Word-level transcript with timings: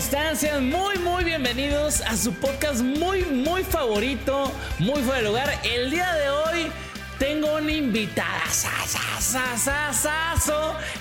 Están? 0.00 0.34
Sean 0.34 0.70
muy, 0.70 0.98
muy 0.98 1.24
bienvenidos 1.24 2.00
a 2.00 2.16
su 2.16 2.32
podcast 2.32 2.80
muy, 2.80 3.22
muy 3.22 3.62
favorito, 3.62 4.50
muy 4.78 5.02
fuera 5.02 5.18
de 5.18 5.24
lugar. 5.28 5.60
El 5.62 5.90
día 5.90 6.10
de 6.14 6.30
hoy 6.30 6.72
tengo 7.18 7.56
una 7.56 7.70
invitada. 7.70 8.40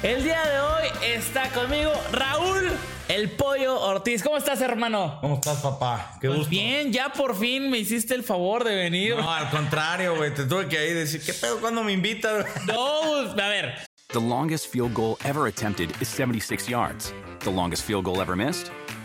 El 0.04 0.22
día 0.26 0.42
de 0.46 0.60
hoy 0.60 1.14
está 1.16 1.48
conmigo 1.52 1.94
Raúl, 2.12 2.70
el 3.08 3.32
pollo 3.32 3.80
Ortiz. 3.80 4.22
¿Cómo 4.22 4.36
estás, 4.36 4.60
hermano? 4.60 5.18
¿Cómo 5.22 5.36
estás, 5.36 5.60
papá? 5.60 6.18
Qué 6.20 6.28
Pues 6.28 6.40
gusto. 6.40 6.50
bien, 6.50 6.92
ya 6.92 7.14
por 7.14 7.40
fin 7.40 7.70
me 7.72 7.78
hiciste 7.78 8.14
el 8.16 8.24
favor 8.24 8.66
de 8.66 8.76
venir. 8.76 9.16
No, 9.16 9.32
al 9.32 9.50
contrario, 9.50 10.18
güey. 10.18 10.34
Te 10.34 10.44
tuve 10.44 10.68
que 10.68 10.78
ahí 10.78 10.94
decir, 10.94 11.22
¿qué 11.26 11.34
pedo 11.34 11.62
cuando 11.62 11.86
me 11.86 11.94
invitas? 11.94 12.46
No, 12.66 13.00
pues, 13.06 13.32
a 13.32 13.48
ver. 13.48 13.76
The 14.10 14.20
longest 14.20 14.68
field 14.74 14.94
goal 14.94 15.18
ever 15.24 15.48
attempted 15.48 15.92
is 16.02 16.10
76 16.10 16.68
yards. 16.68 17.14
The 17.46 17.52
longest 17.52 17.84
field 17.86 18.04
goal 18.04 18.20
ever 18.22 18.36
missed? 18.36 18.70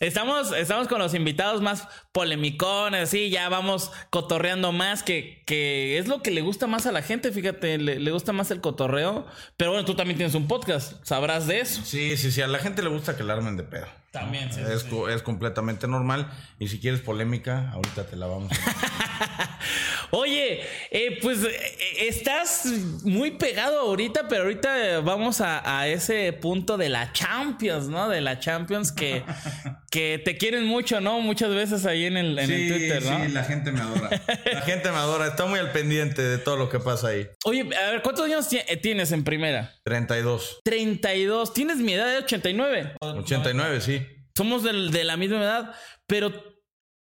Estamos, 0.00 0.52
estamos 0.52 0.88
con 0.88 0.98
los 0.98 1.12
invitados 1.12 1.60
más 1.60 1.86
polemicones, 2.12 3.10
sí, 3.10 3.28
ya 3.28 3.50
vamos 3.50 3.92
cotorreando 4.08 4.72
más, 4.72 5.02
que, 5.02 5.42
que 5.44 5.98
es 5.98 6.08
lo 6.08 6.22
que 6.22 6.30
le 6.30 6.40
gusta 6.40 6.66
más 6.66 6.86
a 6.86 6.92
la 6.92 7.02
gente, 7.02 7.30
fíjate, 7.32 7.76
le, 7.76 8.00
le 8.00 8.10
gusta 8.10 8.32
más 8.32 8.50
el 8.50 8.62
cotorreo. 8.62 9.26
Pero 9.58 9.72
bueno, 9.72 9.84
tú 9.84 9.94
también 9.94 10.16
tienes 10.16 10.34
un 10.34 10.48
podcast, 10.48 10.94
sabrás 11.04 11.46
de 11.46 11.60
eso. 11.60 11.82
Sí, 11.84 12.16
sí, 12.16 12.32
sí. 12.32 12.40
A 12.40 12.46
la 12.46 12.58
gente 12.60 12.82
le 12.82 12.88
gusta 12.88 13.14
que 13.14 13.22
la 13.24 13.34
armen 13.34 13.58
de 13.58 13.62
pedo. 13.62 13.86
También, 14.10 14.50
sí. 14.52 14.60
Es, 14.60 14.84
co- 14.84 15.08
es 15.10 15.20
completamente 15.22 15.86
normal. 15.86 16.30
Y 16.58 16.68
si 16.68 16.80
quieres 16.80 17.00
polémica, 17.02 17.70
ahorita 17.72 18.06
te 18.06 18.16
la 18.16 18.26
vamos 18.26 18.50
a... 18.52 18.56
Oye, 20.10 20.60
eh, 20.90 21.18
pues 21.20 21.44
eh, 21.44 22.08
estás 22.08 22.66
muy 23.04 23.32
pegado 23.32 23.80
ahorita, 23.80 24.28
pero 24.28 24.42
ahorita 24.42 25.00
vamos 25.00 25.40
a, 25.40 25.78
a 25.78 25.88
ese 25.88 26.32
punto 26.32 26.76
de 26.76 26.88
la 26.88 27.12
Champions, 27.12 27.88
¿no? 27.88 28.08
De 28.08 28.20
la 28.20 28.38
Champions 28.38 28.92
que, 28.92 29.22
que 29.90 30.20
te 30.24 30.36
quieren 30.36 30.64
mucho, 30.66 31.00
¿no? 31.00 31.20
Muchas 31.20 31.54
veces 31.54 31.86
ahí 31.86 32.06
en 32.06 32.16
el, 32.16 32.38
en 32.38 32.50
el 32.50 32.60
sí, 32.60 32.68
Twitter, 32.68 33.02
¿no? 33.02 33.24
sí, 33.24 33.32
la 33.32 33.44
gente 33.44 33.72
me 33.72 33.80
adora. 33.80 34.10
La 34.52 34.62
gente 34.62 34.90
me 34.90 34.96
adora. 34.96 35.26
Está 35.28 35.46
muy 35.46 35.58
al 35.58 35.72
pendiente 35.72 36.22
de 36.22 36.38
todo 36.38 36.56
lo 36.56 36.68
que 36.68 36.80
pasa 36.80 37.08
ahí. 37.08 37.28
Oye, 37.44 37.60
a 37.76 37.90
ver, 37.90 38.02
¿cuántos 38.02 38.24
años 38.26 38.46
eh, 38.52 38.76
tienes 38.76 39.12
en 39.12 39.24
primera? 39.24 39.74
32. 39.84 40.60
32. 40.64 41.54
¿Tienes 41.54 41.76
mi 41.78 41.94
edad 41.94 42.06
de 42.10 42.18
89? 42.18 42.94
89, 43.00 43.80
sí. 43.80 44.06
Somos 44.36 44.62
de 44.62 45.04
la 45.04 45.16
misma 45.16 45.42
edad, 45.42 45.74
pero 46.06 46.49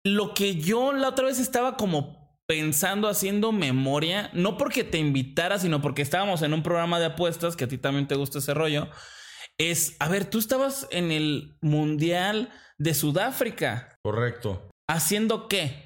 lo 0.07 0.35
que 0.35 0.57
yo 0.57 0.93
la 0.93 1.09
otra 1.09 1.27
vez 1.27 1.39
estaba 1.39 1.77
como 1.77 2.39
pensando, 2.47 3.09
haciendo 3.09 3.51
memoria, 3.51 4.31
no 4.33 4.57
porque 4.57 4.85
te 4.85 4.99
invitara, 4.99 5.59
sino 5.59 5.83
porque 5.83 6.03
estábamos 6.03 6.43
en 6.43 6.53
un 6.55 6.63
programa 6.63 7.01
de 7.01 7.07
apuestas, 7.07 7.57
que 7.57 7.65
a 7.65 7.69
ti 7.69 7.77
también 7.77 8.07
te 8.07 8.15
gusta 8.15 8.39
ese 8.39 8.55
rollo, 8.55 8.89
es, 9.59 9.97
a 9.99 10.09
ver, 10.09 10.27
tú 10.27 10.39
estabas 10.39 10.87
en 10.91 11.11
el 11.11 11.57
Mundial 11.61 12.51
de 12.79 12.95
Sudáfrica, 12.95 13.99
Correcto. 14.03 14.71
¿haciendo 14.89 15.49
qué? 15.49 15.85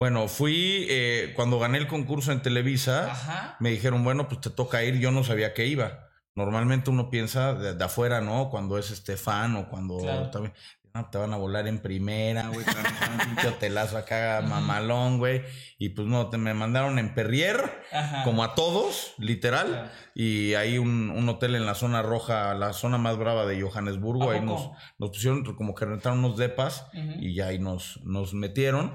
Bueno, 0.00 0.28
fui 0.28 0.86
eh, 0.88 1.32
cuando 1.36 1.58
gané 1.58 1.78
el 1.78 1.86
concurso 1.88 2.32
en 2.32 2.42
Televisa. 2.42 3.10
Ajá. 3.12 3.56
me 3.60 3.70
dijeron, 3.70 4.02
bueno, 4.02 4.28
pues 4.28 4.40
te 4.40 4.50
toca 4.50 4.82
ir, 4.82 4.98
yo 4.98 5.10
no 5.12 5.22
sabía 5.24 5.52
que 5.54 5.66
iba. 5.66 6.08
Normalmente 6.34 6.88
uno 6.90 7.10
piensa 7.10 7.54
de, 7.54 7.74
de 7.74 7.84
afuera, 7.84 8.20
¿no? 8.22 8.48
Cuando 8.48 8.78
es 8.78 8.90
este 8.90 9.16
fan 9.18 9.54
o 9.56 9.68
cuando 9.68 9.98
Claro. 9.98 10.30
también, 10.30 10.54
no, 10.94 11.08
te 11.10 11.18
van 11.18 11.32
a 11.32 11.36
volar 11.36 11.66
en 11.68 11.78
primera, 11.80 12.48
güey, 12.48 12.64
te 12.64 12.72
van 12.74 12.86
a 12.86 13.12
un 13.12 13.18
pinche 13.34 13.48
hotelazo 13.48 13.96
acá 13.96 14.42
mamalón, 14.48 15.18
güey. 15.18 15.42
Y 15.78 15.90
pues 15.90 16.06
no, 16.06 16.28
te, 16.28 16.38
me 16.38 16.54
mandaron 16.54 16.98
en 16.98 17.14
Perrier, 17.14 17.82
Ajá. 17.92 18.24
como 18.24 18.44
a 18.44 18.54
todos, 18.54 19.14
literal. 19.18 19.90
Y 20.14 20.54
hay 20.54 20.78
un, 20.78 21.10
un 21.10 21.28
hotel 21.28 21.54
en 21.54 21.66
la 21.66 21.74
zona 21.74 22.02
roja, 22.02 22.54
la 22.54 22.72
zona 22.72 22.98
más 22.98 23.16
brava 23.16 23.46
de 23.46 23.60
Johannesburgo. 23.60 24.30
¿A 24.30 24.34
Ahí 24.34 24.40
nos, 24.40 24.70
nos 24.98 25.10
pusieron 25.10 25.44
como 25.56 25.74
que 25.74 25.84
rentaron 25.86 26.18
unos 26.18 26.36
depas 26.36 26.86
y 27.20 27.34
ya 27.34 27.46
ahí 27.48 27.58
nos, 27.58 28.00
nos 28.04 28.34
metieron. 28.34 28.94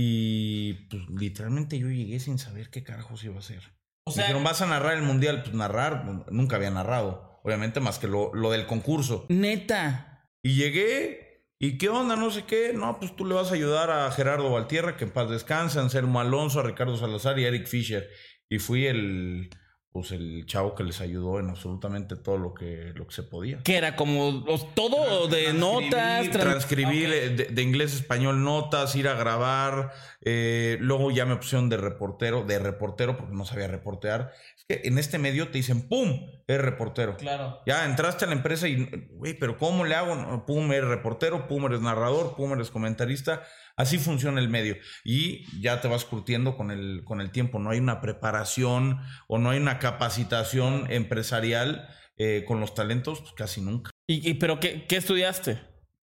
Y 0.00 0.74
pues 0.88 1.02
literalmente 1.10 1.78
yo 1.78 1.88
llegué 1.88 2.20
sin 2.20 2.38
saber 2.38 2.70
qué 2.70 2.84
carajos 2.84 3.24
iba 3.24 3.34
a 3.34 3.40
hacer. 3.40 3.62
O 4.04 4.10
Me 4.10 4.14
sea, 4.14 4.22
dijeron, 4.24 4.44
¿vas 4.44 4.62
a 4.62 4.66
narrar 4.66 4.94
el 4.96 5.02
mundial? 5.02 5.42
Pues 5.42 5.54
narrar, 5.54 6.04
nunca 6.30 6.56
había 6.56 6.70
narrado. 6.70 7.40
Obviamente, 7.44 7.80
más 7.80 7.98
que 7.98 8.06
lo, 8.08 8.32
lo 8.34 8.50
del 8.50 8.66
concurso. 8.66 9.26
neta. 9.28 10.07
Y 10.48 10.54
llegué, 10.54 11.44
¿y 11.58 11.76
qué 11.76 11.90
onda? 11.90 12.16
No 12.16 12.30
sé 12.30 12.44
qué. 12.44 12.72
No, 12.72 12.98
pues 12.98 13.14
tú 13.14 13.26
le 13.26 13.34
vas 13.34 13.50
a 13.50 13.54
ayudar 13.54 13.90
a 13.90 14.10
Gerardo 14.10 14.50
Valtierra, 14.50 14.96
que 14.96 15.04
en 15.04 15.10
paz 15.10 15.28
descanse, 15.28 15.78
a 15.78 15.82
Anselmo 15.82 16.20
Alonso, 16.20 16.60
a 16.60 16.62
Ricardo 16.62 16.96
Salazar 16.96 17.38
y 17.38 17.44
a 17.44 17.48
Eric 17.48 17.66
Fisher. 17.66 18.08
Y 18.48 18.58
fui 18.58 18.86
el, 18.86 19.50
pues 19.92 20.10
el 20.10 20.46
chavo 20.46 20.74
que 20.74 20.84
les 20.84 21.02
ayudó 21.02 21.38
en 21.38 21.50
absolutamente 21.50 22.16
todo 22.16 22.38
lo 22.38 22.54
que, 22.54 22.92
lo 22.94 23.06
que 23.06 23.14
se 23.14 23.24
podía. 23.24 23.62
Que 23.62 23.76
era 23.76 23.94
como 23.94 24.42
todo 24.74 25.28
de 25.28 25.52
notas, 25.52 26.30
Transcribir, 26.30 27.10
de, 27.10 27.44
de 27.44 27.62
inglés 27.62 27.92
español 27.92 28.42
notas, 28.42 28.96
ir 28.96 29.06
a 29.08 29.16
grabar. 29.16 29.92
eh, 30.22 30.78
luego 30.80 31.10
ya 31.10 31.26
me 31.26 31.36
pusieron 31.36 31.68
de 31.68 31.76
reportero, 31.76 32.42
de 32.44 32.58
reportero 32.58 33.18
porque 33.18 33.34
no 33.34 33.44
sabía 33.44 33.66
reportear. 33.66 34.32
Que 34.68 34.82
en 34.84 34.98
este 34.98 35.18
medio 35.18 35.48
te 35.48 35.58
dicen, 35.58 35.88
¡pum! 35.88 36.26
Eres 36.46 36.62
reportero. 36.62 37.16
Claro. 37.16 37.60
Ya 37.66 37.86
entraste 37.86 38.24
a 38.24 38.28
la 38.28 38.34
empresa 38.34 38.68
y, 38.68 38.84
güey, 39.12 39.34
pero 39.34 39.56
¿cómo 39.56 39.84
le 39.84 39.94
hago? 39.94 40.14
No, 40.14 40.44
Pum, 40.44 40.70
eres 40.72 40.88
reportero, 40.88 41.48
pum, 41.48 41.66
eres 41.66 41.80
narrador, 41.80 42.36
pum, 42.36 42.52
eres 42.52 42.70
comentarista. 42.70 43.42
Así 43.76 43.98
funciona 43.98 44.40
el 44.40 44.48
medio. 44.48 44.76
Y 45.04 45.44
ya 45.62 45.80
te 45.80 45.88
vas 45.88 46.04
curtiendo 46.04 46.56
con 46.56 46.70
el, 46.70 47.02
con 47.04 47.20
el 47.20 47.30
tiempo. 47.30 47.58
No 47.58 47.70
hay 47.70 47.78
una 47.78 48.00
preparación 48.00 49.00
o 49.26 49.38
no 49.38 49.50
hay 49.50 49.58
una 49.58 49.78
capacitación 49.78 50.90
empresarial 50.90 51.88
eh, 52.16 52.44
con 52.46 52.60
los 52.60 52.74
talentos, 52.74 53.20
pues 53.20 53.32
casi 53.32 53.60
nunca. 53.60 53.90
¿Y, 54.06 54.28
y 54.28 54.34
pero 54.34 54.60
qué, 54.60 54.84
qué 54.86 54.96
estudiaste? 54.96 55.60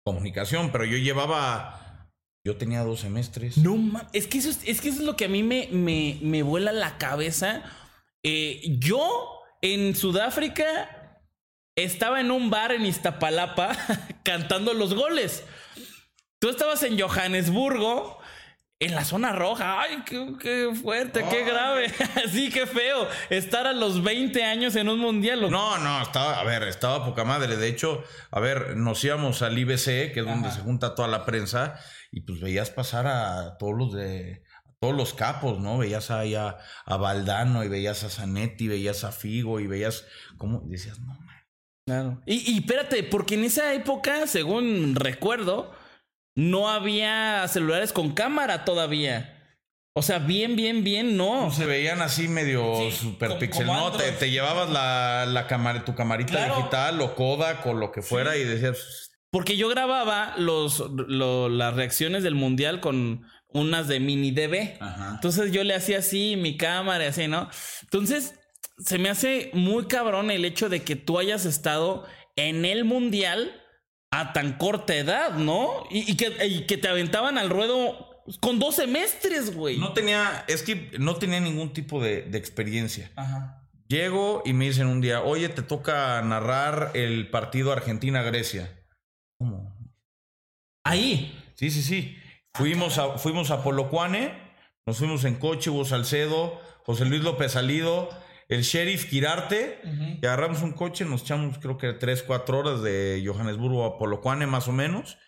comunicación, 0.04 0.70
pero 0.70 0.84
yo 0.84 0.96
llevaba. 0.98 2.08
Yo 2.44 2.56
tenía 2.56 2.84
dos 2.84 3.00
semestres. 3.00 3.58
No 3.58 3.76
es 4.12 4.28
que 4.28 4.38
eso 4.38 4.50
es, 4.50 4.60
es 4.64 4.80
que 4.80 4.90
eso 4.90 5.00
es 5.00 5.04
lo 5.04 5.16
que 5.16 5.24
a 5.24 5.28
mí 5.28 5.42
me, 5.42 5.68
me, 5.72 6.20
me 6.22 6.44
vuela 6.44 6.70
la 6.70 6.96
cabeza. 6.96 7.64
Eh, 8.28 8.60
yo 8.80 9.44
en 9.62 9.94
Sudáfrica 9.94 11.22
estaba 11.76 12.20
en 12.20 12.32
un 12.32 12.50
bar 12.50 12.72
en 12.72 12.84
Iztapalapa 12.84 13.70
cantando 14.24 14.74
los 14.74 14.94
goles. 14.94 15.44
Tú 16.40 16.48
estabas 16.48 16.82
en 16.82 16.98
Johannesburgo. 16.98 18.18
En 18.78 18.94
la 18.94 19.06
zona 19.06 19.32
roja, 19.32 19.80
ay, 19.80 20.02
qué, 20.04 20.34
qué 20.38 20.70
fuerte, 20.74 21.24
qué 21.30 21.44
grave, 21.44 21.90
sí, 22.30 22.50
qué 22.50 22.66
feo. 22.66 23.08
Estar 23.30 23.66
a 23.66 23.72
los 23.72 24.02
20 24.02 24.44
años 24.44 24.76
en 24.76 24.90
un 24.90 24.98
mundial. 24.98 25.50
No, 25.50 25.78
no, 25.78 26.02
estaba, 26.02 26.38
a 26.38 26.44
ver, 26.44 26.64
estaba 26.64 27.02
poca 27.02 27.24
madre. 27.24 27.56
De 27.56 27.68
hecho, 27.68 28.04
a 28.30 28.38
ver, 28.38 28.76
nos 28.76 29.02
íbamos 29.02 29.40
al 29.40 29.56
IBC, 29.56 30.12
que 30.12 30.20
es 30.20 30.26
donde 30.26 30.50
se 30.50 30.60
junta 30.60 30.94
toda 30.94 31.08
la 31.08 31.24
prensa, 31.24 31.80
y 32.10 32.20
pues 32.20 32.38
veías 32.38 32.68
pasar 32.68 33.06
a 33.06 33.56
todos 33.56 33.72
los 33.78 33.94
de 33.94 34.42
todos 34.80 34.94
los 34.94 35.14
capos, 35.14 35.58
¿no? 35.60 35.78
Veías 35.78 36.10
ahí 36.10 36.34
a, 36.34 36.58
a 36.84 36.96
Valdano, 36.96 37.64
y 37.64 37.68
veías 37.68 38.04
a 38.04 38.10
Zanetti, 38.10 38.68
veías 38.68 39.04
a 39.04 39.12
Figo, 39.12 39.60
y 39.60 39.66
veías 39.66 40.04
cómo 40.38 40.62
y 40.66 40.70
decías, 40.72 41.00
no, 41.00 41.14
man. 41.20 41.36
Claro. 41.88 42.22
Y, 42.26 42.52
y 42.52 42.58
espérate, 42.58 43.02
porque 43.04 43.34
en 43.36 43.44
esa 43.44 43.72
época, 43.74 44.26
según 44.26 44.94
recuerdo, 44.96 45.72
no 46.36 46.68
había 46.68 47.46
celulares 47.48 47.92
con 47.92 48.12
cámara 48.12 48.64
todavía. 48.64 49.32
O 49.98 50.02
sea, 50.02 50.18
bien, 50.18 50.56
bien, 50.56 50.84
bien, 50.84 51.16
no. 51.16 51.50
se 51.50 51.64
veían 51.64 52.02
así 52.02 52.28
medio 52.28 52.76
Sí, 52.90 52.92
super 52.92 53.38
pixel, 53.38 53.66
¿no? 53.66 53.92
Te, 53.92 54.30
llevabas 54.30 54.68
la, 54.68 55.24
la 55.26 55.46
cámara, 55.46 55.86
tu 55.86 55.94
camarita 55.94 56.32
Claro. 56.32 56.56
digital 56.56 57.00
o 57.00 57.14
Kodak 57.14 57.64
o 57.66 57.72
lo 57.72 57.92
que 57.92 58.02
fuera 58.02 58.36
y 58.36 58.44
decías, 58.44 59.12
Porque 59.30 59.56
yo 59.56 59.70
grababa 59.70 60.34
los, 60.36 60.80
lo- 60.90 61.48
las 61.48 61.72
reacciones 61.74 62.22
del 62.24 62.34
mundial 62.34 62.80
con 62.80 63.26
unas 63.48 63.88
de 63.88 64.00
mini 64.00 64.30
DB. 64.30 64.76
Ajá. 64.80 65.12
Entonces 65.14 65.52
yo 65.52 65.64
le 65.64 65.74
hacía 65.74 65.98
así 65.98 66.36
mi 66.36 66.56
cámara 66.56 67.04
y 67.04 67.08
así, 67.08 67.28
¿no? 67.28 67.48
Entonces 67.82 68.34
se 68.78 68.98
me 68.98 69.08
hace 69.08 69.50
muy 69.54 69.86
cabrón 69.86 70.30
el 70.30 70.44
hecho 70.44 70.68
de 70.68 70.82
que 70.82 70.96
tú 70.96 71.18
hayas 71.18 71.44
estado 71.46 72.06
en 72.36 72.64
el 72.64 72.84
mundial 72.84 73.62
a 74.10 74.32
tan 74.32 74.58
corta 74.58 74.94
edad, 74.94 75.34
¿no? 75.34 75.84
Y, 75.90 76.10
y 76.10 76.16
que, 76.16 76.46
y 76.46 76.66
que 76.66 76.76
te 76.76 76.88
aventaban 76.88 77.38
al 77.38 77.50
ruedo 77.50 78.22
con 78.40 78.58
dos 78.58 78.76
semestres, 78.76 79.54
güey. 79.54 79.78
no 79.78 79.92
tenía, 79.92 80.44
es 80.48 80.62
que 80.62 80.90
no 80.98 81.16
tenía 81.16 81.40
ningún 81.40 81.72
tipo 81.72 82.02
de, 82.02 82.22
de 82.22 82.38
experiencia. 82.38 83.10
Ajá. 83.16 83.62
Llego 83.88 84.42
y 84.44 84.52
me 84.52 84.64
dicen 84.64 84.88
un 84.88 85.00
día, 85.00 85.22
oye, 85.22 85.48
te 85.48 85.62
toca 85.62 86.20
narrar 86.22 86.90
el 86.94 87.30
partido 87.30 87.70
Argentina-Grecia. 87.72 88.84
¿Cómo? 89.38 89.76
Ahí. 90.82 91.32
Sí, 91.54 91.70
sí, 91.70 91.82
sí. 91.82 92.16
Fuimos 92.56 92.96
a, 92.96 93.18
fuimos 93.18 93.50
a 93.50 93.62
Polocuane, 93.62 94.32
nos 94.86 94.96
fuimos 94.96 95.24
en 95.24 95.34
coche, 95.34 95.68
Hugo 95.68 95.84
Salcedo, 95.84 96.58
José 96.84 97.04
Luis 97.04 97.22
López 97.22 97.52
Salido, 97.52 98.08
el 98.48 98.62
sheriff 98.62 99.10
Quirarte, 99.10 99.80
y 100.22 100.24
agarramos 100.24 100.62
un 100.62 100.72
coche, 100.72 101.04
nos 101.04 101.22
echamos 101.22 101.58
creo 101.58 101.76
que 101.76 101.92
3, 101.92 102.22
4 102.22 102.58
horas 102.58 102.82
de 102.82 103.22
Johannesburgo 103.26 103.84
a 103.84 103.98
Polocuane 103.98 104.46
más 104.46 104.68
o 104.68 104.72
menos. 104.72 105.18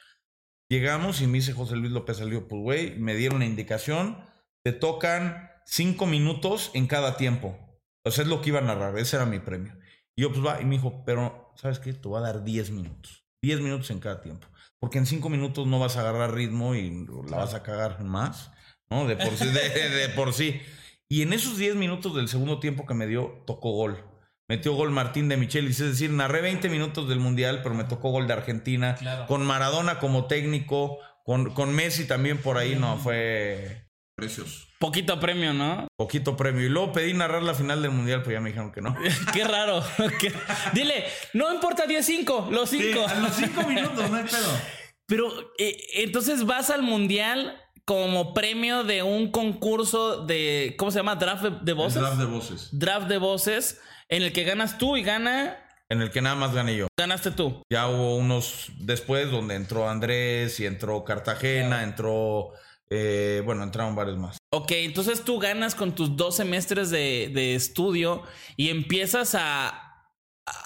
Llegamos 0.71 1.21
y 1.21 1.27
me 1.27 1.39
dice 1.39 1.53
José 1.53 1.77
Luis 1.77 1.93
López 1.93 2.17
Salido, 2.17 2.49
pues 2.49 2.63
güey, 2.63 2.97
me 2.99 3.15
dieron 3.15 3.41
la 3.41 3.47
indicación, 3.47 4.25
te 4.63 4.73
tocan 4.73 5.51
5 5.67 6.07
minutos 6.07 6.71
en 6.73 6.87
cada 6.87 7.19
tiempo. 7.19 7.59
O 8.05 8.11
sea, 8.11 8.25
es 8.25 8.31
lo 8.31 8.41
que 8.41 8.49
iba 8.51 8.61
a 8.61 8.63
narrar, 8.63 8.99
ese 8.99 9.17
era 9.17 9.27
mi 9.27 9.39
premio. 9.39 9.75
Y 10.17 10.23
yo 10.23 10.33
pues 10.33 10.45
va, 10.45 10.63
y 10.63 10.65
me 10.65 10.77
dijo, 10.77 11.05
pero 11.05 11.53
¿sabes 11.57 11.79
qué? 11.79 11.93
Te 11.93 12.09
voy 12.09 12.19
a 12.19 12.23
dar 12.23 12.43
10 12.43 12.71
minutos. 12.71 13.27
10 13.43 13.61
minutos 13.61 13.91
en 13.91 14.01
cada 14.01 14.23
tiempo. 14.23 14.49
Porque 14.81 14.99
en 14.99 15.07
5 15.07 15.29
minutos 15.29 15.67
no 15.67 15.79
vas 15.79 15.97
a 15.97 16.01
agarrar 16.01 16.35
ritmo 16.35 16.75
y 16.75 17.07
la 17.29 17.39
vas 17.39 17.55
a 17.55 17.63
cagar 17.63 18.03
más, 18.05 18.53
¿no? 18.91 19.07
De 19.07 19.17
por 19.17 19.37
sí. 19.37 19.47
de- 19.47 19.89
de 19.91 20.09
por 20.11 20.33
sí. 20.33 20.61
Y 21.09 21.23
en 21.23 21.33
esos 21.33 21.57
10 21.59 21.75
minutos 21.75 22.15
del 22.15 22.29
segundo 22.29 22.61
tiempo 22.61 22.87
que 22.87 22.95
me 22.95 23.07
dio, 23.07 23.43
tocó 23.47 23.73
gol. 23.73 24.05
Metió 24.47 24.73
gol 24.75 24.91
Martín 24.91 25.29
de 25.29 25.37
Michelis, 25.37 25.81
es 25.81 25.91
decir, 25.91 26.11
narré 26.11 26.41
20 26.41 26.69
minutos 26.71 27.09
del 27.09 27.19
Mundial, 27.21 27.61
pero 27.63 27.75
me 27.75 27.85
tocó 27.85 28.11
gol 28.11 28.27
de 28.27 28.33
Argentina. 28.35 28.95
Claro. 28.95 29.27
Con 29.27 29.45
Maradona 29.45 29.99
como 29.99 30.27
técnico, 30.27 30.99
con, 31.25 31.53
con 31.53 31.75
Messi 31.75 32.07
también 32.07 32.39
por 32.39 32.57
ahí, 32.57 32.75
no, 32.75 32.97
fue 32.97 33.88
precioso. 34.19 34.67
Poquito 34.81 35.19
premio, 35.21 35.55
¿no? 35.55 35.87
Poquito 35.97 36.37
premio. 36.37 36.67
Y 36.67 36.69
luego 36.69 36.93
pedí 36.93 37.15
narrar 37.15 37.43
la 37.45 37.55
final 37.55 37.81
del 37.83 37.93
Mundial, 37.93 38.23
pues 38.25 38.35
ya 38.35 38.41
me 38.41 38.49
dijeron 38.51 38.73
que 38.73 38.81
no. 38.83 38.97
Qué 39.33 39.45
raro. 39.45 39.81
Qué- 40.21 40.33
Dile, 40.75 41.05
no 41.35 41.53
importa 41.55 41.85
10-5, 41.87 42.51
los 42.51 42.69
5. 42.69 43.07
los 43.23 43.33
5 43.33 43.63
minutos, 43.63 44.11
no 44.11 44.17
hay 44.17 44.25
pedo. 44.25 44.59
Pero 45.07 45.53
eh, 45.59 45.77
entonces 45.95 46.45
vas 46.45 46.69
al 46.71 46.83
mundial 46.83 47.63
como 47.85 48.35
premio 48.35 48.83
de 48.85 49.03
un 49.05 49.31
concurso 49.31 50.27
de. 50.27 50.75
¿Cómo 50.79 50.91
se 50.91 50.99
llama? 50.99 51.15
Draft 51.15 51.43
de, 51.45 51.51
de 51.63 51.73
voces. 51.73 52.03
Draft 52.03 52.19
de 52.19 52.25
voces. 52.27 52.69
Draft 52.73 53.07
de 53.09 53.19
voces. 53.19 53.81
En 54.09 54.23
el 54.25 54.33
que 54.33 54.43
ganas 54.45 54.79
tú 54.79 54.97
y 54.97 55.03
gana. 55.05 55.57
En 55.89 56.03
el 56.03 56.11
que 56.11 56.21
nada 56.21 56.35
más 56.35 56.53
gané 56.53 56.77
yo. 56.77 56.89
Ganaste 56.99 57.31
tú. 57.31 57.63
Ya 57.71 57.87
hubo 57.89 58.17
unos 58.17 58.67
después 58.81 59.31
donde 59.31 59.55
entró 59.55 59.89
Andrés 59.89 60.59
y 60.61 60.67
entró 60.67 61.05
Cartagena, 61.05 61.83
entró. 61.85 62.51
Eh, 62.91 63.43
bueno, 63.45 63.63
entraron 63.63 63.95
varios 63.95 64.17
más. 64.17 64.39
Ok, 64.51 64.73
entonces 64.73 65.25
tú 65.25 65.39
ganas 65.39 65.75
con 65.75 65.95
tus 65.95 66.17
dos 66.17 66.37
semestres 66.37 66.91
de, 66.91 67.31
de 67.35 67.55
estudio 67.55 68.23
y 68.57 68.71
empiezas 68.71 69.35
a, 69.35 70.07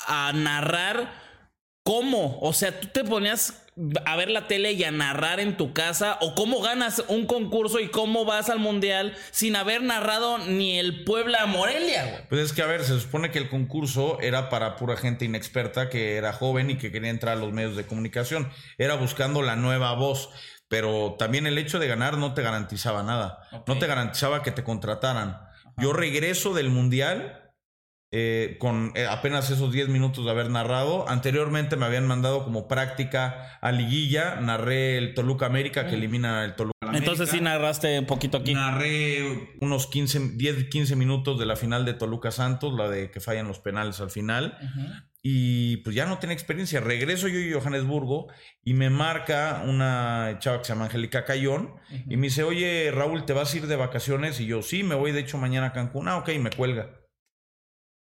a 0.07 0.33
narrar 0.33 1.13
cómo. 1.85 2.39
O 2.41 2.53
sea, 2.53 2.81
tú 2.81 2.89
te 2.89 3.05
ponías 3.05 3.62
a 4.05 4.17
ver 4.17 4.31
la 4.31 4.47
tele 4.49 4.73
y 4.73 4.85
a 4.85 4.91
narrar 4.91 5.41
en 5.41 5.57
tu 5.57 5.73
casa 5.73 6.19
o 6.21 6.35
cómo 6.35 6.61
ganas 6.61 7.03
un 7.09 7.27
concurso 7.27 7.81
y 7.81 7.89
cómo 7.89 8.25
vas 8.25 8.51
al 8.51 8.59
mundial 8.59 9.17
sin 9.31 9.57
haber 9.57 9.83
narrado 9.83 10.39
ni 10.39 10.79
el 10.79 11.05
Puebla 11.05 11.47
Morelia, 11.47 12.05
güey. 12.05 12.29
Pues 12.29 12.41
es 12.43 12.53
que, 12.53 12.63
a 12.63 12.67
ver, 12.67 12.85
se 12.85 13.01
supone 13.01 13.31
que 13.31 13.39
el 13.39 13.49
concurso 13.49 14.21
era 14.21 14.51
para 14.51 14.77
pura 14.77 14.97
gente 14.97 15.25
inexperta 15.25 15.89
que 15.89 16.17
era 16.17 16.33
joven 16.33 16.71
y 16.71 16.77
que 16.77 16.93
quería 16.93 17.11
entrar 17.11 17.39
a 17.39 17.41
los 17.41 17.53
medios 17.53 17.77
de 17.77 17.87
comunicación. 17.87 18.51
Era 18.77 18.95
buscando 18.97 19.41
la 19.43 19.57
nueva 19.57 19.95
voz. 19.95 20.31
Pero 20.69 21.17
también 21.19 21.47
el 21.47 21.59
hecho 21.59 21.79
de 21.79 21.87
ganar 21.87 22.17
no 22.17 22.33
te 22.33 22.41
garantizaba 22.41 23.03
nada. 23.03 23.47
No 23.67 23.79
te 23.79 23.87
garantizaba 23.87 24.43
que 24.43 24.53
te 24.53 24.65
contrataran. 24.65 25.39
Yo 25.77 25.93
regreso 25.93 26.55
del 26.55 26.71
mundial 26.71 27.42
eh, 28.15 28.57
con 28.59 28.93
eh, 28.95 29.07
apenas 29.07 29.51
esos 29.51 29.73
10 29.73 29.89
minutos 29.89 30.27
de 30.27 30.31
haber 30.31 30.51
narrado. 30.51 31.09
Anteriormente 31.09 31.77
me 31.77 31.87
habían 31.87 32.07
mandado 32.07 32.45
como 32.45 32.69
práctica 32.69 33.59
a 33.63 33.73
Liguilla. 33.73 34.37
Narré 34.37 34.99
el 34.99 35.15
Toluca 35.15 35.47
América 35.47 35.87
que 35.87 35.95
elimina 35.95 36.45
el 36.45 36.55
Toluca 36.55 36.77
América. 36.83 36.99
Entonces 36.99 37.31
sí 37.31 37.41
narraste 37.41 37.99
un 37.99 38.05
poquito 38.05 38.37
aquí. 38.37 38.53
Narré 38.53 39.57
unos 39.63 39.87
15, 39.87 40.33
10, 40.35 40.65
15 40.69 40.95
minutos 40.95 41.39
de 41.39 41.47
la 41.47 41.57
final 41.57 41.87
de 41.87 41.95
Toluca 41.95 42.31
Santos, 42.31 42.75
la 42.75 42.91
de 42.91 43.11
que 43.11 43.21
fallan 43.21 43.49
los 43.49 43.61
penales 43.61 43.99
al 44.01 44.11
final. 44.11 44.59
Y 45.23 45.79
pues 45.79 45.97
ya 45.97 46.05
no 46.05 46.19
tenía 46.19 46.35
experiencia. 46.35 46.81
Regreso 46.81 47.29
yo 47.29 47.59
a 47.59 47.63
Johannesburgo 47.63 48.27
y 48.63 48.75
me 48.75 48.91
marca 48.91 49.63
una 49.67 50.37
chava 50.39 50.59
que 50.59 50.65
se 50.65 50.75
llama 50.75 50.85
Angélica 50.85 51.25
Cayón 51.25 51.77
y 52.11 52.19
me 52.19 52.27
dice, 52.27 52.43
oye 52.43 52.91
Raúl, 52.93 53.25
¿te 53.25 53.33
vas 53.33 53.55
a 53.55 53.57
ir 53.57 53.69
de 53.69 53.77
vacaciones? 53.77 54.39
Y 54.39 54.45
yo, 54.45 54.61
sí, 54.61 54.83
me 54.83 54.97
voy 54.97 55.13
de 55.13 55.21
hecho 55.21 55.39
mañana 55.39 55.69
a 55.69 55.73
Cancún. 55.73 56.09
Ah, 56.09 56.19
ok, 56.19 56.29
me 56.39 56.51
cuelga. 56.51 57.02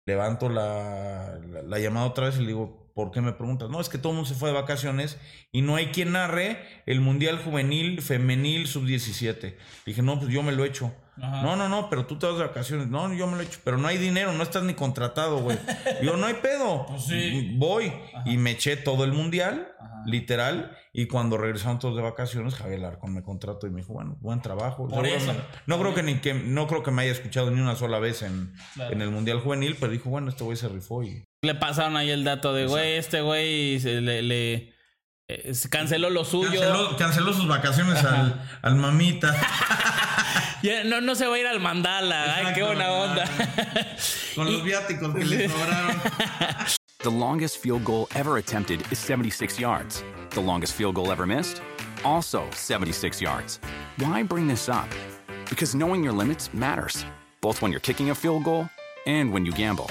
Levanto 0.06 0.48
la, 0.48 1.38
la, 1.48 1.62
la 1.62 1.78
llamada 1.78 2.06
otra 2.06 2.26
vez 2.26 2.36
y 2.36 2.40
le 2.40 2.46
digo, 2.48 2.81
¿por 2.94 3.10
qué 3.10 3.20
me 3.20 3.32
preguntas? 3.32 3.70
No, 3.70 3.80
es 3.80 3.88
que 3.88 3.98
todo 3.98 4.12
el 4.12 4.16
mundo 4.16 4.28
se 4.28 4.34
fue 4.34 4.50
de 4.50 4.54
vacaciones 4.54 5.18
y 5.50 5.62
no 5.62 5.76
hay 5.76 5.86
quien 5.86 6.12
narre 6.12 6.58
el 6.86 7.00
Mundial 7.00 7.38
Juvenil 7.42 8.02
Femenil 8.02 8.66
Sub-17. 8.66 9.56
Dije, 9.86 10.02
no, 10.02 10.18
pues 10.18 10.30
yo 10.32 10.42
me 10.42 10.52
lo 10.52 10.64
he 10.64 10.68
hecho. 10.68 10.94
Ajá. 11.20 11.42
No, 11.42 11.56
no, 11.56 11.68
no, 11.68 11.90
pero 11.90 12.06
tú 12.06 12.18
te 12.18 12.26
vas 12.26 12.38
de 12.38 12.44
vacaciones. 12.44 12.88
No, 12.88 13.12
yo 13.12 13.26
me 13.26 13.36
lo 13.36 13.42
he 13.42 13.44
hecho. 13.44 13.60
Pero 13.64 13.76
no 13.76 13.86
hay 13.86 13.98
dinero, 13.98 14.32
no 14.32 14.42
estás 14.42 14.62
ni 14.62 14.72
contratado, 14.74 15.38
güey. 15.42 15.58
Digo, 16.00 16.16
no 16.16 16.26
hay 16.26 16.34
pedo. 16.34 16.86
Pues 16.86 17.04
sí. 17.04 17.54
Voy. 17.58 17.92
Y 18.24 18.38
me 18.38 18.52
eché 18.52 18.76
todo 18.78 19.04
el 19.04 19.12
mundial, 19.12 19.68
Ajá. 19.78 20.02
literal. 20.06 20.76
Y 20.94 21.06
cuando 21.08 21.36
regresaron 21.36 21.78
todos 21.78 21.96
de 21.96 22.02
vacaciones, 22.02 22.54
Javier 22.54 22.80
Larcón 22.80 23.12
me 23.12 23.22
contrató 23.22 23.66
y 23.66 23.70
me 23.70 23.80
dijo, 23.82 23.92
bueno, 23.92 24.16
buen 24.20 24.40
trabajo. 24.40 24.88
Por 24.88 25.04
Seguro 25.06 25.08
eso. 25.08 25.32
No, 25.66 25.76
no 25.76 25.78
creo 25.82 25.94
que 25.94 26.02
ni 26.02 26.14
que 26.16 26.32
no 26.34 26.66
creo 26.66 26.82
que 26.82 26.90
me 26.90 27.02
haya 27.02 27.12
escuchado 27.12 27.50
ni 27.50 27.60
una 27.60 27.76
sola 27.76 27.98
vez 27.98 28.22
en, 28.22 28.54
Claro. 28.74 28.92
en 28.94 29.02
el 29.02 29.10
mundial 29.10 29.40
juvenil, 29.40 29.76
pero 29.78 29.92
dijo, 29.92 30.08
bueno, 30.08 30.30
este 30.30 30.44
güey 30.44 30.56
se 30.56 30.68
rifó 30.68 31.02
y. 31.02 31.24
Le 31.44 31.56
pasaron 31.56 31.96
ahí 31.96 32.08
el 32.10 32.22
dato 32.22 32.54
de, 32.54 32.66
güey, 32.66 32.92
este 32.92 33.20
güey 33.20 33.80
se 33.80 34.00
le, 34.00 34.22
le- 34.22 34.72
eh, 35.26 35.52
se 35.54 35.68
canceló 35.68 36.08
lo 36.08 36.24
suyo. 36.24 36.60
Canceló, 36.60 36.96
canceló 36.96 37.32
sus 37.32 37.48
vacaciones 37.48 38.02
al, 38.04 38.40
al 38.62 38.74
mamita. 38.76 39.34
Ya, 40.62 40.84
no, 40.84 41.00
no 41.00 41.16
se 41.16 41.26
va 41.26 41.34
a 41.34 41.38
ir 41.40 41.46
al 41.48 41.58
mandala. 41.58 42.36
Ay, 42.36 42.54
qué 42.54 42.62
buena 42.62 42.88
onda. 42.92 43.24
Con 44.36 44.50
los 44.52 44.62
viáticos 44.62 45.12
que 45.12 45.24
le 45.24 45.48
sobraron. 45.48 46.00
The 46.98 47.10
longest 47.10 47.58
field 47.60 47.82
goal 47.82 48.06
ever 48.14 48.36
attempted 48.38 48.80
is 48.92 49.00
76 49.00 49.58
yards. 49.58 50.04
The 50.30 50.40
longest 50.40 50.74
field 50.74 50.94
goal 50.94 51.10
ever 51.10 51.26
missed? 51.26 51.60
Also 52.04 52.44
76 52.52 53.20
yards. 53.20 53.58
Why 53.98 54.22
bring 54.22 54.46
this 54.46 54.68
up? 54.68 54.86
Because 55.50 55.74
knowing 55.74 56.04
your 56.04 56.12
limits 56.12 56.54
matters, 56.54 57.04
both 57.40 57.60
when 57.60 57.72
you're 57.72 57.80
kicking 57.80 58.10
a 58.10 58.14
field 58.14 58.44
goal 58.44 58.68
and 59.04 59.32
when 59.32 59.44
you 59.44 59.50
gamble. 59.50 59.90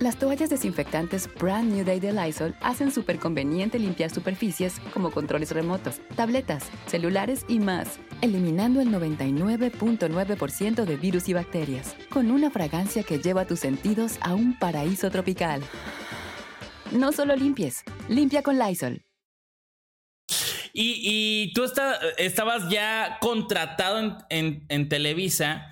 Las 0.00 0.18
toallas 0.18 0.48
desinfectantes 0.48 1.28
Brand 1.38 1.70
New 1.74 1.84
Day 1.84 2.00
de 2.00 2.10
Lysol 2.14 2.54
hacen 2.62 2.90
súper 2.90 3.18
conveniente 3.18 3.78
limpiar 3.78 4.08
superficies 4.08 4.80
como 4.94 5.10
controles 5.10 5.50
remotos, 5.50 6.00
tabletas, 6.16 6.64
celulares 6.86 7.44
y 7.48 7.58
más, 7.58 8.00
eliminando 8.22 8.80
el 8.80 8.88
99.9% 8.88 10.86
de 10.86 10.96
virus 10.96 11.28
y 11.28 11.34
bacterias, 11.34 11.94
con 12.08 12.30
una 12.30 12.50
fragancia 12.50 13.02
que 13.02 13.18
lleva 13.18 13.44
tus 13.44 13.60
sentidos 13.60 14.16
a 14.22 14.32
un 14.32 14.58
paraíso 14.58 15.10
tropical. 15.10 15.60
No 16.92 17.12
solo 17.12 17.36
limpies, 17.36 17.82
limpia 18.08 18.42
con 18.42 18.58
Lysol. 18.58 19.02
Y, 20.72 21.02
y 21.02 21.52
tú 21.52 21.64
estabas 22.16 22.70
ya 22.70 23.18
contratado 23.20 24.16
en 24.30 24.88
Televisa. 24.88 25.66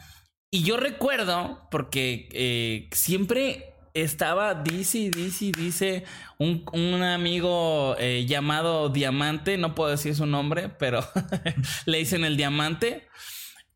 Y 0.50 0.64
yo 0.64 0.76
recuerdo, 0.76 1.66
porque 1.70 2.28
eh, 2.32 2.88
siempre 2.92 3.67
estaba, 4.02 4.55
dice, 4.55 5.11
dice, 5.11 5.52
dice 5.57 6.05
un, 6.38 6.64
un 6.73 7.02
amigo 7.02 7.97
eh, 7.99 8.26
llamado 8.26 8.88
Diamante, 8.88 9.59
no 9.59 9.75
puedo 9.75 9.90
decir 9.90 10.14
su 10.14 10.26
nombre, 10.26 10.69
pero 10.69 11.00
le 11.87 11.99
dicen 11.99 12.25
el 12.25 12.37
Diamante. 12.37 13.09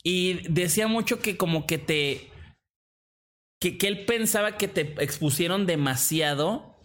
Y 0.03 0.49
decía 0.49 0.89
mucho 0.89 1.21
que 1.21 1.37
como 1.37 1.67
que 1.67 1.79
te... 1.79 2.31
Que, 3.61 3.79
que 3.79 3.87
él 3.87 4.05
pensaba 4.05 4.57
que 4.57 4.67
te 4.67 4.81
expusieron 5.03 5.67
demasiado 5.67 6.77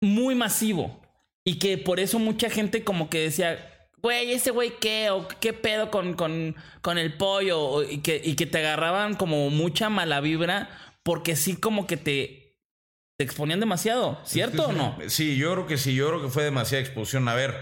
muy 0.00 0.34
masivo. 0.34 1.00
Y 1.44 1.58
que 1.58 1.78
por 1.78 2.00
eso 2.00 2.18
mucha 2.18 2.50
gente 2.50 2.84
como 2.84 3.08
que 3.08 3.20
decía, 3.20 3.72
güey, 4.02 4.32
ese 4.32 4.50
güey 4.50 4.78
qué, 4.80 5.10
o 5.10 5.26
qué 5.40 5.52
pedo 5.52 5.90
con, 5.90 6.14
con, 6.14 6.56
con 6.82 6.98
el 6.98 7.16
pollo, 7.16 7.82
y, 7.82 7.98
que, 7.98 8.20
y 8.22 8.34
que 8.34 8.46
te 8.46 8.58
agarraban 8.58 9.14
como 9.14 9.48
mucha 9.50 9.88
mala 9.88 10.20
vibra, 10.20 10.70
porque 11.02 11.36
sí 11.36 11.56
como 11.56 11.86
que 11.86 11.96
te, 11.96 12.58
te 13.18 13.24
exponían 13.24 13.60
demasiado, 13.60 14.20
¿cierto 14.24 14.68
o 14.68 14.72
no? 14.72 14.96
Sí, 15.08 15.36
yo 15.36 15.52
creo 15.52 15.66
que 15.66 15.78
sí, 15.78 15.94
yo 15.94 16.08
creo 16.08 16.22
que 16.22 16.28
fue 16.28 16.44
demasiada 16.44 16.82
exposición. 16.82 17.28
A 17.28 17.34
ver, 17.34 17.54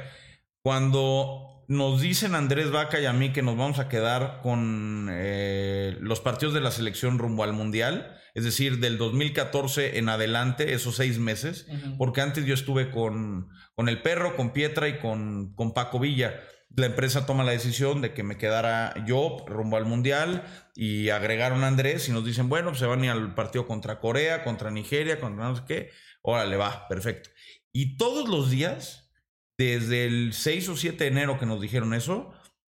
cuando 0.62 1.64
nos 1.68 2.00
dicen 2.00 2.34
Andrés 2.34 2.72
Vaca 2.72 2.98
y 3.00 3.06
a 3.06 3.12
mí 3.12 3.32
que 3.32 3.42
nos 3.42 3.56
vamos 3.56 3.78
a 3.78 3.88
quedar 3.88 4.40
con 4.42 5.08
eh, 5.12 5.96
los 6.00 6.20
partidos 6.20 6.52
de 6.52 6.60
la 6.60 6.72
selección 6.72 7.18
rumbo 7.18 7.44
al 7.44 7.52
Mundial, 7.52 8.16
es 8.34 8.44
decir, 8.44 8.80
del 8.80 8.98
2014 8.98 9.98
en 9.98 10.08
adelante, 10.08 10.74
esos 10.74 10.96
seis 10.96 11.18
meses, 11.18 11.66
porque 11.96 12.20
antes 12.22 12.44
yo 12.44 12.54
estuve 12.54 12.90
con, 12.90 13.48
con 13.74 13.88
el 13.88 14.02
perro, 14.02 14.36
con 14.36 14.52
Pietra 14.52 14.88
y 14.88 14.98
con, 14.98 15.54
con 15.54 15.72
Paco 15.72 16.00
Villa. 16.00 16.40
La 16.76 16.86
empresa 16.86 17.26
toma 17.26 17.44
la 17.44 17.52
decisión 17.52 18.00
de 18.00 18.14
que 18.14 18.22
me 18.22 18.38
quedara 18.38 18.94
yo 19.04 19.44
rumbo 19.46 19.76
al 19.76 19.86
Mundial 19.86 20.44
y 20.74 21.10
agregaron 21.10 21.64
a 21.64 21.66
Andrés 21.66 22.08
y 22.08 22.12
nos 22.12 22.24
dicen, 22.24 22.48
bueno, 22.48 22.68
pues 22.68 22.78
se 22.78 22.86
van 22.86 23.02
a 23.02 23.04
ir 23.06 23.10
al 23.10 23.34
partido 23.34 23.66
contra 23.66 23.98
Corea, 23.98 24.44
contra 24.44 24.70
Nigeria, 24.70 25.20
contra 25.20 25.48
no 25.48 25.56
sé 25.56 25.62
qué. 25.66 25.90
Órale, 26.22 26.56
va, 26.56 26.86
perfecto. 26.88 27.30
Y 27.72 27.96
todos 27.96 28.28
los 28.28 28.50
días, 28.50 29.10
desde 29.58 30.04
el 30.06 30.32
6 30.32 30.68
o 30.68 30.76
7 30.76 31.04
de 31.04 31.10
enero 31.10 31.38
que 31.38 31.46
nos 31.46 31.60
dijeron 31.60 31.92
eso, 31.92 32.32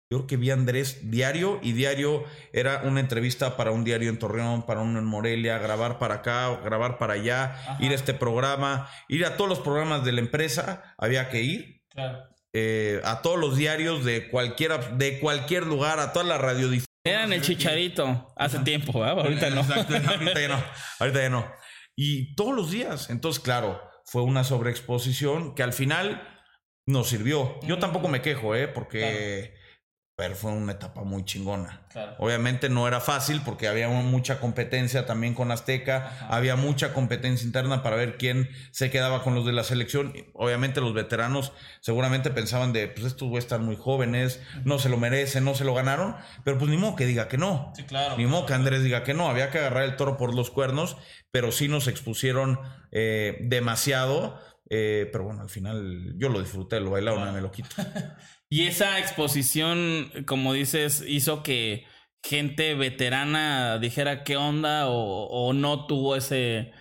yo 0.09 0.19
creo 0.19 0.27
que 0.27 0.37
vi 0.37 0.51
a 0.51 0.53
Andrés 0.53 1.09
diario 1.09 1.59
y 1.63 1.71
diario 1.71 2.23
era 2.51 2.83
una 2.83 2.99
entrevista 2.99 3.57
para 3.57 3.71
un 3.71 3.83
diario 3.83 4.09
en 4.09 4.19
Torreón, 4.19 4.63
para 4.65 4.81
uno 4.81 4.99
en 4.99 5.05
Morelia, 5.05 5.57
grabar 5.57 5.97
para 5.97 6.15
acá, 6.15 6.55
grabar 6.63 6.99
para 6.99 7.13
allá, 7.13 7.77
ir 7.79 7.91
a 7.91 7.95
este 7.95 8.13
programa, 8.13 8.89
ir 9.07 9.25
a 9.25 9.37
todos 9.37 9.49
los 9.49 9.59
programas 9.59 10.03
de 10.03 10.11
la 10.11 10.19
empresa, 10.19 10.95
había 10.97 11.29
que 11.29 11.41
ir 11.41 11.83
eh, 12.53 13.01
a 13.03 13.21
todos 13.21 13.39
los 13.39 13.57
diarios 13.57 14.05
de 14.05 14.29
cualquiera, 14.29 14.77
de 14.77 15.19
cualquier 15.19 15.65
lugar, 15.65 15.99
a 15.99 16.13
toda 16.13 16.25
la 16.25 16.37
radiodifusión. 16.37 16.87
Eran 17.05 17.33
el 17.33 17.41
chicharito 17.41 18.33
hace 18.37 18.59
tiempo, 18.59 18.97
¿verdad? 18.97 19.19
ahorita 19.19 19.49
no. 19.49 19.61
Exacto, 19.61 19.95
ahorita 19.95 20.39
ya 20.39 20.47
no. 20.47 20.63
Ahorita 20.99 21.21
ya 21.21 21.29
no. 21.29 21.51
Y 21.95 22.35
todos 22.35 22.55
los 22.55 22.71
días. 22.71 23.09
Entonces, 23.09 23.43
claro, 23.43 23.81
fue 24.05 24.21
una 24.21 24.43
sobreexposición 24.43 25.53
que 25.55 25.63
al 25.63 25.73
final 25.73 26.27
nos 26.85 27.09
sirvió. 27.09 27.59
Yo 27.63 27.79
tampoco 27.79 28.07
me 28.07 28.21
quejo, 28.21 28.55
¿eh? 28.55 28.67
Porque 28.67 29.55
pero 30.23 30.35
fue 30.35 30.53
una 30.53 30.71
etapa 30.71 31.03
muy 31.03 31.25
chingona. 31.25 31.81
Claro. 31.91 32.15
Obviamente 32.17 32.69
no 32.69 32.87
era 32.87 33.01
fácil 33.01 33.41
porque 33.43 33.67
había 33.67 33.89
mucha 33.89 34.39
competencia 34.39 35.05
también 35.05 35.33
con 35.33 35.51
Azteca, 35.51 36.29
había 36.29 36.55
mucha 36.55 36.93
competencia 36.93 37.45
interna 37.45 37.83
para 37.83 37.97
ver 37.97 38.15
quién 38.15 38.49
se 38.71 38.89
quedaba 38.89 39.21
con 39.21 39.35
los 39.35 39.45
de 39.45 39.51
la 39.51 39.65
selección. 39.65 40.13
Obviamente 40.31 40.79
los 40.79 40.93
veteranos 40.93 41.51
seguramente 41.81 42.31
pensaban 42.31 42.71
de, 42.71 42.87
pues 42.87 43.05
estos 43.05 43.27
güeyes 43.27 43.43
están 43.43 43.65
muy 43.65 43.75
jóvenes, 43.75 44.41
no 44.63 44.79
se 44.79 44.87
lo 44.87 44.95
merecen, 44.95 45.43
no 45.43 45.55
se 45.55 45.65
lo 45.65 45.73
ganaron, 45.73 46.15
pero 46.45 46.57
pues 46.57 46.71
ni 46.71 46.77
modo 46.77 46.95
que 46.95 47.05
diga 47.05 47.27
que 47.27 47.37
no. 47.37 47.73
Sí, 47.75 47.83
claro. 47.83 48.15
Ni 48.15 48.25
modo 48.25 48.45
que 48.45 48.53
Andrés 48.53 48.81
diga 48.81 49.03
que 49.03 49.13
no, 49.13 49.27
había 49.27 49.51
que 49.51 49.57
agarrar 49.57 49.83
el 49.83 49.97
toro 49.97 50.15
por 50.15 50.33
los 50.33 50.51
cuernos, 50.51 50.95
pero 51.31 51.51
sí 51.51 51.67
nos 51.67 51.89
expusieron 51.89 52.61
eh, 52.93 53.39
demasiado. 53.41 54.39
eh, 54.69 55.09
pero 55.11 55.25
bueno, 55.25 55.41
al 55.41 55.49
final 55.49 56.13
yo 56.15 56.29
lo 56.29 56.39
disfruté, 56.39 56.79
lo 56.79 56.91
bailaron, 56.91 57.33
me 57.33 57.41
lo 57.41 57.51
quito. 57.51 57.75
Y 58.53 58.67
esa 58.67 58.99
exposición, 58.99 60.11
como 60.27 60.53
dices, 60.53 61.03
hizo 61.07 61.41
que 61.41 61.87
gente 62.23 62.75
veterana 62.75 63.79
dijera 63.79 64.23
qué 64.23 64.37
onda 64.37 64.89
o, 64.89 65.25
o 65.25 65.53
no 65.53 65.87
tuvo 65.87 66.15
ese, 66.15 66.71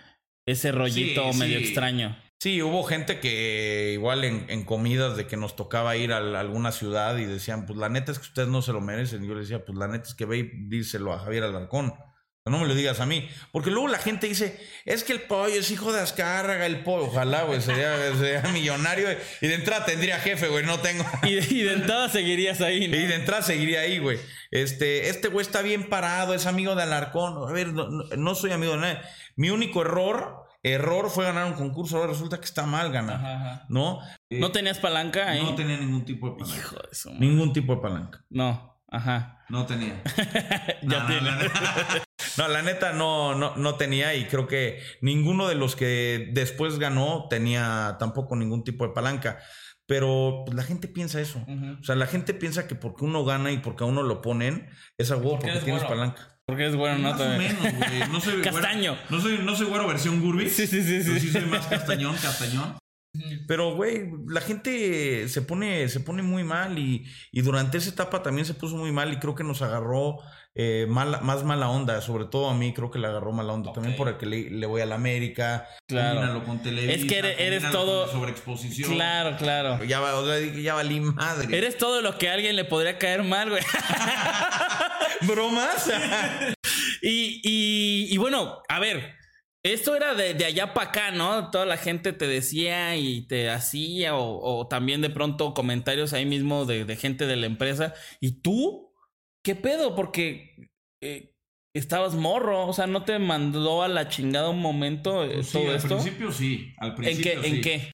ese 0.47 0.71
rollito 0.71 1.33
Sí, 1.33 1.39
medio 1.39 1.59
sí. 1.61 1.65
extraño. 1.65 2.15
Sí, 2.43 2.61
hubo 2.61 2.83
gente 2.83 3.21
que 3.21 3.93
igual 3.95 4.25
en, 4.25 4.45
en 4.51 4.65
comidas 4.67 5.17
de 5.17 5.27
que 5.27 5.39
nos 5.39 5.57
tocaba 5.57 5.97
ir 5.97 6.13
a, 6.13 6.21
la- 6.21 6.41
alguna 6.41 6.73
ciudad 6.73 7.17
y 7.17 7.25
decían, 7.25 7.65
pues 7.65 7.79
la 7.79 7.89
neta 7.89 8.13
es 8.13 8.19
que 8.19 8.27
ustedes 8.27 8.49
no 8.49 8.61
se 8.61 8.75
lo 8.75 8.83
merecen. 8.83 9.25
Y 9.25 9.29
yo 9.29 9.35
les 9.35 9.49
decía, 9.49 9.65
pues 9.65 9.79
la 9.79 9.89
neta 9.89 10.05
es 10.09 10.15
que 10.15 10.27
ve 10.27 10.39
y 10.41 10.51
díselo 10.69 11.15
a 11.15 11.21
Javier 11.21 11.45
Alarcón. 11.45 11.95
No 12.45 12.59
me 12.59 12.67
lo 12.67 12.75
digas 12.75 12.99
a 12.99 13.07
mí. 13.07 13.29
Porque 13.53 13.71
luego 13.71 13.87
la 13.87 13.99
gente 13.99 14.27
dice, 14.27 14.59
es 14.85 15.05
que 15.05 15.13
el 15.13 15.21
pollo 15.23 15.55
es 15.55 15.71
hijo 15.71 15.93
de 15.93 16.01
Azcárraga, 16.01 16.67
el 16.67 16.83
pollo. 16.83 17.05
Ojalá, 17.07 17.45
güey, 17.45 17.61
sería, 17.61 17.97
sería 18.19 18.43
millonario. 18.53 19.09
Y 19.41 19.47
de 19.47 19.55
entrada 19.55 19.85
tendría 19.85 20.19
jefe, 20.19 20.49
güey, 20.49 20.67
no 20.67 20.81
tengo. 20.81 21.05
Y, 21.23 21.35
y 21.39 21.63
de 21.63 21.75
entrada 21.75 22.09
seguirías 22.09 22.61
ahí, 22.61 22.89
¿no? 22.89 22.97
Y 22.97 23.07
de 23.07 23.15
entrada 23.15 23.43
seguiría 23.43 23.81
ahí, 23.83 23.99
güey. 24.01 24.19
Este, 24.51 25.09
este 25.09 25.29
güey 25.29 25.47
está 25.47 25.63
bien 25.63 25.89
parado, 25.89 26.35
es 26.35 26.47
amigo 26.47 26.75
de 26.75 26.83
Alarcón. 26.83 27.49
A 27.49 27.53
ver, 27.53 27.69
no, 27.73 27.89
no- 27.89 28.35
soy 28.35 28.51
amigo 28.51 28.73
de 28.73 28.79
nadie. 28.81 28.99
Mi 29.37 29.51
único 29.51 29.83
error, 29.83 30.43
error 30.65 31.11
fue 31.11 31.25
ganar 31.25 31.47
un 31.47 31.55
concurso. 31.55 31.97
Ahora 31.99 32.11
resulta 32.11 32.39
que 32.39 32.45
está 32.47 32.67
mal 32.67 32.91
ganar. 32.91 33.17
Ajá, 33.17 33.35
ajá. 33.37 33.67
¿No? 33.69 34.01
Eh, 34.31 34.41
¿No 34.41 34.51
tenías 34.51 34.81
palanca 34.81 35.31
ahí? 35.31 35.43
no 35.45 35.55
tenía 35.55 35.77
ningún 35.77 36.05
tipo 36.05 36.31
de 36.31 36.37
palanca. 36.41 36.59
Hijo 36.59 36.77
de 36.91 36.95
su 36.95 37.11
madre. 37.13 37.27
Ningún 37.27 37.53
tipo 37.53 37.77
de 37.77 37.81
palanca. 37.83 38.25
No, 38.31 38.72
ajá. 38.93 39.45
No 39.49 39.67
tenía. 39.67 40.01
Ya 40.83 41.01
no, 41.01 41.07
tiene. 41.07 41.31
No, 41.31 41.37
la- 41.37 42.03
no, 42.39 42.49
la 42.49 42.63
neta 42.63 42.93
no, 42.93 43.35
no, 43.35 43.57
no 43.57 43.75
tenía 43.77 44.15
y 44.15 44.25
creo 44.27 44.47
que 44.47 44.81
ninguno 45.01 45.49
de 45.49 45.55
los 45.55 45.77
que 45.77 46.29
después 46.33 46.79
ganó 46.79 47.27
tenía 47.29 47.97
tampoco 47.99 48.37
ningún 48.37 48.65
tipo 48.65 48.87
de 48.87 48.93
palanca. 48.95 49.39
Pero 49.87 50.45
pues, 50.47 50.57
la 50.57 50.63
gente 50.63 50.89
piensa 50.89 51.21
eso. 51.21 51.45
O 51.81 51.85
sea, 51.85 51.97
la 51.97 52.07
gente 52.07 52.33
piensa 52.35 52.67
que 52.69 52.75
porque 52.77 53.05
uno 53.05 53.25
gana 53.25 53.51
y 53.51 53.59
porque 53.59 53.85
a 53.85 53.87
uno 53.87 54.03
lo 54.03 54.23
ponen, 54.23 54.69
es 54.97 55.11
a 55.11 55.17
huevo 55.17 55.39
Porque 55.41 55.49
tienes 55.59 55.65
bueno. 55.83 55.89
palanca. 55.89 56.29
Porque 56.47 56.67
es 56.67 56.77
bueno, 56.77 56.99
¿no? 56.99 57.11
Más 57.11 57.21
o 57.21 57.29
menos, 57.29 57.61
güey. 57.61 58.09
No 58.11 58.21
soy 58.21 58.35
güero- 58.43 58.53
Castaño. 58.53 58.97
no 59.11 59.21
soy, 59.21 59.39
no 59.39 59.55
soy 59.57 59.67
güero 59.67 59.87
versión 59.87 60.21
Gurby. 60.21 60.49
Sí, 60.49 60.67
sí, 60.67 60.83
sí, 60.83 61.01
Pero 61.05 61.15
sí. 61.15 61.21
sí 61.21 61.31
soy 61.33 61.43
más 61.47 61.67
castañón, 61.67 62.17
castañón. 62.17 62.77
Pero, 63.47 63.75
güey, 63.75 64.09
la 64.27 64.41
gente 64.41 65.29
se 65.29 65.43
pone, 65.43 65.89
se 65.89 66.01
pone 66.01 66.23
muy 66.23 66.45
mal 66.45 66.79
y, 66.79 67.05
y 67.31 67.43
durante 67.43 67.77
esa 67.77 67.91
etapa 67.91 68.23
también 68.23 68.47
se 68.47 68.55
puso 68.55 68.77
muy 68.77 68.91
mal 68.91 69.13
y 69.13 69.17
creo 69.19 69.35
que 69.35 69.45
nos 69.45 69.61
agarró 69.61 70.17
eh, 70.55 70.87
mala- 70.89 71.21
más 71.21 71.45
mala 71.45 71.69
onda, 71.69 72.01
sobre 72.01 72.25
todo 72.25 72.49
a 72.49 72.55
mí 72.55 72.73
creo 72.73 72.91
que 72.91 72.99
le 72.99 73.07
agarró 73.09 73.33
mala 73.33 73.53
onda, 73.53 73.73
también 73.75 73.97
por 73.97 74.09
el 74.09 74.17
que 74.17 74.25
le, 74.27 74.51
le 74.51 74.67
voy 74.67 74.81
a 74.81 74.87
la 74.87 74.95
América, 74.95 75.67
Claro. 75.87 76.43
con 76.45 76.63
Televisa, 76.63 76.93
Es 76.95 77.05
que 77.05 77.19
eres- 77.19 77.39
eres 77.39 77.71
todo- 77.71 78.09
sobreexposición. 78.11 78.93
Claro, 78.95 79.37
claro. 79.37 79.85
Ya, 79.85 80.01
o 80.01 80.27
sea, 80.27 80.39
ya 80.41 80.73
valí 80.75 81.01
madre. 81.01 81.55
Eres 81.57 81.77
todo 81.77 82.01
lo 82.01 82.17
que 82.17 82.31
a 82.31 82.33
alguien 82.33 82.57
le 82.57 82.65
podría 82.65 82.99
caer 82.99 83.25
mal, 83.25 83.51
güey. 83.51 83.63
bromas? 85.23 85.91
Y, 87.05 87.41
y, 87.43 88.15
y 88.15 88.17
bueno, 88.19 88.63
a 88.69 88.79
ver, 88.79 89.17
esto 89.65 89.95
era 89.95 90.15
de, 90.15 90.35
de 90.35 90.45
allá 90.45 90.75
para 90.75 90.91
acá, 90.91 91.11
¿no? 91.13 91.51
Toda 91.51 91.67
la 91.67 91.77
gente 91.77 92.13
te 92.13 92.27
decía 92.27 92.97
y 92.97 93.23
te 93.27 93.49
hacía, 93.51 94.17
o, 94.17 94.59
o 94.61 94.67
también 94.69 95.01
de 95.03 95.11
pronto 95.11 95.55
comentarios 95.55 96.13
ahí 96.13 96.27
mismo 96.27 96.65
de, 96.65 96.85
de 96.85 96.97
gente 96.97 97.27
de 97.27 97.37
la 97.37 97.47
empresa. 97.47 97.95
¿Y 98.21 98.41
tú? 98.43 98.93
¿Qué 99.45 99.55
pedo? 99.55 99.95
Porque 99.95 100.71
eh, 101.01 101.35
estabas 101.75 102.15
morro, 102.15 102.67
o 102.67 102.73
sea, 102.73 102.87
¿no 102.87 103.05
te 103.05 103.19
mandó 103.19 103.83
a 103.83 103.89
la 103.89 104.09
chingada 104.09 104.51
un 104.51 104.61
momento 104.61 105.25
eh, 105.25 105.43
Sí, 105.43 105.53
todo 105.53 105.71
al 105.71 105.77
esto? 105.77 105.89
principio 105.89 106.33
sí, 106.33 106.75
al 106.79 106.91
¿En 106.91 106.97
principio 106.97 107.41
qué? 107.43 107.49
¿En 107.49 107.55
sí. 107.57 107.61
qué? 107.61 107.93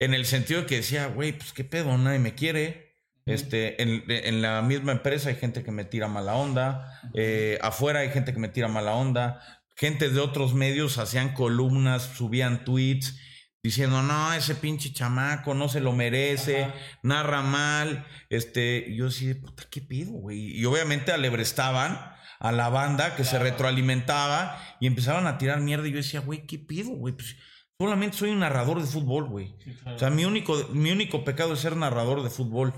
En 0.00 0.14
el 0.14 0.24
sentido 0.26 0.60
de 0.60 0.66
que 0.66 0.76
decía, 0.76 1.06
güey, 1.08 1.32
pues 1.32 1.52
qué 1.52 1.64
pedo, 1.64 1.96
nadie 1.98 2.18
me 2.20 2.34
quiere. 2.34 2.88
Este, 3.26 3.82
en, 3.82 4.04
en 4.08 4.40
la 4.40 4.62
misma 4.62 4.92
empresa 4.92 5.28
hay 5.28 5.34
gente 5.34 5.62
que 5.62 5.70
me 5.70 5.84
tira 5.84 6.08
mala 6.08 6.34
onda. 6.36 7.00
eh, 7.14 7.58
afuera 7.60 8.00
hay 8.00 8.08
gente 8.10 8.32
que 8.32 8.38
me 8.38 8.48
tira 8.48 8.68
mala 8.68 8.94
onda. 8.94 9.57
Gente 9.78 10.10
de 10.10 10.18
otros 10.20 10.54
medios 10.54 10.98
hacían 10.98 11.34
columnas, 11.34 12.02
subían 12.16 12.64
tweets 12.64 13.16
diciendo, 13.62 14.02
no, 14.02 14.32
ese 14.32 14.54
pinche 14.56 14.92
chamaco 14.92 15.54
no 15.54 15.68
se 15.68 15.80
lo 15.80 15.92
merece, 15.92 16.72
narra 17.02 17.42
mal. 17.42 18.06
Este, 18.28 18.84
y 18.88 18.96
yo 18.96 19.04
decía, 19.06 19.34
puta, 19.40 19.64
¿qué 19.70 19.80
pido, 19.80 20.12
güey? 20.12 20.58
Y 20.58 20.64
obviamente 20.64 21.12
alebrestaban 21.12 21.96
a 22.40 22.52
la 22.52 22.68
banda 22.70 23.14
que 23.16 23.24
se 23.24 23.38
retroalimentaba 23.38 24.60
y 24.80 24.86
empezaban 24.86 25.26
a 25.26 25.38
tirar 25.38 25.60
mierda. 25.60 25.86
Y 25.86 25.92
yo 25.92 25.96
decía, 25.98 26.20
güey, 26.20 26.46
¿qué 26.46 26.58
pido, 26.58 26.90
güey? 26.90 27.14
Pues 27.14 27.36
solamente 27.80 28.16
soy 28.16 28.30
un 28.30 28.40
narrador 28.40 28.80
de 28.80 28.86
fútbol, 28.86 29.28
güey. 29.28 29.54
O 29.94 29.98
sea, 29.98 30.10
mi 30.10 30.24
único, 30.24 30.56
mi 30.72 30.90
único 30.90 31.24
pecado 31.24 31.52
es 31.54 31.60
ser 31.60 31.76
narrador 31.76 32.22
de 32.24 32.30
fútbol. 32.30 32.74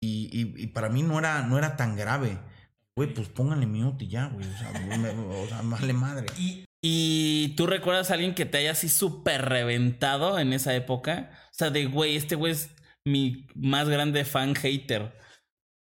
Y, 0.00 0.28
y- 0.32 0.62
y 0.62 0.66
para 0.68 0.88
mí 0.88 1.02
no 1.02 1.18
era, 1.18 1.42
no 1.42 1.58
era 1.58 1.76
tan 1.76 1.96
grave. 1.96 2.38
Güey, 2.98 3.14
pues 3.14 3.28
pónganle 3.28 3.66
mute 3.68 4.06
y 4.06 4.08
ya, 4.08 4.26
güey. 4.26 4.44
O 4.44 4.58
sea, 4.58 4.72
me- 4.96 5.08
o 5.10 5.46
sea, 5.46 5.60
vale 5.62 5.92
madre. 5.92 6.26
¿Y 6.82 7.54
tú 7.56 7.68
recuerdas 7.68 8.10
a 8.10 8.14
alguien 8.14 8.34
que 8.34 8.44
te 8.44 8.58
haya 8.58 8.72
así 8.72 8.88
súper 8.88 9.48
reventado 9.48 10.36
en 10.40 10.52
esa 10.52 10.74
época? 10.74 11.30
O 11.44 11.54
sea, 11.54 11.70
de 11.70 11.86
güey, 11.86 12.16
este 12.16 12.34
güey 12.34 12.54
es 12.54 12.74
mi 13.04 13.46
más 13.54 13.88
grande 13.88 14.24
fan 14.24 14.56
hater. 14.56 15.16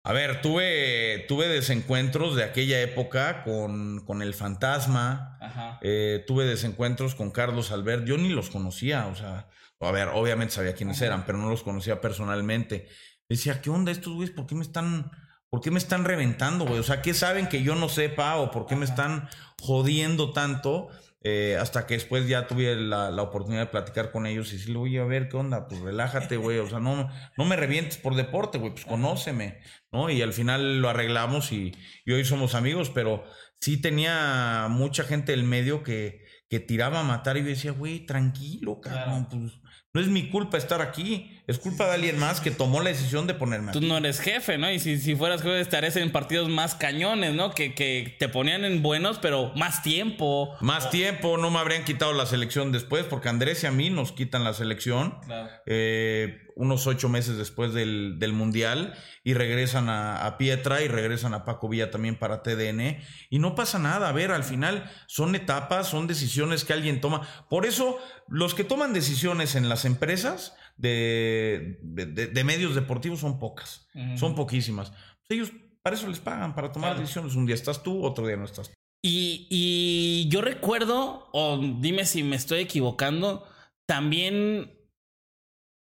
A 0.04 0.12
ver, 0.12 0.42
tuve, 0.42 1.24
tuve 1.30 1.48
desencuentros 1.48 2.36
de 2.36 2.44
aquella 2.44 2.82
época 2.82 3.46
con, 3.46 4.04
con 4.06 4.22
el 4.22 4.34
fantasma. 4.34 5.38
Ajá. 5.40 5.80
Eh, 5.84 6.26
tuve 6.28 6.44
desencuentros 6.44 7.16
con 7.16 7.32
Carlos 7.32 7.72
Albert. 7.72 8.04
Yo 8.04 8.18
ni 8.18 8.28
los 8.28 8.50
conocía, 8.50 9.08
o 9.08 9.16
sea, 9.16 9.48
a 9.80 9.92
ver, 9.94 10.10
obviamente 10.10 10.56
sabía 10.56 10.76
quiénes 10.76 11.02
eran, 11.02 11.26
pero 11.26 11.38
no 11.38 11.50
los 11.50 11.64
conocía 11.64 12.02
personalmente. 12.02 12.90
Decía, 13.30 13.62
¿qué 13.62 13.70
onda 13.70 13.94
estos 13.94 14.14
güeyes? 14.14 14.36
¿Por 14.36 14.46
qué 14.46 14.56
me 14.56 14.64
están, 14.64 15.10
por 15.50 15.62
qué 15.62 15.72
me 15.72 15.80
están 15.80 16.06
reventando, 16.06 16.66
güey? 16.66 16.80
O 16.80 16.84
sea, 16.84 17.02
¿qué 17.02 17.14
saben 17.14 17.48
que 17.48 17.64
yo 17.64 17.76
no 17.76 17.90
sepa 17.90 18.38
o 18.38 18.52
por 18.52 18.66
qué 18.66 18.76
me 18.76 18.86
están 18.86 19.30
jodiendo 19.62 20.34
tanto? 20.34 20.90
Eh, 21.22 21.58
hasta 21.60 21.88
que 21.88 21.96
después 21.96 22.28
ya 22.28 22.48
tuve 22.48 22.76
la, 22.76 23.12
la 23.12 23.22
oportunidad 23.22 23.64
de 23.64 23.72
platicar 23.72 24.12
con 24.12 24.28
ellos 24.28 24.50
y 24.50 24.58
decirle, 24.58 24.78
oye, 24.78 25.00
a 25.00 25.06
ver, 25.06 25.30
¿qué 25.30 25.38
onda? 25.38 25.68
Pues 25.68 25.82
relájate, 25.82 26.38
güey. 26.38 26.60
O 26.60 26.70
sea, 26.70 26.80
no, 26.80 27.10
no 27.38 27.46
me 27.46 27.56
revientes 27.56 27.98
por 27.98 28.16
deporte, 28.16 28.58
güey. 28.58 28.72
Pues 28.72 28.86
conóceme, 28.86 29.60
¿no? 29.92 30.10
Y 30.10 30.22
al 30.22 30.34
final 30.34 30.80
lo 30.82 30.90
arreglamos 30.90 31.52
y, 31.52 31.76
y 32.06 32.12
hoy 32.12 32.24
somos 32.24 32.56
amigos, 32.56 32.92
pero 32.92 33.24
sí 33.60 33.82
tenía 33.82 34.68
mucha 34.70 35.04
gente 35.04 35.32
del 35.32 35.44
medio 35.44 35.84
que, 35.84 36.27
que 36.50 36.60
tiraba 36.60 37.02
a 37.02 37.04
matar 37.04 37.38
y 37.38 37.42
yo 37.42 37.48
decía, 37.48 37.72
güey, 37.72 38.06
tranquilo, 38.06 38.80
cabrón. 38.80 39.28
Pues 39.30 39.52
no 39.94 40.02
es 40.02 40.08
mi 40.08 40.30
culpa 40.30 40.58
estar 40.58 40.82
aquí. 40.82 41.40
Es 41.48 41.58
culpa 41.60 41.88
de 41.88 41.94
alguien 41.96 42.20
más 42.20 42.40
que 42.40 42.52
tomó 42.52 42.82
la 42.82 42.90
decisión 42.90 43.26
de 43.28 43.34
ponerme 43.34 43.72
Tú 43.72 43.80
aquí. 43.80 43.88
no 43.88 43.98
eres 43.98 44.20
jefe, 44.20 44.58
¿no? 44.58 44.72
Y 44.72 44.80
si, 44.80 44.98
si 45.00 45.16
fueras 45.16 45.42
jefe 45.42 45.58
estarías 45.58 45.96
en 45.98 46.12
partidos 46.12 46.50
más 46.50 46.76
cañones, 46.76 47.34
¿no? 47.34 47.52
Que, 47.52 47.74
que 47.74 48.16
te 48.20 48.30
ponían 48.30 48.64
en 48.64 48.82
buenos, 48.82 49.18
pero 49.20 49.52
más 49.56 49.82
tiempo. 49.84 50.56
Más 50.62 50.90
tiempo, 50.90 51.38
no 51.38 51.50
me 51.52 51.60
habrían 51.60 51.84
quitado 51.84 52.14
la 52.14 52.26
selección 52.26 52.72
después, 52.72 53.06
porque 53.06 53.28
Andrés 53.30 53.64
y 53.64 53.68
a 53.68 53.72
mí 53.72 53.90
nos 53.90 54.12
quitan 54.14 54.44
la 54.44 54.54
selección. 54.54 55.20
Claro. 55.26 55.50
eh, 55.66 56.47
unos 56.58 56.88
ocho 56.88 57.08
meses 57.08 57.38
después 57.38 57.74
del, 57.74 58.18
del 58.20 58.34
Mundial 58.34 58.94
y 59.24 59.34
regresan 59.34 59.90
a, 59.90 60.26
a 60.26 60.38
Pietra 60.38 60.82
y 60.82 60.88
regresan 60.88 61.34
a 61.34 61.46
Paco 61.46 61.70
Villa 61.70 61.92
también 61.92 62.18
para 62.18 62.44
TDN 62.44 62.98
y 63.30 63.40
no 63.40 63.56
pasa 63.56 63.80
nada, 63.80 64.10
a 64.10 64.12
ver, 64.12 64.32
al 64.32 64.44
final 64.44 64.92
son 65.08 65.36
etapas, 65.36 65.88
son 65.88 66.08
decisiones 66.08 66.66
que 66.66 66.74
alguien 66.74 67.00
toma. 67.00 67.28
Por 67.50 67.66
eso 67.66 67.98
los 68.28 68.54
que 68.56 68.64
toman 68.64 68.92
decisiones 68.94 69.56
en 69.56 69.70
las 69.70 69.86
empresas 69.86 70.54
de, 70.78 71.80
de- 71.84 72.44
medios 72.44 72.76
deportivos 72.76 73.20
son 73.20 73.40
pocas, 73.40 73.88
son 74.18 74.36
poquísimas. 74.36 74.92
Pues 74.92 75.30
ellos 75.32 75.52
para 75.82 75.96
eso 75.96 76.08
les 76.08 76.20
pagan, 76.20 76.54
para 76.56 76.72
tomar 76.72 76.90
Claro. 76.92 77.02
decisiones. 77.02 77.36
Un 77.36 77.46
día 77.46 77.56
estás 77.56 77.82
tú, 77.84 78.04
otro 78.04 78.28
día 78.28 78.36
no 78.36 78.46
estás. 78.46 78.72
Y, 79.02 79.48
y 79.50 80.28
yo 80.30 80.42
recuerdo, 80.42 81.30
o 81.32 81.60
dime 81.80 82.06
si 82.06 82.24
me 82.24 82.36
estoy 82.36 82.60
equivocando, 82.62 83.48
también 83.86 84.77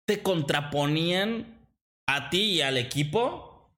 te 0.07 0.23
contraponían 0.23 1.47
a 2.07 2.31
ti 2.31 2.43
y 2.43 2.61
al 2.63 2.79
equipo 2.79 3.71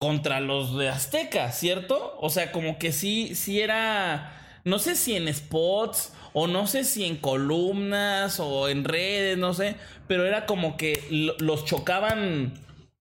contra 0.00 0.40
los 0.40 0.76
de 0.76 0.88
Azteca, 0.88 1.50
¿cierto? 1.52 2.16
O 2.20 2.30
sea, 2.30 2.52
como 2.52 2.78
que 2.78 2.92
sí, 2.92 3.34
sí 3.34 3.60
era, 3.60 4.60
no 4.64 4.78
sé 4.78 4.96
si 4.96 5.16
en 5.16 5.32
spots 5.32 6.12
o 6.32 6.46
no 6.46 6.66
sé 6.66 6.84
si 6.84 7.04
en 7.04 7.16
columnas 7.16 8.38
o 8.40 8.68
en 8.68 8.84
redes, 8.84 9.38
no 9.38 9.54
sé, 9.54 9.76
pero 10.08 10.26
era 10.26 10.46
como 10.46 10.76
que 10.76 11.02
lo- 11.10 11.36
los 11.38 11.64
chocaban, 11.64 12.54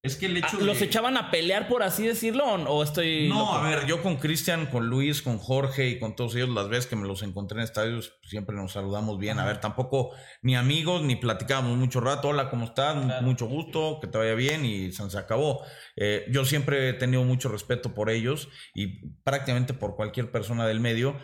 Es 0.03 0.17
que 0.17 0.25
el 0.25 0.43
ah, 0.43 0.51
los 0.59 0.81
echaban 0.81 1.15
a 1.15 1.31
pelear, 1.31 1.69
por 1.69 1.81
así 1.81 2.05
decirlo, 2.05 2.43
o, 2.43 2.83
estoy... 2.83 3.29
No, 3.29 3.39
loco? 3.39 3.53
a 3.53 3.69
ver, 3.69 3.85
yo 3.85 4.03
con 4.03 4.17
Cristian, 4.17 4.65
con 4.65 4.87
Luis, 4.87 5.21
con 5.21 5.37
Jorge 5.37 5.87
y 5.87 5.97
con 5.97 6.13
todos 6.13 6.35
ellos, 6.35 6.49
las 6.49 6.67
veces 6.67 6.87
que 6.87 6.97
me 6.97 7.07
los 7.07 7.23
encontré 7.23 7.59
en 7.59 7.63
estadios, 7.63 8.19
siempre 8.21 8.53
nos 8.53 8.73
saludamos 8.73 9.17
bien. 9.17 9.39
A 9.39 9.45
ver, 9.45 9.61
tampoco 9.61 10.11
ni 10.41 10.57
amigos 10.57 11.03
ni 11.03 11.15
platicábamos 11.15 11.77
mucho 11.77 12.01
rato. 12.01 12.27
Hola, 12.27 12.49
¿cómo 12.49 12.65
estás? 12.65 13.01
Claro. 13.01 13.25
Mucho 13.25 13.45
gusto, 13.45 13.99
que 14.01 14.07
te 14.07 14.17
vaya 14.17 14.33
bien 14.33 14.65
y 14.65 14.91
se 14.91 15.17
acabó. 15.17 15.61
Eh, 15.95 16.25
yo 16.29 16.43
siempre 16.43 16.89
he 16.89 16.93
tenido 16.93 17.23
mucho 17.23 17.47
respeto 17.47 17.93
por 17.93 18.09
ellos 18.09 18.49
y 18.75 19.07
prácticamente 19.23 19.73
por 19.73 19.95
cualquier 19.95 20.31
persona 20.31 20.67
del 20.67 20.81
medio, 20.81 21.15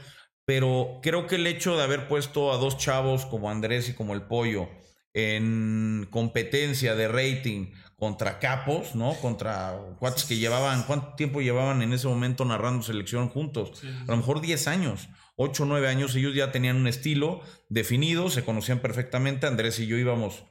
pero 0.45 1.01
creo 1.03 1.27
que 1.27 1.35
el 1.35 1.47
hecho 1.47 1.75
de 1.75 1.83
haber 1.83 2.07
puesto 2.07 2.53
a 2.53 2.57
dos 2.57 2.77
chavos 2.77 3.25
como 3.25 3.51
Andrés 3.51 3.89
y 3.89 3.93
como 3.93 4.13
el 4.13 4.21
Pollo 4.21 4.69
en 5.13 6.07
competencia 6.11 6.95
de 6.95 7.07
rating 7.07 7.73
contra 7.99 8.39
capos, 8.39 8.95
¿no? 8.95 9.13
Contra 9.15 9.77
cuates 9.99 10.23
que 10.23 10.37
llevaban, 10.37 10.83
¿cuánto 10.83 11.15
tiempo 11.15 11.41
llevaban 11.41 11.81
en 11.81 11.93
ese 11.93 12.07
momento 12.07 12.45
narrando 12.45 12.81
selección 12.81 13.29
juntos? 13.29 13.83
A 14.07 14.11
lo 14.11 14.17
mejor 14.17 14.41
10 14.41 14.67
años, 14.67 15.09
8 15.35 15.63
o 15.63 15.65
9 15.65 15.87
años, 15.87 16.15
ellos 16.15 16.33
ya 16.33 16.51
tenían 16.51 16.77
un 16.77 16.87
estilo 16.87 17.41
definido, 17.67 18.29
se 18.29 18.43
conocían 18.45 18.79
perfectamente, 18.79 19.47
Andrés 19.47 19.79
y 19.79 19.87
yo 19.87 19.97
íbamos 19.97 20.43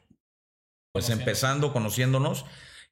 pues 0.93 1.05
Conociendo. 1.07 1.23
empezando, 1.23 1.73
conociéndonos. 1.73 2.45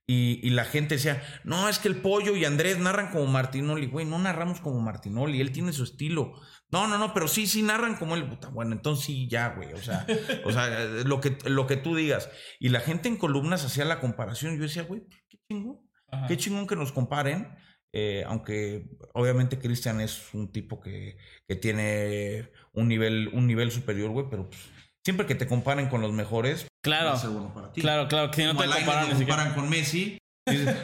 Y, 0.09 0.38
y 0.47 0.51
la 0.51 0.64
gente 0.64 0.95
decía, 0.97 1.23
no, 1.42 1.69
es 1.69 1.81
que 1.81 1.88
el 1.88 2.01
pollo 2.01 2.37
y 2.37 2.45
Andrés 2.45 2.79
narran 2.79 3.11
como 3.11 3.27
Martinoli. 3.27 3.87
Güey, 3.87 4.07
no 4.07 4.19
narramos 4.21 4.61
como 4.61 4.81
Martinoli, 4.81 5.40
él 5.40 5.51
tiene 5.53 5.73
su 5.73 5.83
estilo. 5.83 6.35
No, 6.71 6.87
no, 6.87 6.99
no, 6.99 7.12
pero 7.12 7.27
sí, 7.29 7.47
sí 7.47 7.62
narran 7.62 7.97
como 7.97 8.14
él. 8.14 8.29
Puta, 8.29 8.49
bueno, 8.49 8.73
entonces 8.73 9.05
sí, 9.05 9.29
ya, 9.29 9.49
güey. 9.55 9.73
O 9.73 9.83
sea, 9.83 10.07
o 10.45 10.53
sea, 10.53 10.69
lo 11.05 11.21
que, 11.21 11.37
lo 11.47 11.66
que 11.66 11.77
tú 11.77 11.97
digas. 11.97 12.31
Y 12.61 12.69
la 12.69 12.81
gente 12.81 13.09
en 13.09 13.16
columnas 13.16 13.64
hacía 13.64 13.85
la 13.85 14.01
comparación. 14.01 14.57
Yo 14.57 14.62
decía, 14.62 14.83
güey, 14.85 15.03
qué 15.29 15.38
chingón. 15.49 15.81
Ajá. 16.09 16.27
Qué 16.29 16.37
chingón 16.37 16.66
que 16.69 16.77
nos 16.77 16.92
comparen. 16.92 17.49
eh, 17.92 18.25
aunque 18.27 18.88
obviamente 19.14 19.59
Cristian 19.59 20.01
es 20.01 20.35
un 20.35 20.53
tipo 20.53 20.81
que, 20.81 21.16
que 21.49 21.57
tiene 21.57 22.51
un 22.73 22.88
nivel, 22.88 23.29
un 23.33 23.47
nivel 23.47 23.71
superior, 23.71 24.11
güey, 24.11 24.27
pero 24.31 24.49
pues, 24.51 24.61
siempre 25.05 25.27
que 25.27 25.35
te 25.35 25.47
comparen 25.47 25.88
con 25.88 26.01
los 26.03 26.12
mejores, 26.12 26.66
Claro, 26.87 27.11
va 27.11 27.14
a 27.14 27.18
ser 27.18 27.31
bueno 27.31 27.53
para 27.53 27.72
ti. 27.72 27.81
claro, 27.81 28.09
claro, 28.09 28.31
que 28.31 28.37
si 28.42 28.46
no 28.46 28.55
Como 28.55 28.62
te 28.62 28.77
comparan 28.79 29.11
lo 29.11 29.16
comparan 29.16 29.55
con 29.55 29.68
Messi. 29.68 30.18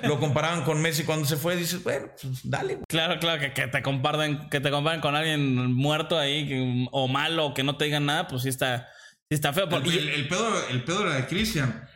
lo 0.03 0.19
comparaban 0.19 0.63
con 0.65 0.83
Messi 0.83 1.05
cuando 1.05 1.25
se 1.27 1.37
fue. 1.37 1.57
Dices, 1.57 1.83
bueno, 1.85 2.09
pues 2.21 2.41
dale, 2.43 2.75
güey. 2.75 2.85
Claro, 2.89 3.19
claro, 3.21 3.41
que, 3.41 3.53
que 3.53 3.69
te 3.69 3.81
comparen, 3.83 4.49
que 4.51 4.61
te 4.61 4.71
comparen 4.71 5.01
con 5.01 5.15
alguien 5.15 5.73
muerto 5.73 6.19
ahí 6.19 6.49
que- 6.49 6.87
o 6.91 7.07
malo 7.09 7.55
que 7.55 7.63
no 7.63 7.77
te 7.77 7.85
digan 7.87 8.05
nada, 8.07 8.27
pues 8.27 8.43
sí 8.43 8.49
está, 8.49 8.89
sí 9.31 9.35
está 9.37 9.53
feo. 9.53 9.69
El, 9.71 10.29
pedo, 10.29 10.69
el 10.69 10.85
pedo 10.85 11.03
era 11.07 11.15
de 11.15 11.27
Cristian. 11.27 11.89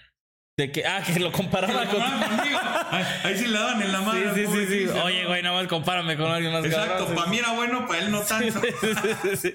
De 0.59 0.73
que, 0.73 0.87
ah, 0.87 1.03
que 1.05 1.21
lo 1.21 1.31
comparaban 1.33 1.87
con. 1.89 2.01
Ahí, 2.01 3.37
sí 3.37 3.47
le 3.47 3.59
daban 3.59 3.83
en 3.83 3.93
la 3.93 3.99
Sí, 3.99 4.05
mano. 4.07 4.35
sí, 4.35 4.47
sí, 4.47 4.67
sí. 4.67 4.99
Oye, 5.05 5.27
güey, 5.27 5.43
nada 5.43 5.61
más 5.61 5.69
compárame 5.69 6.17
con 6.17 6.31
alguien 6.31 6.53
más 6.53 6.65
Exacto, 6.65 7.15
para 7.15 7.27
mí 7.27 7.39
era 7.39 7.53
bueno, 7.53 7.87
para 7.87 8.01
él 8.01 8.11
no 8.11 8.23
tanto. 8.23 8.61
Sí. 9.37 9.53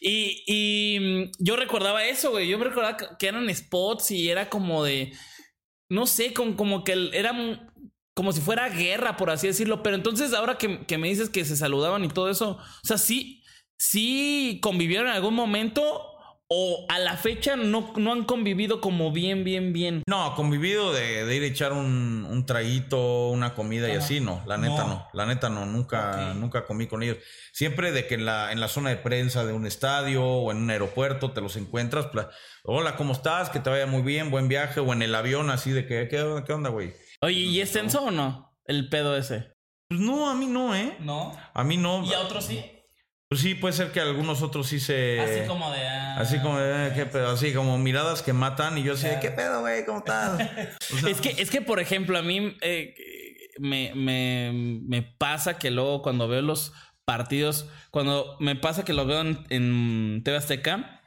Y, 0.00 0.44
y 0.46 1.00
mm, 1.00 1.30
yo 1.40 1.56
recordaba 1.56 2.04
eso, 2.04 2.30
güey. 2.30 2.46
Yo 2.48 2.58
me 2.58 2.64
recordaba 2.66 2.96
que- 2.96 3.26
eran 3.26 3.52
spots 3.54 4.12
y 4.12 4.30
era 4.30 4.48
como 4.48 4.84
de. 4.84 5.12
No 5.90 6.06
sé, 6.06 6.32
como, 6.32 6.56
como 6.56 6.84
que 6.84 7.10
era 7.12 7.32
como 8.14 8.32
si 8.32 8.40
fuera 8.40 8.68
guerra, 8.68 9.16
por 9.16 9.30
así 9.30 9.48
decirlo. 9.48 9.82
Pero 9.82 9.96
entonces, 9.96 10.32
ahora 10.32 10.58
que, 10.58 10.86
que 10.86 10.96
me 10.98 11.08
dices 11.08 11.28
que 11.28 11.44
se 11.44 11.56
saludaban 11.56 12.04
y 12.04 12.08
todo 12.08 12.30
eso, 12.30 12.50
o 12.52 12.86
sea, 12.86 12.98
sí, 12.98 13.42
sí 13.78 14.60
convivieron 14.62 15.08
en 15.08 15.14
algún 15.14 15.34
momento 15.34 16.12
o 16.48 16.86
a 16.88 16.98
la 17.00 17.16
fecha 17.16 17.56
no, 17.56 17.92
no 17.96 18.12
han 18.12 18.24
convivido 18.24 18.80
como 18.80 19.10
bien, 19.10 19.42
bien, 19.42 19.72
bien. 19.72 20.02
No, 20.06 20.34
convivido 20.36 20.92
de, 20.92 21.24
de 21.24 21.36
ir 21.36 21.42
a 21.42 21.46
echar 21.46 21.72
un, 21.72 22.24
un 22.30 22.46
traguito, 22.46 23.30
una 23.30 23.54
comida 23.54 23.88
y 23.88 23.96
así, 23.96 24.20
no, 24.20 24.42
la 24.46 24.56
neta 24.56 24.84
no, 24.84 25.08
la 25.12 25.26
neta 25.26 25.48
no, 25.48 25.66
nunca, 25.66 26.34
nunca 26.34 26.64
comí 26.64 26.86
con 26.86 27.02
ellos. 27.02 27.16
Siempre 27.52 27.90
de 27.90 28.06
que 28.06 28.14
en 28.14 28.24
la, 28.26 28.52
en 28.52 28.60
la 28.60 28.68
zona 28.68 28.90
de 28.90 28.96
prensa 28.96 29.44
de 29.44 29.52
un 29.54 29.66
estadio 29.66 30.24
o 30.24 30.50
en 30.52 30.58
un 30.58 30.70
aeropuerto 30.70 31.32
te 31.32 31.40
los 31.40 31.56
encuentras, 31.56 32.06
pla- 32.06 32.30
hola, 32.62 32.96
¿cómo 32.96 33.12
estás? 33.12 33.50
Que 33.50 33.58
te 33.60 33.70
vaya 33.70 33.86
muy 33.86 34.02
bien, 34.02 34.30
buen 34.30 34.46
viaje, 34.48 34.78
o 34.80 34.92
en 34.92 35.02
el 35.02 35.14
avión 35.14 35.50
así 35.50 35.70
de 35.72 35.86
que, 35.86 36.06
¿qué, 36.08 36.20
onda- 36.22 36.44
qué 36.44 36.52
onda, 36.52 36.70
güey? 36.70 36.94
Oye, 37.22 37.40
¿y 37.40 37.60
es 37.60 37.72
tenso 37.72 38.02
o 38.02 38.10
no? 38.10 38.56
El 38.66 38.88
pedo 38.88 39.16
ese. 39.16 39.52
Pues 39.88 40.00
no, 40.00 40.28
a 40.28 40.34
mí 40.34 40.46
no, 40.46 40.74
¿eh? 40.76 40.96
No. 41.00 41.36
A 41.54 41.64
mí 41.64 41.76
no. 41.76 42.04
¿Y 42.04 42.12
a 42.12 42.20
otros 42.20 42.44
sí? 42.44 42.62
Pues 43.28 43.40
sí, 43.40 43.56
puede 43.56 43.74
ser 43.74 43.90
que 43.90 44.00
algunos 44.00 44.42
otros 44.42 44.68
sí 44.68 44.78
se. 44.78 45.20
Así 45.20 45.48
como 45.48 45.70
de. 45.72 45.86
ah, 45.86 46.16
Así 46.20 46.38
como, 46.38 46.60
eh, 46.60 46.92
¿qué 46.94 47.06
pedo? 47.06 47.30
Así 47.30 47.52
como 47.52 47.76
miradas 47.76 48.22
que 48.22 48.32
matan 48.32 48.78
y 48.78 48.84
yo 48.84 48.92
así, 48.92 49.08
de. 49.08 49.18
¿qué 49.18 49.30
pedo, 49.32 49.60
güey? 49.60 49.84
¿Cómo 49.84 49.98
estás? 49.98 50.40
O 50.94 50.98
sea, 50.98 51.10
Es 51.10 51.20
que, 51.20 51.30
es 51.30 51.50
que, 51.50 51.60
por 51.60 51.80
ejemplo, 51.80 52.16
a 52.16 52.22
mí 52.22 52.56
eh, 52.60 52.94
me, 53.58 53.92
me, 53.96 54.52
me 54.54 55.02
pasa 55.02 55.58
que 55.58 55.70
luego 55.72 56.02
cuando 56.02 56.28
veo 56.28 56.40
los 56.40 56.72
partidos, 57.04 57.68
cuando 57.90 58.36
me 58.38 58.54
pasa 58.54 58.84
que 58.84 58.92
lo 58.92 59.06
veo 59.06 59.20
en, 59.22 59.44
en 59.48 60.22
TV 60.24 60.36
Azteca, 60.36 61.00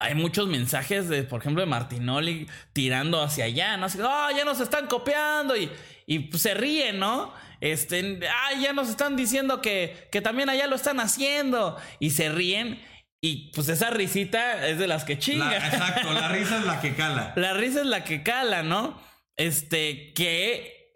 hay 0.00 0.16
muchos 0.16 0.48
mensajes 0.48 1.08
de, 1.08 1.22
por 1.22 1.40
ejemplo, 1.40 1.60
de 1.62 1.66
Martinoli 1.66 2.48
tirando 2.72 3.22
hacia 3.22 3.44
allá, 3.44 3.76
¿no? 3.76 3.86
Así, 3.86 4.00
oh, 4.00 4.28
ya 4.36 4.44
nos 4.44 4.58
están 4.58 4.88
copiando 4.88 5.56
y, 5.56 5.70
y 6.06 6.18
pues, 6.20 6.42
se 6.42 6.54
ríen, 6.54 6.98
¿no? 6.98 7.32
Este, 7.62 8.18
ah, 8.28 8.54
ya 8.60 8.72
nos 8.72 8.88
están 8.88 9.14
diciendo 9.16 9.62
que, 9.62 10.08
que 10.10 10.20
también 10.20 10.50
allá 10.50 10.66
lo 10.66 10.74
están 10.74 10.98
haciendo 10.98 11.78
y 12.00 12.10
se 12.10 12.28
ríen. 12.28 12.82
Y 13.24 13.52
pues 13.54 13.68
esa 13.68 13.90
risita 13.90 14.66
es 14.66 14.78
de 14.80 14.88
las 14.88 15.04
que 15.04 15.16
chinga. 15.16 15.48
la- 15.48 15.68
exacto, 15.68 16.12
la 16.12 16.28
risa 16.28 16.58
es 16.58 16.64
la 16.64 16.80
que 16.80 16.94
cala. 16.96 17.32
La 17.36 17.52
risa 17.54 17.80
es 17.82 17.86
la 17.86 18.02
que 18.02 18.24
cala, 18.24 18.64
¿no? 18.64 19.00
Este, 19.38 20.12
que 20.12 20.92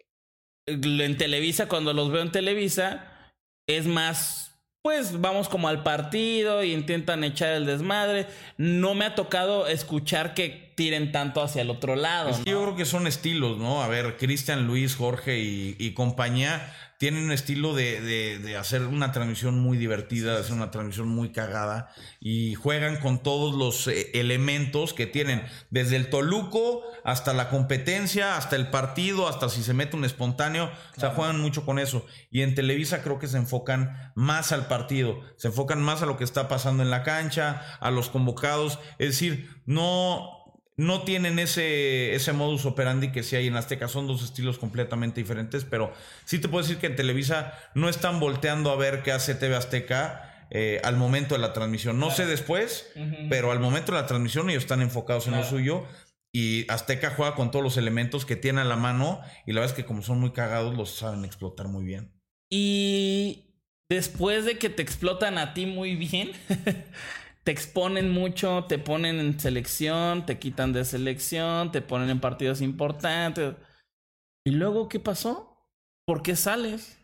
en 0.67 1.15
Televisa, 1.17 1.69
cuando 1.69 1.93
los 1.93 2.11
veo 2.11 2.21
en 2.21 2.33
Televisa, 2.33 3.31
es 3.65 3.85
más, 3.87 4.59
pues 4.83 5.21
vamos 5.21 5.47
como 5.47 5.69
al 5.69 5.83
partido 5.83 6.63
y 6.63 6.73
intentan 6.73 7.23
echar 7.23 7.53
el 7.53 7.65
desmadre. 7.65 8.27
No 8.57 8.93
me 8.93 9.05
ha 9.05 9.15
tocado 9.15 9.67
escuchar 9.67 10.33
que 10.33 10.66
tiren 10.77 11.11
tanto 11.11 11.41
hacia 11.41 11.63
el 11.63 11.69
otro 11.71 11.95
lado. 11.95 12.29
Es 12.29 12.37
que 12.37 12.51
Yo 12.51 12.61
creo 12.63 12.75
que 12.75 12.85
son 12.85 13.07
estilos, 13.07 13.57
¿no? 13.57 13.81
A 13.83 13.87
ver, 13.87 14.15
Cristian, 14.17 14.67
Luis, 14.67 14.95
Jorge 14.95 15.39
y, 15.39 15.75
y 15.79 15.91
compañía 15.93 16.71
tienen 16.99 17.25
un 17.25 17.31
estilo 17.31 17.75
de, 17.75 18.01
de- 18.01 18.39
de 18.39 18.57
hacer 18.57 18.83
una 18.83 19.11
transmisión 19.11 19.59
muy 19.59 19.77
divertida, 19.77 20.33
de 20.33 20.39
hacer 20.39 20.53
una 20.53 20.71
transmisión 20.71 21.07
muy 21.07 21.29
cagada 21.31 21.91
y 22.19 22.55
juegan 22.55 22.97
con 22.99 23.21
todos 23.21 23.53
los 23.55 23.87
eh, 23.87 24.09
elementos 24.15 24.93
que 24.93 25.05
tienen, 25.05 25.43
desde 25.69 25.95
el 25.95 26.09
Toluco 26.09 26.81
hasta 27.03 27.33
la 27.33 27.49
competencia, 27.49 28.35
hasta 28.37 28.55
el 28.55 28.69
partido, 28.69 29.27
hasta 29.27 29.49
si 29.49 29.61
se 29.63 29.73
mete 29.75 29.95
un 29.95 30.05
espontáneo, 30.05 30.71
o 30.95 30.99
sea, 30.99 31.11
juegan 31.11 31.39
mucho 31.39 31.65
con 31.65 31.77
eso. 31.79 32.05
Y 32.31 32.41
en 32.41 32.55
Televisa 32.55 33.03
creo 33.03 33.19
que 33.19 33.27
se 33.27 33.37
enfocan 33.37 34.11
más 34.15 34.51
al 34.51 34.67
partido, 34.67 35.21
se 35.37 35.49
enfocan 35.49 35.81
más 35.81 36.01
a 36.01 36.07
lo 36.07 36.17
que 36.17 36.23
está 36.23 36.47
pasando 36.47 36.81
en 36.83 36.89
la 36.89 37.03
cancha, 37.03 37.63
a 37.79 37.91
los 37.91 38.09
convocados, 38.09 38.79
es 38.97 39.09
decir, 39.09 39.49
no 39.67 40.36
no 40.77 41.01
tienen 41.01 41.39
ese, 41.39 42.13
ese 42.13 42.33
modus 42.33 42.65
operandi 42.65 43.11
que 43.11 43.23
sí 43.23 43.35
hay 43.35 43.47
en 43.47 43.55
Azteca. 43.55 43.87
Son 43.87 44.05
dos 44.05 44.23
estilos 44.23 44.59
completamente 44.59 45.19
diferentes, 45.19 45.65
pero 45.65 45.91
sí 46.23 46.39
te 46.39 46.47
puedo 46.47 46.63
decir 46.63 46.77
que 46.77 46.85
en 46.85 46.95
Televisa 46.95 47.53
no 47.73 47.89
están 47.89 48.19
volteando 48.19 48.69
a 48.71 48.75
ver 48.75 49.01
qué 49.01 49.11
hace 49.11 49.33
TV 49.33 49.55
Azteca 49.55 50.45
eh, 50.51 50.79
al 50.83 50.95
momento 50.95 51.35
de 51.35 51.41
la 51.41 51.51
transmisión. 51.51 51.99
No 51.99 52.11
sé 52.11 52.27
después, 52.27 52.91
pero 53.29 53.51
al 53.51 53.59
momento 53.59 53.91
de 53.91 53.99
la 53.99 54.07
transmisión 54.07 54.49
ellos 54.49 54.63
están 54.63 54.81
enfocados 54.81 55.27
en 55.27 55.35
lo 55.35 55.43
suyo. 55.43 55.85
Y 56.31 56.69
Azteca 56.69 57.09
juega 57.09 57.33
con 57.33 57.49
todos 57.49 57.63
los 57.63 57.77
elementos 57.77 58.25
que 58.25 58.35
tiene 58.35 58.61
a 58.61 58.65
la 58.65 58.75
mano. 58.75 59.19
Y 59.47 59.53
la 59.53 59.61
verdad 59.61 59.75
es 59.75 59.83
que 59.83 59.87
como 59.87 60.03
son 60.03 60.19
muy 60.19 60.31
cagados, 60.31 60.77
los 60.77 60.95
saben 60.95 61.25
explotar 61.25 61.67
muy 61.67 61.85
bien. 61.85 62.13
Y 62.49 63.55
después 63.89 64.45
de 64.45 64.59
que 64.59 64.69
te 64.69 64.83
explotan 64.83 65.39
a 65.39 65.55
ti 65.55 65.65
muy 65.65 65.95
bien, 65.95 66.31
te 67.47 67.51
exponen 67.51 68.09
mucho, 68.11 68.65
te 68.67 68.77
ponen 68.77 69.21
en 69.21 69.39
selección, 69.39 70.25
te 70.25 70.37
quitan 70.37 70.73
de 70.73 70.83
selección, 70.83 71.71
te 71.71 71.81
ponen 71.81 72.09
en 72.09 72.19
partidos 72.19 72.59
importantes. 72.59 73.55
¿Y 74.45 74.51
luego 74.51 74.89
qué 74.89 74.99
pasó? 74.99 75.57
¿Por 76.05 76.23
qué 76.23 76.35
sales? 76.35 76.97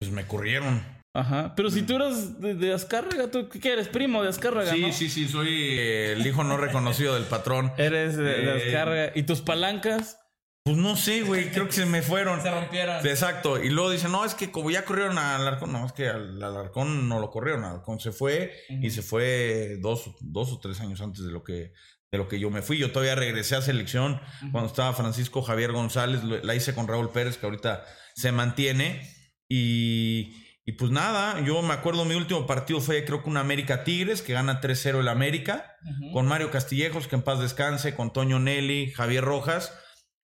Pues 0.00 0.10
me 0.10 0.26
corrieron. 0.26 0.82
Ajá. 1.14 1.54
Pero 1.54 1.70
si 1.70 1.82
tú 1.82 1.94
eres 1.94 2.40
de, 2.40 2.56
de 2.56 2.72
Azcárraga, 2.74 3.30
¿tú 3.30 3.48
qué 3.48 3.72
eres? 3.72 3.86
Primo 3.86 4.20
de 4.24 4.30
Azcárraga, 4.30 4.72
Sí, 4.72 4.80
¿no? 4.80 4.92
sí, 4.92 5.08
sí, 5.08 5.28
soy 5.28 5.78
eh, 5.78 6.12
el 6.14 6.26
hijo 6.26 6.42
no 6.42 6.56
reconocido 6.56 7.14
del 7.14 7.22
patrón. 7.26 7.72
Eres 7.78 8.16
de, 8.16 8.24
de 8.24 8.44
Eh, 8.44 8.66
Azcárraga. 8.66 9.12
¿Y 9.14 9.22
tus 9.22 9.42
palancas? 9.42 10.19
Pues 10.62 10.76
no 10.76 10.94
sé, 10.94 11.22
güey, 11.22 11.50
creo 11.50 11.66
que 11.66 11.72
se 11.72 11.86
me 11.86 12.02
fueron. 12.02 12.44
rompieron. 12.44 13.06
Exacto. 13.06 13.62
Y 13.62 13.70
luego 13.70 13.90
dicen, 13.90 14.12
no, 14.12 14.24
es 14.24 14.34
que 14.34 14.50
como 14.50 14.70
ya 14.70 14.84
corrieron 14.84 15.16
al 15.16 15.40
Alarcón, 15.40 15.72
no, 15.72 15.86
es 15.86 15.92
que 15.92 16.08
al 16.08 16.42
Alarcón 16.42 17.08
no 17.08 17.18
lo 17.18 17.30
corrieron, 17.30 17.64
al 17.64 17.70
Alarcón 17.70 17.98
se 17.98 18.12
fue 18.12 18.52
y 18.68 18.90
se 18.90 19.02
fue 19.02 19.78
dos, 19.80 20.10
dos 20.20 20.52
o 20.52 20.60
tres 20.60 20.80
años 20.80 21.00
antes 21.00 21.24
de 21.24 21.32
lo 21.32 21.42
que 21.42 21.72
de 22.12 22.18
lo 22.18 22.28
que 22.28 22.40
yo 22.40 22.50
me 22.50 22.62
fui. 22.62 22.76
Yo 22.78 22.90
todavía 22.90 23.14
regresé 23.14 23.56
a 23.56 23.62
selección 23.62 24.20
cuando 24.52 24.68
estaba 24.68 24.92
Francisco 24.92 25.42
Javier 25.42 25.72
González, 25.72 26.22
la 26.24 26.54
hice 26.54 26.74
con 26.74 26.88
Raúl 26.88 27.10
Pérez, 27.10 27.38
que 27.38 27.46
ahorita 27.46 27.84
se 28.14 28.32
mantiene. 28.32 29.08
Y, 29.48 30.34
y 30.64 30.72
pues 30.72 30.90
nada, 30.90 31.40
yo 31.44 31.62
me 31.62 31.72
acuerdo 31.72 32.04
mi 32.04 32.14
último 32.14 32.46
partido 32.46 32.80
fue 32.80 33.04
creo 33.04 33.22
que 33.22 33.30
un 33.30 33.36
América 33.36 33.84
Tigres, 33.84 34.22
que 34.22 34.32
gana 34.32 34.60
3-0 34.60 35.00
el 35.00 35.08
América, 35.08 35.76
con 36.12 36.26
Mario 36.26 36.50
Castillejos, 36.50 37.06
que 37.06 37.16
en 37.16 37.22
paz 37.22 37.40
descanse, 37.40 37.94
con 37.94 38.12
Toño 38.12 38.38
Nelly, 38.38 38.90
Javier 38.90 39.24
Rojas. 39.24 39.72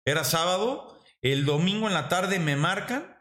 Era 0.07 0.23
sábado, 0.23 1.01
el 1.21 1.45
domingo 1.45 1.89
en 1.89 1.95
la 1.95 2.09
tarde 2.09 2.39
me 2.39 2.55
marcan 2.55 3.19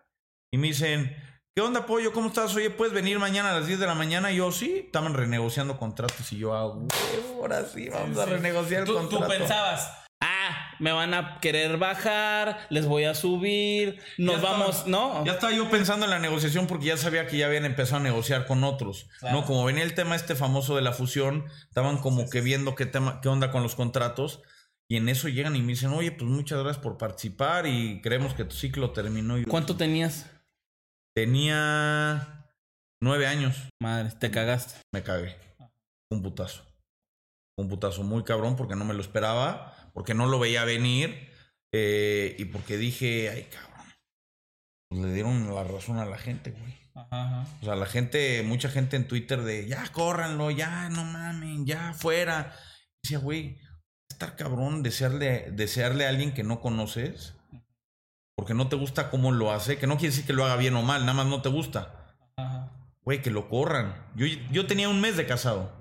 y 0.53 0.59
me 0.59 0.67
dicen, 0.67 1.15
¿qué 1.55 1.61
onda, 1.63 1.87
pollo? 1.87 2.13
¿Cómo 2.13 2.27
estás? 2.27 2.55
Oye, 2.55 2.69
¿puedes 2.69 2.93
venir 2.93 3.17
mañana 3.17 3.49
a 3.49 3.53
las 3.59 3.65
10 3.65 3.79
de 3.79 3.87
la 3.87 3.95
mañana? 3.95 4.31
Y 4.31 4.35
yo, 4.37 4.51
sí, 4.51 4.83
estaban 4.85 5.15
renegociando 5.15 5.79
contratos 5.79 6.31
y 6.31 6.37
yo, 6.37 6.53
ah, 6.53 6.67
huevo, 6.67 7.41
ahora 7.41 7.65
sí, 7.65 7.89
vamos 7.89 8.17
a 8.19 8.25
renegociar 8.27 8.81
el 8.81 8.85
Tú, 8.85 9.09
tú 9.09 9.19
pensabas, 9.27 9.89
ah, 10.21 10.73
me 10.79 10.91
van 10.91 11.15
a 11.15 11.39
querer 11.39 11.77
bajar, 11.77 12.67
les 12.69 12.85
voy 12.85 13.05
a 13.05 13.15
subir, 13.15 13.99
nos 14.19 14.35
Ya 14.35 14.41
estaba- 14.41 14.59
vamos, 14.59 14.85
¿no? 14.85 15.25
Ya 15.25 15.31
estaba 15.31 15.53
yo 15.53 15.67
pensando 15.71 16.05
en 16.05 16.11
la 16.11 16.19
negociación 16.19 16.67
porque 16.67 16.85
ya 16.85 16.97
sabía 16.97 17.25
que 17.25 17.37
ya 17.37 17.47
habían 17.47 17.65
empezado 17.65 17.97
a 18.01 18.03
negociar 18.03 18.45
con 18.45 18.63
otros. 18.63 19.07
Claro. 19.21 19.39
No, 19.39 19.45
como 19.47 19.65
venía 19.65 19.83
el 19.83 19.95
tema 19.95 20.15
este 20.15 20.35
famoso 20.35 20.75
de 20.75 20.83
la 20.83 20.91
fusión, 20.93 21.45
estaban 21.67 21.97
como 21.97 22.29
que 22.29 22.41
viendo 22.41 22.75
qué 22.75 22.85
tema, 22.85 23.21
qué 23.21 23.29
onda 23.29 23.49
con 23.49 23.63
los 23.63 23.73
contratos. 23.73 24.43
Y 24.87 24.97
en 24.97 25.09
eso 25.09 25.27
llegan 25.27 25.55
y 25.55 25.61
me 25.61 25.69
dicen, 25.69 25.91
oye, 25.91 26.11
pues 26.11 26.29
muchas 26.29 26.59
gracias 26.59 26.83
por 26.83 26.97
participar 26.97 27.65
y 27.65 28.01
creemos 28.01 28.33
que 28.35 28.45
tu 28.45 28.55
ciclo 28.55 28.91
terminó. 28.91 29.37
Y 29.37 29.45
¿Cuánto 29.45 29.75
tenías? 29.75 30.29
tenía 31.15 32.51
nueve 33.01 33.25
años. 33.25 33.69
Madre, 33.81 34.11
te 34.19 34.29
cagaste. 34.29 34.75
Me 34.91 35.01
cagué. 35.01 35.35
Un 36.11 36.21
putazo. 36.21 36.63
Un 37.57 37.69
putazo 37.69 38.03
muy 38.03 38.23
cabrón 38.23 38.55
porque 38.55 38.75
no 38.75 38.85
me 38.85 38.93
lo 38.93 39.01
esperaba, 39.01 39.73
porque 39.93 40.13
no 40.13 40.27
lo 40.27 40.39
veía 40.39 40.65
venir 40.65 41.29
eh, 41.71 42.35
y 42.37 42.45
porque 42.45 42.77
dije, 42.77 43.29
ay, 43.29 43.43
cabrón. 43.43 43.93
Pues 44.89 45.01
le 45.01 45.13
dieron 45.13 45.55
la 45.55 45.63
razón 45.63 45.97
a 45.97 46.05
la 46.05 46.17
gente, 46.17 46.51
güey. 46.51 46.85
O 47.61 47.65
sea, 47.65 47.75
la 47.75 47.85
gente, 47.85 48.43
mucha 48.43 48.69
gente 48.69 48.95
en 48.95 49.07
Twitter 49.07 49.41
de, 49.41 49.67
ya, 49.67 49.87
córranlo, 49.91 50.51
ya, 50.51 50.89
no 50.89 51.03
mamen, 51.03 51.65
ya, 51.65 51.93
fuera. 51.93 52.55
Decía, 53.03 53.19
güey, 53.19 53.59
estar 54.15 54.35
cabrón 54.35 54.81
desearle, 54.81 55.51
desearle 55.51 56.05
a 56.05 56.09
alguien 56.09 56.33
que 56.33 56.43
no 56.43 56.61
conoces 56.61 57.33
porque 58.35 58.53
no 58.53 58.67
te 58.67 58.75
gusta 58.75 59.09
cómo 59.09 59.31
lo 59.31 59.51
hace, 59.51 59.77
que 59.77 59.87
no 59.87 59.95
quiere 59.97 60.11
decir 60.11 60.25
que 60.25 60.33
lo 60.33 60.45
haga 60.45 60.57
bien 60.57 60.75
o 60.75 60.81
mal, 60.81 61.01
nada 61.01 61.13
más 61.13 61.27
no 61.27 61.41
te 61.41 61.49
gusta. 61.49 62.15
Güey, 63.03 63.21
que 63.21 63.31
lo 63.31 63.47
corran. 63.47 63.95
Yo, 64.15 64.25
yo 64.51 64.67
tenía 64.67 64.89
un 64.89 64.99
mes 64.99 65.15
de 65.15 65.25
casado. 65.25 65.71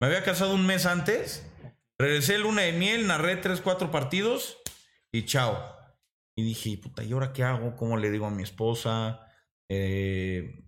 Me 0.00 0.06
había 0.06 0.22
casado 0.22 0.54
un 0.54 0.64
mes 0.66 0.86
antes. 0.86 1.46
Regresé 1.98 2.36
el 2.36 2.42
luna 2.42 2.62
de 2.62 2.72
miel, 2.72 3.06
narré 3.06 3.36
tres, 3.36 3.60
cuatro 3.60 3.90
partidos 3.90 4.58
y 5.12 5.26
chao. 5.26 5.76
Y 6.36 6.42
dije, 6.42 6.78
puta, 6.78 7.02
¿y 7.02 7.12
ahora 7.12 7.32
qué 7.34 7.44
hago? 7.44 7.76
¿Cómo 7.76 7.98
le 7.98 8.10
digo 8.10 8.26
a 8.26 8.30
mi 8.30 8.42
esposa? 8.42 9.26
Eh, 9.68 10.64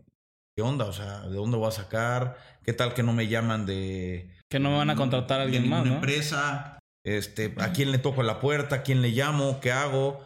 ¿Qué 0.54 0.62
onda? 0.62 0.84
O 0.84 0.92
sea, 0.92 1.20
¿de 1.22 1.36
dónde 1.36 1.56
voy 1.56 1.68
a 1.68 1.72
sacar? 1.72 2.36
¿Qué 2.62 2.74
tal 2.74 2.92
que 2.92 3.02
no 3.02 3.14
me 3.14 3.28
llaman 3.28 3.64
de... 3.64 4.36
Que 4.50 4.58
no 4.58 4.70
me 4.70 4.76
van 4.76 4.90
a 4.90 4.96
contratar 4.96 5.40
a 5.40 5.44
de 5.44 5.44
alguien 5.44 5.68
más, 5.68 5.84
ninguna 5.84 6.00
¿no? 6.00 6.06
empresa? 6.06 6.78
Este, 7.04 7.52
¿A 7.58 7.72
quién 7.72 7.90
le 7.90 7.98
toco 7.98 8.22
la 8.22 8.38
puerta? 8.38 8.76
¿A 8.76 8.82
quién 8.82 9.02
le 9.02 9.08
llamo? 9.08 9.60
¿Qué 9.60 9.72
hago? 9.72 10.24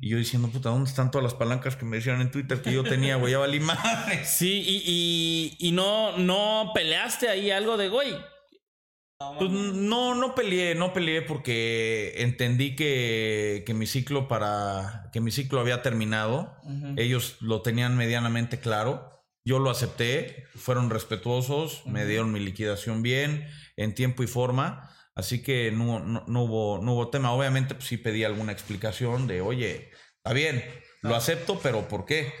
Y 0.00 0.10
yo 0.10 0.18
diciendo, 0.18 0.48
puta, 0.48 0.70
¿dónde 0.70 0.90
están 0.90 1.10
todas 1.10 1.22
las 1.22 1.34
palancas 1.34 1.76
que 1.76 1.84
me 1.84 1.96
decían 1.98 2.20
en 2.20 2.30
Twitter 2.32 2.62
que 2.62 2.72
yo 2.72 2.82
tenía, 2.82 3.16
güey? 3.16 3.32
Ya 3.32 3.38
valí 3.38 3.60
madres. 3.60 4.28
Sí, 4.36 4.62
y, 4.66 5.56
y, 5.60 5.68
y 5.68 5.72
no, 5.72 6.18
no 6.18 6.72
peleaste 6.74 7.28
ahí 7.28 7.50
algo 7.50 7.76
de, 7.76 7.88
güey. 7.88 8.14
Pues 9.38 9.50
no, 9.50 10.14
no 10.14 10.34
peleé, 10.34 10.74
no 10.74 10.92
peleé 10.92 11.22
porque 11.22 12.14
entendí 12.18 12.76
que, 12.76 13.62
que 13.64 13.72
mi 13.72 13.86
ciclo 13.86 14.28
para. 14.28 15.08
que 15.12 15.20
mi 15.22 15.30
ciclo 15.30 15.60
había 15.60 15.80
terminado. 15.80 16.54
Ellos 16.96 17.36
lo 17.40 17.62
tenían 17.62 17.96
medianamente 17.96 18.60
claro. 18.60 19.10
Yo 19.44 19.58
lo 19.58 19.70
acepté, 19.70 20.44
fueron 20.56 20.90
respetuosos, 20.90 21.86
me 21.86 22.04
dieron 22.04 22.32
mi 22.32 22.40
liquidación 22.40 23.02
bien, 23.02 23.48
en 23.76 23.94
tiempo 23.94 24.22
y 24.22 24.26
forma. 24.26 24.90
Así 25.16 25.42
que 25.42 25.72
no, 25.72 25.98
no, 25.98 26.22
no 26.28 26.42
hubo, 26.44 26.80
no 26.80 26.92
hubo 26.92 27.08
tema. 27.08 27.32
Obviamente, 27.32 27.74
pues 27.74 27.88
sí 27.88 27.96
pedí 27.96 28.22
alguna 28.22 28.52
explicación 28.52 29.26
de, 29.26 29.40
oye, 29.40 29.90
está 30.18 30.32
bien, 30.32 30.62
lo 31.02 31.16
acepto, 31.16 31.58
pero 31.60 31.88
¿por 31.88 32.04
qué? 32.04 32.32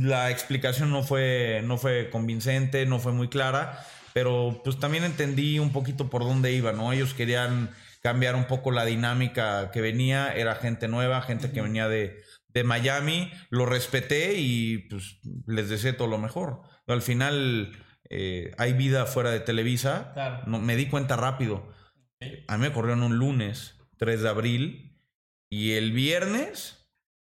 La 0.00 0.30
explicación 0.30 0.90
no 0.90 1.02
fue, 1.02 1.60
no 1.64 1.76
fue 1.76 2.08
convincente, 2.10 2.86
no 2.86 2.98
fue 3.00 3.12
muy 3.12 3.28
clara, 3.28 3.84
pero 4.12 4.60
pues 4.64 4.78
también 4.78 5.04
entendí 5.04 5.58
un 5.58 5.72
poquito 5.72 6.08
por 6.08 6.22
dónde 6.22 6.52
iba, 6.52 6.72
¿no? 6.72 6.92
Ellos 6.92 7.14
querían 7.14 7.70
cambiar 8.02 8.36
un 8.36 8.44
poco 8.44 8.70
la 8.70 8.84
dinámica 8.84 9.70
que 9.72 9.80
venía, 9.80 10.32
era 10.34 10.54
gente 10.54 10.86
nueva, 10.88 11.22
gente 11.22 11.50
que 11.50 11.62
venía 11.62 11.88
de, 11.88 12.22
de 12.48 12.62
Miami, 12.62 13.32
lo 13.50 13.66
respeté 13.66 14.34
y 14.36 14.78
pues 14.90 15.18
les 15.46 15.68
deseé 15.68 15.94
todo 15.94 16.08
lo 16.08 16.18
mejor. 16.18 16.60
Al 16.86 17.00
final 17.02 17.72
eh, 18.10 18.52
hay 18.58 18.74
vida 18.74 19.06
fuera 19.06 19.30
de 19.30 19.40
Televisa, 19.40 20.12
Claro. 20.14 20.42
no, 20.46 20.60
me 20.60 20.76
di 20.76 20.86
cuenta 20.86 21.16
rápido. 21.16 21.72
A 22.48 22.56
mí 22.56 22.62
me 22.62 22.72
corrieron 22.72 23.02
un 23.02 23.18
lunes, 23.18 23.76
3 23.98 24.22
de 24.22 24.28
abril, 24.28 25.00
y 25.50 25.72
el 25.72 25.92
viernes 25.92 26.84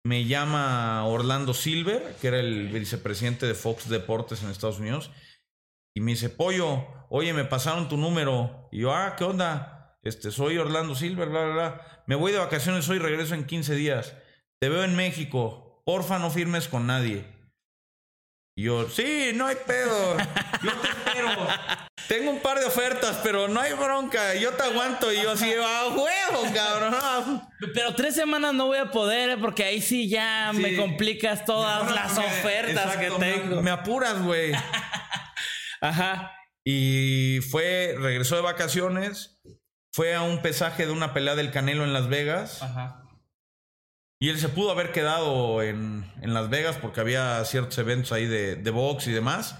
me 0.05 0.25
llama 0.25 1.05
Orlando 1.07 1.53
Silver, 1.53 2.16
que 2.20 2.29
era 2.29 2.40
el 2.40 2.68
vicepresidente 2.68 3.46
de 3.46 3.55
Fox 3.55 3.88
Deportes 3.88 4.42
en 4.42 4.51
Estados 4.51 4.79
Unidos, 4.79 5.11
y 5.94 6.01
me 6.01 6.12
dice, 6.12 6.29
Pollo, 6.29 6.87
oye, 7.09 7.33
me 7.33 7.44
pasaron 7.44 7.88
tu 7.88 7.96
número. 7.96 8.68
Y 8.70 8.81
yo, 8.81 8.94
ah, 8.94 9.16
¿qué 9.16 9.25
onda? 9.25 9.99
Este, 10.03 10.31
soy 10.31 10.59
Orlando 10.59 10.94
Silver, 10.94 11.29
bla, 11.29 11.44
bla, 11.44 11.55
bla. 11.55 12.03
Me 12.07 12.14
voy 12.14 12.33
de 12.33 12.38
vacaciones 12.38 12.88
hoy, 12.88 12.99
regreso 12.99 13.35
en 13.35 13.46
15 13.46 13.75
días. 13.75 14.14
Te 14.61 14.68
veo 14.68 14.85
en 14.85 14.94
México. 14.94 15.83
Porfa, 15.85 16.18
no 16.18 16.31
firmes 16.31 16.68
con 16.68 16.87
nadie. 16.87 17.25
Y 18.57 18.64
yo, 18.64 18.88
sí, 18.88 19.33
no 19.35 19.46
hay 19.46 19.57
pedo. 19.66 20.16
Yo 20.62 20.72
te 20.81 20.88
espero. 20.88 21.31
Tengo 22.09 22.31
un 22.31 22.40
par 22.40 22.59
de 22.61 22.66
ofertas, 22.66 23.19
pero 23.23 23.49
no 23.49 23.61
hay 23.61 23.73
bronca. 23.73 24.35
Yo 24.35 24.53
te 24.53 24.62
aguanto. 24.62 25.12
Y 25.12 25.21
yo 25.23 25.33
así, 25.33 25.53
a 25.53 25.88
huevo, 25.88 26.45
cabrón. 26.55 27.42
Pero 27.75 27.95
tres 27.95 28.14
semanas 28.14 28.55
no 28.55 28.66
voy 28.66 28.79
a 28.79 28.90
poder, 28.90 29.31
¿eh? 29.31 29.37
porque 29.40 29.64
ahí 29.64 29.81
sí 29.83 30.09
ya 30.09 30.51
Sí. 30.55 30.59
me 30.61 30.77
complicas 30.77 31.45
todas 31.45 31.90
las 31.92 32.16
ofertas 32.16 32.95
Exacto, 32.95 33.19
que 33.19 33.19
me- 33.19 33.33
tengo. 33.33 33.62
Me 33.62 33.71
apuras, 33.71 34.23
güey. 34.23 34.53
Ajá. 35.81 36.33
Y 36.64 37.40
fue, 37.51 37.95
regresó 37.99 38.37
de 38.37 38.42
vacaciones, 38.42 39.40
fue 39.92 40.14
a 40.14 40.23
un 40.23 40.42
pesaje 40.42 40.87
de 40.87 40.92
una 40.92 41.12
pelea 41.14 41.35
del 41.37 41.51
Canelo 41.53 41.85
en 41.85 41.92
Las 41.92 42.09
Vegas. 42.09 42.62
Ajá. 42.62 43.03
Y 44.19 44.31
él 44.31 44.38
se 44.40 44.49
pudo 44.49 44.71
haber 44.71 44.92
quedado 44.92 45.62
en, 45.62 46.11
en 46.23 46.35
Las 46.35 46.49
Vegas 46.49 46.77
porque 46.81 47.01
había 47.01 47.45
ciertos 47.45 47.77
eventos 47.79 48.12
ahí 48.12 48.27
de, 48.27 48.57
de 48.57 48.71
box 48.71 49.07
y 49.09 49.12
demás. 49.12 49.57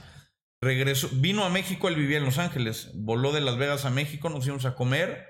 Regresó, 0.61 1.09
vino 1.13 1.45
a 1.45 1.51
México, 1.51 1.89
él 1.89 1.97
vivía 1.97 2.19
en 2.19 2.25
Los 2.25 2.39
Ángeles. 2.39 2.91
Voló 2.95 3.33
de 3.33 3.41
Las 3.41 3.57
Vegas 3.59 3.85
a 3.85 3.91
México, 3.91 4.31
nos 4.31 4.45
fuimos 4.45 4.65
a 4.65 4.75
comer 4.75 5.27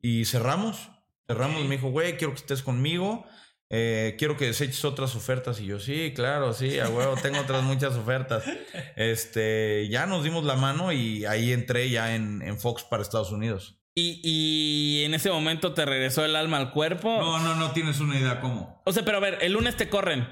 y 0.00 0.24
cerramos. 0.24 0.90
Cerramos, 1.26 1.64
me 1.64 1.76
dijo, 1.76 1.90
güey, 1.90 2.16
quiero 2.16 2.32
que 2.34 2.40
estés 2.40 2.62
conmigo. 2.62 3.26
eh, 3.74 4.16
quiero 4.18 4.36
que 4.36 4.46
deseches 4.46 4.84
otras 4.84 5.14
ofertas. 5.14 5.60
Y 5.60 5.66
yo, 5.66 5.78
sí, 5.80 6.12
claro, 6.14 6.52
sí, 6.52 6.78
a 6.78 6.88
huevo, 6.88 7.16
tengo 7.22 7.40
otras 7.40 7.62
muchas 7.62 7.94
ofertas. 7.94 8.44
Este, 8.96 9.88
ya 9.90 10.06
nos 10.06 10.24
dimos 10.24 10.44
la 10.44 10.56
mano 10.56 10.92
y 10.92 11.24
ahí 11.24 11.52
entré 11.52 11.88
ya 11.90 12.14
en, 12.14 12.42
en 12.42 12.58
Fox 12.58 12.82
para 12.84 13.02
Estados 13.02 13.30
Unidos. 13.32 13.78
Y, 13.94 14.20
y 14.22 15.04
en 15.04 15.12
ese 15.14 15.30
momento 15.30 15.74
te 15.74 15.84
regresó 15.84 16.24
el 16.24 16.34
alma 16.36 16.56
al 16.58 16.72
cuerpo. 16.72 17.08
no, 17.20 17.54
no 17.56 17.70
tienes 17.72 18.00
una 18.00 18.18
idea 18.18 18.40
cómo. 18.40 18.82
O 18.86 18.92
sea, 18.92 19.04
pero 19.04 19.18
a 19.18 19.20
ver, 19.20 19.38
el 19.42 19.52
lunes 19.52 19.76
te 19.76 19.88
corren. 19.90 20.26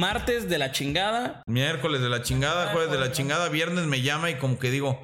Martes 0.00 0.46
de 0.50 0.58
la 0.58 0.72
chingada. 0.72 1.42
Miércoles 1.46 2.02
de 2.02 2.10
la 2.10 2.20
chingada, 2.20 2.70
jueves 2.70 2.92
de 2.92 2.98
la 2.98 3.12
chingada, 3.12 3.48
viernes 3.48 3.86
me 3.86 4.02
llama 4.02 4.28
y 4.28 4.34
como 4.34 4.58
que 4.58 4.70
digo, 4.70 5.00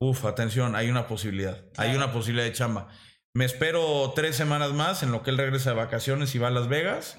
uff, 0.00 0.24
atención, 0.24 0.74
hay 0.74 0.90
una 0.90 1.06
posibilidad, 1.06 1.62
hay 1.76 1.94
una 1.94 2.12
posibilidad 2.12 2.44
de 2.46 2.52
chamba. 2.52 2.88
Me 3.34 3.44
espero 3.44 4.12
tres 4.16 4.34
semanas 4.34 4.72
más 4.72 5.04
en 5.04 5.12
lo 5.12 5.22
que 5.22 5.30
él 5.30 5.38
regresa 5.38 5.70
de 5.70 5.76
vacaciones 5.76 6.34
y 6.34 6.38
va 6.40 6.48
a 6.48 6.50
Las 6.50 6.66
Vegas 6.66 7.16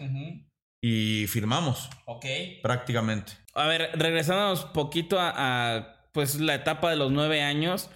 y 0.83 1.25
firmamos 1.27 1.89
Ok. 2.07 2.25
prácticamente. 2.61 3.31
A 3.53 3.67
ver, 3.67 3.91
regresándonos 3.93 4.65
poquito 4.65 5.17
a, 5.17 5.31
a, 5.77 6.09
pues 6.11 6.41
la 6.41 6.55
etapa 6.55 6.89
de 6.89 6.97
los 6.97 7.09
nueve 7.09 7.41
años. 7.41 7.89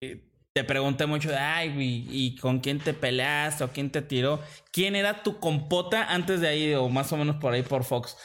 eh, 0.00 0.24
Te 0.54 0.62
pregunté 0.62 1.06
mucho 1.06 1.30
de, 1.30 1.36
ay, 1.36 1.74
güey, 1.74 2.06
¿y 2.10 2.36
con 2.36 2.60
quién 2.60 2.78
te 2.78 2.94
peleaste 2.94 3.64
o 3.64 3.70
quién 3.72 3.90
te 3.90 4.02
tiró? 4.02 4.40
¿Quién 4.70 4.94
era 4.94 5.24
tu 5.24 5.40
compota 5.40 6.04
antes 6.14 6.40
de 6.40 6.46
ahí 6.46 6.74
o 6.74 6.88
más 6.88 7.12
o 7.12 7.16
menos 7.16 7.36
por 7.36 7.52
ahí 7.54 7.62
por 7.62 7.82
Fox? 7.82 8.16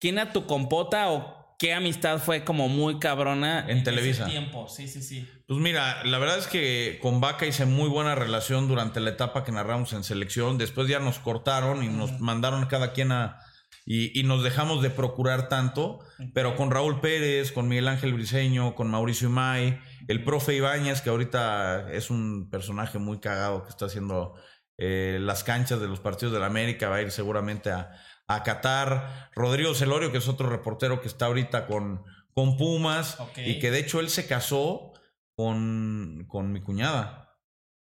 ¿Quién 0.00 0.18
era 0.18 0.32
tu 0.32 0.46
compota 0.46 1.10
o 1.10 1.56
qué 1.58 1.74
amistad 1.74 2.18
fue 2.18 2.42
como 2.42 2.68
muy 2.68 2.98
cabrona 2.98 3.66
En 3.68 3.84
Televisa. 3.84 4.22
ese 4.22 4.30
tiempo? 4.30 4.66
Sí, 4.66 4.88
sí, 4.88 5.02
sí. 5.02 5.28
Pues 5.46 5.60
mira, 5.60 6.02
la 6.04 6.18
verdad 6.18 6.38
es 6.38 6.46
que 6.46 6.98
con 7.02 7.20
Vaca 7.20 7.44
hice 7.44 7.66
muy 7.66 7.88
buena 7.90 8.14
relación 8.14 8.66
durante 8.66 8.98
la 8.98 9.10
etapa 9.10 9.44
que 9.44 9.52
narramos 9.52 9.92
en 9.92 10.02
selección. 10.02 10.56
Después 10.56 10.88
ya 10.88 11.00
nos 11.00 11.18
cortaron 11.18 11.84
y 11.84 11.88
nos 11.88 12.18
mandaron 12.18 12.64
cada 12.66 12.92
quien 12.92 13.12
a... 13.12 13.38
Y, 13.84 14.18
y 14.18 14.22
nos 14.22 14.42
dejamos 14.42 14.82
de 14.82 14.90
procurar 14.90 15.48
tanto, 15.48 16.00
pero 16.32 16.54
con 16.54 16.70
Raúl 16.70 17.00
Pérez, 17.00 17.50
con 17.50 17.66
Miguel 17.66 17.88
Ángel 17.88 18.12
Briseño, 18.12 18.74
con 18.74 18.88
Mauricio 18.88 19.28
Imay, 19.28 19.80
el 20.06 20.22
profe 20.22 20.54
Ibáñez, 20.54 21.00
que 21.00 21.10
ahorita 21.10 21.90
es 21.92 22.10
un 22.10 22.48
personaje 22.50 22.98
muy 22.98 23.20
cagado 23.20 23.64
que 23.64 23.70
está 23.70 23.86
haciendo 23.86 24.34
eh, 24.76 25.18
las 25.20 25.44
canchas 25.44 25.80
de 25.80 25.88
los 25.88 25.98
partidos 25.98 26.32
de 26.32 26.40
la 26.40 26.46
América, 26.46 26.88
va 26.88 26.96
a 26.96 27.02
ir 27.02 27.10
seguramente 27.10 27.70
a, 27.70 27.90
a 28.34 28.42
Qatar. 28.42 29.30
Rodrigo 29.34 29.74
Celorio, 29.74 30.12
que 30.12 30.18
es 30.18 30.28
otro 30.28 30.48
reportero 30.48 31.00
que 31.00 31.08
está 31.08 31.26
ahorita 31.26 31.66
con, 31.66 32.02
con 32.34 32.56
Pumas, 32.56 33.18
y 33.36 33.58
que 33.58 33.70
de 33.70 33.78
hecho 33.80 34.00
él 34.00 34.08
se 34.10 34.26
casó 34.26 34.92
con, 35.34 36.26
con 36.28 36.52
mi 36.52 36.60
cuñada. 36.60 37.16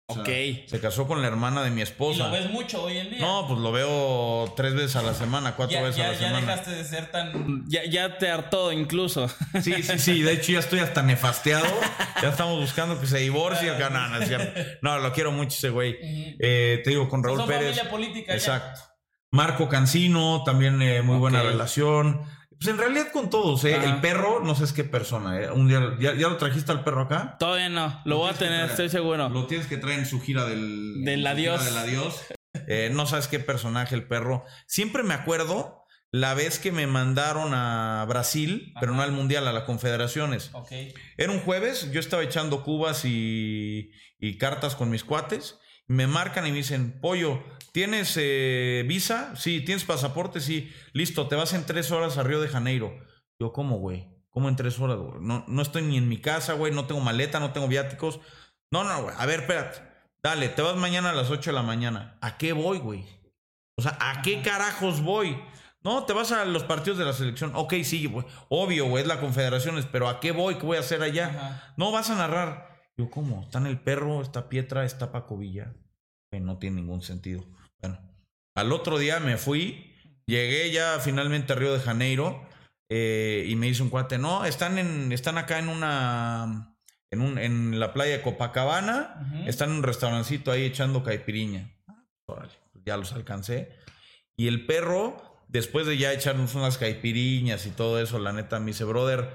O 0.08 0.16
sea, 0.16 0.24
Ok. 0.24 0.30
Se 0.68 0.80
casó 0.82 1.08
con 1.08 1.22
la 1.22 1.28
hermana 1.30 1.64
de 1.64 1.72
mi 1.72 1.80
¿Y 1.80 1.84
esposa. 1.84 2.26
lo 2.28 2.32
ves 2.32 2.50
mucho 2.52 2.84
hoy 2.84 2.98
en 2.98 3.10
día? 3.10 3.20
No, 3.20 3.48
pues 3.48 3.58
lo 3.60 3.72
veo 3.72 4.54
tres 4.56 4.74
veces 4.74 4.98
a 4.98 5.02
la 5.02 5.14
semana, 5.14 5.56
cuatro 5.56 5.76
ya, 5.78 5.82
veces 5.82 5.96
ya, 5.98 6.04
a 6.04 6.08
la 6.12 6.14
ya 6.14 6.20
semana. 6.28 6.40
dejaste 6.42 6.72
de 6.72 6.84
ser 6.84 7.10
tan... 7.10 7.64
Ya, 7.70 7.86
ya 7.86 8.18
te 8.18 8.30
hartó 8.30 8.72
incluso. 8.74 9.30
Sí, 9.62 9.82
sí, 9.82 10.00
sí. 10.00 10.22
De 10.22 10.34
hecho, 10.34 10.52
ya 10.52 10.60
estoy 10.60 10.80
hasta 10.80 11.02
nefasteado. 11.04 11.66
Ya 12.22 12.30
estamos 12.30 12.60
buscando 12.60 13.00
que 13.00 13.08
se 13.08 13.20
divorcie. 13.20 13.72
No, 13.80 13.90
no, 13.90 14.10
no, 14.82 15.00
lo 15.00 15.14
quiero 15.14 15.32
mucho 15.32 15.56
ese 15.58 15.70
güey. 15.70 15.96
Eh, 16.02 16.82
te 16.84 16.90
digo, 16.90 17.08
con 17.08 17.24
Raúl 17.24 17.46
Pérez. 17.46 17.76
familia 17.78 17.90
política 17.90 18.34
ya. 18.34 18.36
Exacto. 18.36 18.82
Marco 19.34 19.68
Cancino, 19.68 20.44
también 20.44 20.80
eh, 20.84 21.02
muy 21.02 21.18
buena 21.18 21.42
relación. 21.42 22.22
Pues 22.52 22.68
en 22.68 22.78
realidad 22.78 23.08
con 23.12 23.32
todos, 23.32 23.66
¿eh? 23.66 23.76
El 23.84 24.00
perro, 24.00 24.42
no 24.44 24.54
sé 24.54 24.64
es 24.64 24.74
qué 24.74 24.84
persona, 24.84 25.42
¿eh? 25.42 25.50
Un 25.50 25.68
día, 25.68 25.98
¿ya, 26.00 26.14
ya 26.14 26.30
lo 26.30 26.38
trajiste 26.38 26.72
al 26.72 26.84
perro 26.84 27.02
acá? 27.02 27.36
Todavía 27.40 27.68
no. 27.68 28.00
Lo 28.06 28.20
voy 28.20 28.30
a 28.30 28.34
tener, 28.34 28.70
estoy 28.70 28.90
seguro. 28.90 29.30
Lo 29.30 29.48
tienes 29.48 29.66
que 29.66 29.78
traer 29.78 29.98
en 29.98 30.06
su 30.06 30.22
gira 30.22 30.46
del... 30.46 31.04
Del 31.04 31.26
adiós. 31.26 31.60
gira 31.60 31.72
Del 31.72 31.78
adiós. 31.80 32.22
Eh, 32.68 32.92
no 32.94 33.08
sabes 33.08 33.28
qué 33.28 33.40
personaje 33.40 33.96
el 33.96 34.08
perro. 34.08 34.46
Siempre 34.68 35.02
me 35.02 35.16
acuerdo 35.16 35.84
la 36.12 36.36
vez 36.36 36.60
que 36.60 36.72
me 36.72 36.86
mandaron 36.86 37.56
a 37.56 38.06
Brasil, 38.08 38.72
pero 38.80 38.94
no 38.94 39.02
al 39.02 39.14
Mundial, 39.14 39.48
a 39.48 39.52
las 39.52 39.64
Confederaciones. 39.64 40.52
Ok. 40.54 40.72
Era 41.18 41.32
un 41.32 41.40
jueves, 41.40 41.92
yo 41.92 42.00
estaba 42.00 42.22
echando 42.22 42.64
cubas 42.64 43.04
y, 43.04 43.90
y 44.20 44.38
cartas 44.38 44.76
con 44.76 44.92
mis 44.92 45.04
cuates. 45.04 45.58
Me 45.88 46.08
marcan 46.08 46.48
y 46.48 46.52
me 46.52 46.58
dicen, 46.58 47.00
pollo, 47.02 47.44
¿tienes 47.72 48.16
eh, 48.18 48.84
visa? 48.88 49.36
Sí, 49.36 49.62
¿tienes 49.62 49.84
pasaporte? 49.84 50.40
Sí, 50.40 50.72
listo, 50.94 51.28
te 51.28 51.36
vas 51.36 51.54
en 51.54 51.66
tres 51.66 51.92
horas 51.92 52.18
a 52.18 52.24
Río 52.24 52.42
de 52.42 52.48
Janeiro. 52.48 52.98
Yo, 53.40 53.52
¿cómo, 53.52 53.78
güey? 53.78 54.08
¿Cómo 54.30 54.50
en 54.50 54.56
tres 54.56 54.80
horas, 54.80 54.98
güey? 54.98 55.22
No, 55.22 55.46
no 55.48 55.62
estoy 55.62 55.84
ni 55.84 55.98
en 55.98 56.10
mi 56.10 56.20
casa, 56.20 56.54
güey, 56.54 56.74
no 56.74 56.86
tengo 56.86 57.02
maleta, 57.02 57.40
no 57.40 57.52
tengo 57.52 57.68
viáticos. 57.68 58.20
No, 58.72 58.84
no, 58.84 59.04
güey, 59.04 59.16
a 59.18 59.26
ver, 59.26 59.42
espérate. 59.42 59.82
Dale, 60.24 60.50
te 60.50 60.62
vas 60.62 60.78
mañana 60.78 61.10
a 61.10 61.14
las 61.14 61.30
8 61.30 61.50
de 61.50 61.56
la 61.56 61.64
mañana. 61.64 62.18
¿A 62.22 62.38
qué 62.38 62.54
voy, 62.54 62.80
güey? 62.80 63.06
O 63.76 63.82
sea, 63.82 63.98
¿a 64.00 64.22
qué 64.22 64.42
carajos 64.42 65.02
voy? 65.02 65.38
No, 65.84 66.06
te 66.06 66.14
vas 66.14 66.32
a 66.32 66.46
los 66.46 66.64
partidos 66.64 66.98
de 66.98 67.04
la 67.04 67.12
selección. 67.12 67.52
Ok, 67.56 67.74
sí, 67.84 68.06
güey. 68.06 68.26
Obvio, 68.48 68.86
güey, 68.86 69.04
es 69.04 69.08
la 69.08 69.20
Confederaciones, 69.20 69.86
pero 69.86 70.08
¿a 70.08 70.22
qué 70.22 70.32
voy? 70.32 70.56
¿Qué 70.56 70.66
voy 70.66 70.78
a 70.78 70.80
hacer 70.80 71.04
allá? 71.04 71.28
Ajá. 71.28 71.74
No, 71.76 71.92
vas 71.92 72.10
a 72.10 72.16
narrar. 72.16 72.73
Yo, 72.98 73.10
¿cómo? 73.10 73.42
Está 73.42 73.60
en 73.60 73.68
el 73.68 73.80
perro, 73.80 74.22
está 74.22 74.50
Pietra, 74.50 74.86
está 74.86 75.12
Paco 75.12 75.38
Villa. 75.38 75.74
Que 76.32 76.40
no 76.40 76.58
tiene 76.58 76.78
ningún 76.78 77.02
sentido. 77.02 77.46
Bueno, 77.80 78.00
al 78.56 78.72
otro 78.72 78.98
día 78.98 79.20
me 79.20 79.38
fui, 79.38 79.94
llegué 80.26 80.72
ya 80.72 81.00
finalmente 81.00 81.54
a 81.54 81.56
Río 81.56 81.74
de 81.74 81.80
Janeiro 81.80 82.48
eh, 82.90 83.46
y 83.48 83.56
me 83.56 83.68
dice 83.68 83.84
un 83.84 83.90
cuate, 83.90 84.18
no, 84.18 84.46
están, 84.46 84.78
en, 84.78 85.12
están 85.12 85.38
acá 85.38 85.60
en 85.60 85.70
una, 85.70 86.76
en, 87.12 87.22
un, 87.22 87.38
en 87.38 87.80
la 87.80 87.94
playa 87.94 88.18
de 88.18 88.22
Copacabana, 88.22 89.44
están 89.48 89.72
en 89.72 89.78
un 89.78 89.84
restaurancito 89.84 90.52
ahí 90.52 90.64
echando 90.64 91.04
caipiriña. 91.04 91.72
Órale, 92.26 92.54
pues 92.72 92.84
ya 92.86 92.98
los 92.98 93.14
alcancé. 93.14 93.78
Y 94.36 94.48
el 94.48 94.66
perro, 94.66 95.44
después 95.48 95.86
de 95.86 95.98
ya 95.98 96.14
echarnos 96.14 96.56
unas 96.56 96.78
caipiriñas 96.78 97.66
y 97.66 97.72
todo 97.72 98.02
eso, 98.02 98.20
la 98.20 98.34
neta 98.34 98.60
me 98.60 98.68
dice, 98.68 98.84
brother, 98.84 99.30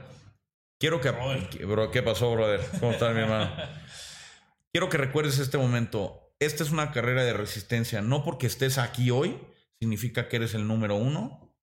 quiero 0.79 1.01
que... 1.01 1.13
que- 1.51 1.65
bro, 1.65 1.91
¿Qué 1.91 2.03
pasó, 2.03 2.33
brother? 2.33 2.61
¿Cómo 2.81 2.93
estás, 2.93 3.15
mi 3.15 3.21
hermano? 3.21 3.51
Quiero 4.73 4.89
que 4.89 4.99
recuerdes 4.99 5.39
este 5.39 5.59
momento. 5.59 6.35
Esta 6.39 6.63
es 6.63 6.71
una 6.71 6.93
carrera 6.93 7.25
de 7.25 7.33
resistencia. 7.33 8.03
No 8.03 8.23
porque 8.23 8.47
estés 8.47 8.79
aquí 8.79 9.11
hoy 9.11 9.39
significa 9.81 10.29
que 10.29 10.37
eres 10.37 10.55
el 10.55 10.67
número 10.67 10.97
uno, 10.97 11.55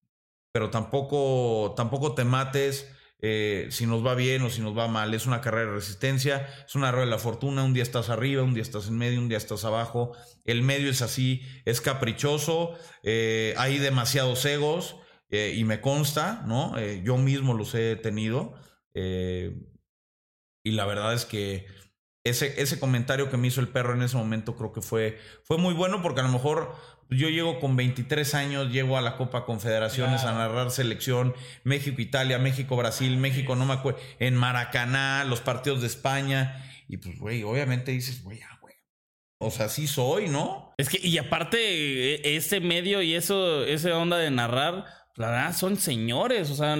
pero 0.52 0.70
tampoco, 0.70 1.74
tampoco 1.78 2.16
te 2.16 2.24
mates 2.26 2.92
eh, 3.22 3.68
si 3.72 3.86
nos 3.86 4.06
va 4.06 4.16
bien 4.16 4.42
o 4.42 4.50
si 4.50 4.62
nos 4.62 4.78
va 4.78 4.88
mal. 4.88 5.14
Es 5.14 5.28
una 5.28 5.40
carrera 5.40 5.70
de 5.70 5.76
resistencia, 5.78 6.48
es 6.66 6.76
una 6.76 6.92
rueda 6.92 7.06
de 7.06 7.12
la 7.12 7.20
fortuna. 7.20 7.64
Un 7.64 7.74
día 7.74 7.84
estás 7.84 8.10
arriba, 8.10 8.42
un 8.44 8.54
día 8.54 8.64
estás 8.64 8.88
en 8.88 8.98
medio, 8.98 9.20
un 9.20 9.30
día 9.30 9.38
estás 9.38 9.64
abajo. 9.66 10.14
El 10.44 10.64
medio 10.64 10.90
es 10.90 11.02
así, 11.02 11.42
es 11.66 11.82
caprichoso, 11.82 12.74
eh, 13.04 13.54
hay 13.58 13.78
demasiados 13.78 14.44
egos 14.46 14.96
eh, 15.30 15.54
y 15.56 15.64
me 15.64 15.80
consta, 15.80 16.44
¿no? 16.48 16.78
Yo 17.04 17.18
mismo 17.18 17.54
los 17.54 17.74
he 17.76 17.96
tenido. 17.96 18.56
Eh, 18.96 19.56
y 20.64 20.72
la 20.72 20.86
verdad 20.86 21.14
es 21.14 21.26
que 21.26 21.68
ese, 22.24 22.60
ese 22.60 22.80
comentario 22.80 23.30
que 23.30 23.38
me 23.38 23.48
hizo 23.48 23.62
el 23.62 23.68
perro 23.68 23.94
en 23.94 24.02
ese 24.02 24.18
momento 24.18 24.56
creo 24.56 24.74
que 24.74 24.82
fue, 24.82 25.20
fue 25.44 25.60
muy 25.60 25.76
bueno 25.76 26.02
porque 26.02 26.22
a 26.22 26.24
lo 26.24 26.30
mejor 26.30 26.76
Yo 27.10 27.30
llego 27.30 27.60
con 27.60 27.76
23 27.76 28.34
años, 28.34 28.72
llego 28.72 28.98
a 28.98 29.02
la 29.02 29.16
Copa 29.16 29.46
Confederaciones 29.46 30.24
a 30.24 30.34
narrar 30.34 30.72
selección, 30.72 31.36
México-Italia, 31.64 32.40
México-Brasil, 32.40 33.16
México, 33.18 33.56
no 33.56 33.66
me 33.66 33.74
acuerdo, 33.74 34.00
en 34.18 34.36
Maracaná, 34.36 35.24
los 35.24 35.40
partidos 35.40 35.82
de 35.82 35.88
España. 35.88 36.66
Y 36.88 36.98
pues, 36.98 37.20
güey, 37.20 37.44
obviamente 37.44 37.92
dices, 37.92 38.24
güey, 38.24 38.42
ah, 38.42 38.58
güey. 38.60 38.74
O 39.38 39.52
sea, 39.52 39.70
sí 39.70 39.86
soy, 39.86 40.30
¿no? 40.30 40.74
Es 40.80 40.90
que, 40.90 40.98
y 41.00 41.20
aparte, 41.20 41.58
e- 42.16 42.36
ese 42.38 42.60
medio 42.60 43.04
y 43.04 43.14
eso, 43.14 43.64
esa 43.66 43.96
onda 43.98 44.18
de 44.18 44.32
narrar, 44.32 44.86
la 45.16 45.30
verdad, 45.30 45.56
son 45.56 45.78
señores. 45.78 46.50
O 46.50 46.56
sea, 46.56 46.76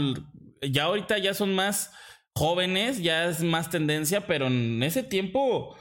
ya 0.64 0.86
ahorita 0.86 1.20
ya 1.20 1.36
son 1.36 1.54
más 1.54 1.92
jóvenes, 2.36 3.02
ya 3.02 3.26
es 3.26 3.42
más 3.42 3.70
tendencia, 3.70 4.28
pero 4.28 4.48
en 4.48 4.84
ese 4.84 5.04
tiempo, 5.04 5.76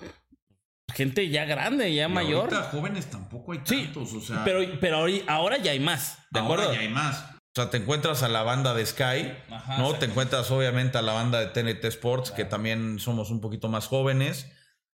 gente 0.93 1.29
ya 1.29 1.45
grande, 1.45 1.95
ya 1.95 2.07
Y 2.07 2.09
mayor. 2.13 2.53
ahorita 2.55 2.63
jóvenes 2.71 3.07
tampoco 3.07 3.53
hay 3.53 3.61
Sí, 3.65 3.85
tantos, 3.85 4.13
o 4.15 4.21
sea. 4.21 4.45
Pero, 4.45 4.61
pero 4.81 5.07
ahora 5.27 5.57
ya 5.59 5.73
hay 5.73 5.81
más, 5.81 6.19
¿de 6.31 6.41
ahora 6.41 6.55
acuerdo? 6.63 6.75
ya 6.75 6.81
hay 6.81 6.89
más. 6.89 7.31
O 7.57 7.61
sea, 7.61 7.71
te 7.71 7.77
encuentras 7.77 8.23
a 8.25 8.29
la 8.29 8.43
banda 8.43 8.75
de 8.75 8.85
Sky, 8.85 9.33
Ajá, 9.51 9.79
¿no? 9.79 9.95
Te 9.95 10.07
encuentras 10.07 10.51
obviamente 10.51 10.99
a 10.99 11.03
la 11.03 11.13
banda 11.13 11.39
de 11.39 11.47
TNT 11.47 11.85
Sports, 11.85 12.33
que 12.33 12.45
también 12.45 12.99
somos 12.99 13.31
un 13.31 13.41
poquito 13.41 13.69
más 13.69 13.87
jóvenes. 13.87 14.51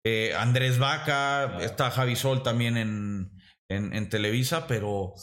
Eh, 0.04 0.34
Andrés 0.38 0.78
Vaca, 0.78 1.58
está 1.60 1.90
Javi 1.90 2.16
Sol 2.16 2.42
también 2.42 2.78
en, 2.78 3.30
en, 3.68 3.92
en 3.92 4.08
Televisa, 4.08 4.66
pero 4.66 5.14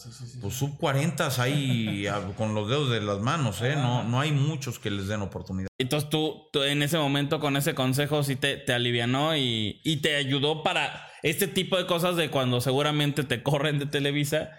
pues 0.42 0.54
sub 0.56 0.78
40 0.78 1.30
ahí 1.42 2.06
con 2.38 2.54
los 2.54 2.70
dedos 2.70 2.90
de 2.92 3.02
las 3.02 3.20
manos, 3.20 3.62
¿eh? 3.62 3.76
No, 3.76 4.04
no 4.04 4.20
hay 4.20 4.32
muchos 4.32 4.80
que 4.80 4.92
les 4.92 5.08
den 5.08 5.22
oportunidad. 5.22 5.68
Entonces 5.78 6.10
tú, 6.10 6.50
tú 6.52 6.64
en 6.64 6.84
ese 6.84 6.98
momento 6.98 7.40
con 7.40 7.56
ese 7.58 7.74
consejo 7.74 8.24
sí 8.24 8.36
te, 8.36 8.58
te 8.58 8.74
alivianó 8.74 9.36
y, 9.36 9.82
y 9.84 9.98
te 9.98 10.16
ayudó 10.16 10.64
para 10.64 11.08
este 11.24 11.48
tipo 11.48 11.78
de 11.78 11.86
cosas 11.86 12.18
de 12.18 12.30
cuando 12.30 12.60
seguramente 12.60 13.24
te 13.24 13.42
corren 13.42 13.80
de 13.80 13.86
Televisa. 13.86 14.52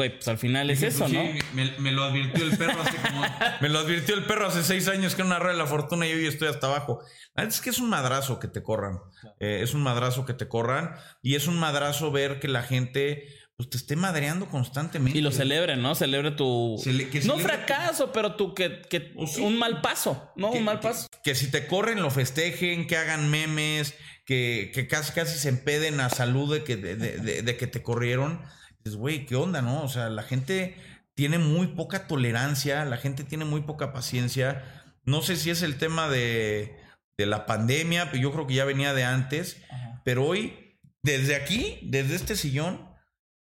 Güey, 0.00 0.14
pues 0.16 0.28
al 0.28 0.38
final 0.38 0.70
es 0.70 0.82
eso, 0.82 1.06
¿no? 1.08 1.20
sí, 1.20 1.38
Me, 1.52 1.70
me 1.78 1.92
lo 1.92 2.04
advirtió 2.04 2.42
el 2.42 2.56
perro 2.56 2.80
hace 2.80 2.96
como. 2.96 3.22
me 3.60 3.68
lo 3.68 3.80
advirtió 3.80 4.14
el 4.14 4.24
perro 4.24 4.46
hace 4.46 4.62
seis 4.62 4.88
años 4.88 5.14
que 5.14 5.20
era 5.20 5.26
una 5.26 5.38
rueda 5.38 5.52
de 5.52 5.58
la 5.58 5.66
fortuna 5.66 6.06
y 6.06 6.12
hoy 6.14 6.26
estoy 6.26 6.48
hasta 6.48 6.68
abajo. 6.68 7.00
Es 7.36 7.60
que 7.60 7.68
es 7.68 7.78
un 7.78 7.90
madrazo 7.90 8.38
que 8.40 8.48
te 8.48 8.62
corran. 8.62 8.98
Eh, 9.40 9.60
es 9.62 9.74
un 9.74 9.82
madrazo 9.82 10.24
que 10.24 10.32
te 10.32 10.48
corran. 10.48 10.94
Y 11.22 11.34
es 11.34 11.46
un 11.48 11.58
madrazo 11.58 12.10
ver 12.10 12.40
que 12.40 12.48
la 12.48 12.62
gente 12.62 13.28
pues, 13.56 13.68
te 13.68 13.76
esté 13.76 13.94
madreando 13.94 14.46
constantemente. 14.46 15.18
Y 15.18 15.20
lo 15.22 15.32
celebren, 15.32 15.82
¿no? 15.82 15.94
Celebre 15.94 16.30
tu... 16.30 16.76
Cele- 16.82 17.04
no 17.26 17.36
celebre- 17.36 17.42
fracaso, 17.42 18.10
pero 18.10 18.36
tu 18.36 18.54
que, 18.54 18.80
que 18.88 19.12
sí. 19.26 19.42
un 19.42 19.58
mal 19.58 19.82
paso, 19.82 20.32
¿no? 20.34 20.50
Que- 20.50 20.58
un 20.58 20.64
mal 20.64 20.80
paso. 20.80 21.08
Que, 21.22 21.34
si 21.34 21.50
te 21.50 21.66
corren, 21.66 22.00
lo 22.00 22.10
festejen, 22.10 22.86
que 22.86 22.96
hagan 22.96 23.28
memes, 23.30 23.94
que, 24.24 24.70
que 24.74 24.88
casi 24.88 25.12
casi 25.12 25.38
se 25.38 25.50
empeden 25.50 26.00
a 26.00 26.08
salud 26.08 26.54
de 26.54 26.64
que, 26.64 26.76
de, 26.78 26.96
de- 26.96 27.18
de- 27.18 27.42
de 27.42 27.56
que 27.58 27.66
te 27.66 27.82
corrieron. 27.82 28.40
Dices, 28.84 28.96
güey, 28.98 29.26
¿qué 29.26 29.36
onda, 29.36 29.62
no? 29.62 29.82
O 29.82 29.88
sea, 29.88 30.08
la 30.08 30.22
gente 30.22 30.76
tiene 31.14 31.38
muy 31.38 31.68
poca 31.68 32.06
tolerancia, 32.06 32.84
la 32.84 32.96
gente 32.96 33.24
tiene 33.24 33.44
muy 33.44 33.62
poca 33.62 33.92
paciencia. 33.92 34.64
No 35.04 35.22
sé 35.22 35.36
si 35.36 35.50
es 35.50 35.62
el 35.62 35.76
tema 35.76 36.08
de, 36.08 36.76
de 37.18 37.26
la 37.26 37.46
pandemia, 37.46 38.10
pero 38.10 38.22
yo 38.22 38.32
creo 38.32 38.46
que 38.46 38.54
ya 38.54 38.64
venía 38.64 38.94
de 38.94 39.04
antes. 39.04 39.62
Pero 40.04 40.26
hoy, 40.26 40.78
desde 41.02 41.36
aquí, 41.36 41.80
desde 41.82 42.14
este 42.14 42.36
sillón, 42.36 42.88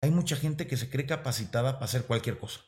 hay 0.02 0.10
mucha 0.10 0.36
gente 0.36 0.66
que 0.66 0.76
se 0.76 0.88
cree 0.88 1.06
capacitada 1.06 1.74
para 1.74 1.84
hacer 1.84 2.04
cualquier 2.04 2.38
cosa. 2.38 2.60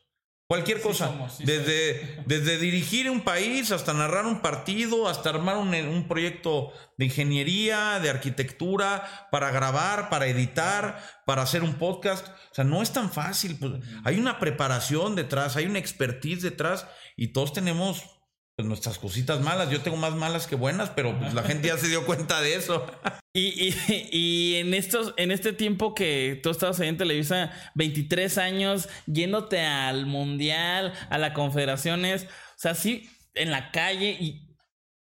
Cualquier 0.48 0.80
cosa. 0.80 1.08
somos, 1.08 1.34
sí 1.34 1.44
desde, 1.44 2.22
desde 2.26 2.56
dirigir 2.56 3.10
un 3.10 3.20
país 3.20 3.70
hasta 3.70 3.92
narrar 3.92 4.24
un 4.24 4.40
partido, 4.40 5.06
hasta 5.06 5.28
armar 5.28 5.58
un, 5.58 5.74
un 5.74 6.08
proyecto 6.08 6.72
de 6.96 7.04
ingeniería, 7.04 8.00
de 8.00 8.08
arquitectura, 8.08 9.28
para 9.30 9.50
grabar, 9.50 10.08
para 10.08 10.26
editar, 10.26 11.04
para 11.26 11.42
hacer 11.42 11.62
un 11.62 11.74
podcast. 11.74 12.28
O 12.28 12.54
sea, 12.54 12.64
no 12.64 12.80
es 12.80 12.94
tan 12.94 13.12
fácil. 13.12 13.58
pues, 13.58 13.74
hay 14.04 14.18
una 14.18 14.38
preparación 14.38 15.16
detrás, 15.16 15.56
hay 15.56 15.66
una 15.66 15.80
expertise 15.80 16.40
detrás 16.40 16.86
y 17.14 17.28
todos 17.34 17.52
tenemos 17.52 18.17
pues, 18.58 18.66
nuestras 18.66 18.98
cositas 18.98 19.40
malas. 19.40 19.70
Yo 19.70 19.82
tengo 19.82 19.96
más 19.96 20.16
malas 20.16 20.48
que 20.48 20.56
buenas, 20.56 20.90
pero 20.90 21.16
pues, 21.16 21.32
la 21.32 21.44
gente 21.44 21.68
ya 21.68 21.78
se 21.78 21.86
dio 21.86 22.04
cuenta 22.04 22.40
de 22.40 22.56
eso. 22.56 22.84
Y, 23.34 23.72
y, 24.10 24.56
en 24.56 24.74
estos, 24.74 25.14
en 25.16 25.30
este 25.30 25.52
tiempo 25.52 25.94
que 25.94 26.40
tú 26.42 26.50
estabas 26.50 26.80
ahí 26.80 26.88
en 26.88 26.96
Televisa, 26.96 27.52
23 27.76 28.36
años, 28.36 28.88
yéndote 29.06 29.60
al 29.60 30.06
Mundial, 30.06 30.92
a 31.08 31.18
las 31.18 31.34
confederaciones, 31.34 32.24
o 32.24 32.28
sea, 32.56 32.74
sí, 32.74 33.08
en 33.34 33.52
la 33.52 33.70
calle 33.70 34.16
y 34.18 34.56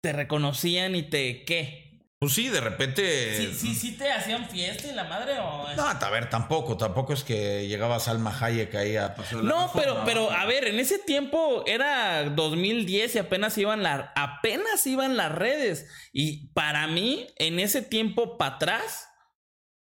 te 0.01 0.11
reconocían 0.11 0.95
y 0.95 1.03
te, 1.03 1.43
¿qué? 1.45 1.84
Pues 2.19 2.33
sí, 2.33 2.47
de 2.49 2.61
repente. 2.61 3.37
Sí, 3.37 3.53
sí, 3.53 3.75
sí 3.75 3.97
te 3.97 4.09
hacían 4.11 4.47
fiesta 4.49 4.87
y 4.87 4.93
la 4.93 5.03
madre 5.03 5.37
o... 5.37 5.67
No, 5.75 5.83
a 5.83 6.09
ver, 6.09 6.29
tampoco, 6.29 6.77
tampoco 6.77 7.13
es 7.13 7.23
que 7.23 7.67
llegaba 7.67 7.99
Salma 7.99 8.35
Hayek 8.39 8.73
ahí 8.75 8.95
a 8.95 9.13
pasar 9.15 9.43
la 9.43 9.49
No, 9.49 9.67
reforma. 9.67 9.81
pero, 9.81 10.01
pero, 10.05 10.31
a 10.31 10.45
ver, 10.45 10.65
en 10.67 10.79
ese 10.79 10.97
tiempo 10.97 11.63
era 11.67 12.23
2010 12.29 13.15
y 13.15 13.19
apenas 13.19 13.57
iban 13.57 13.83
la, 13.83 14.13
apenas 14.15 14.87
iban 14.87 15.17
las 15.17 15.31
redes. 15.33 15.87
Y 16.13 16.47
para 16.53 16.87
mí, 16.87 17.27
en 17.35 17.59
ese 17.59 17.81
tiempo 17.81 18.37
para 18.37 18.55
atrás, 18.55 19.09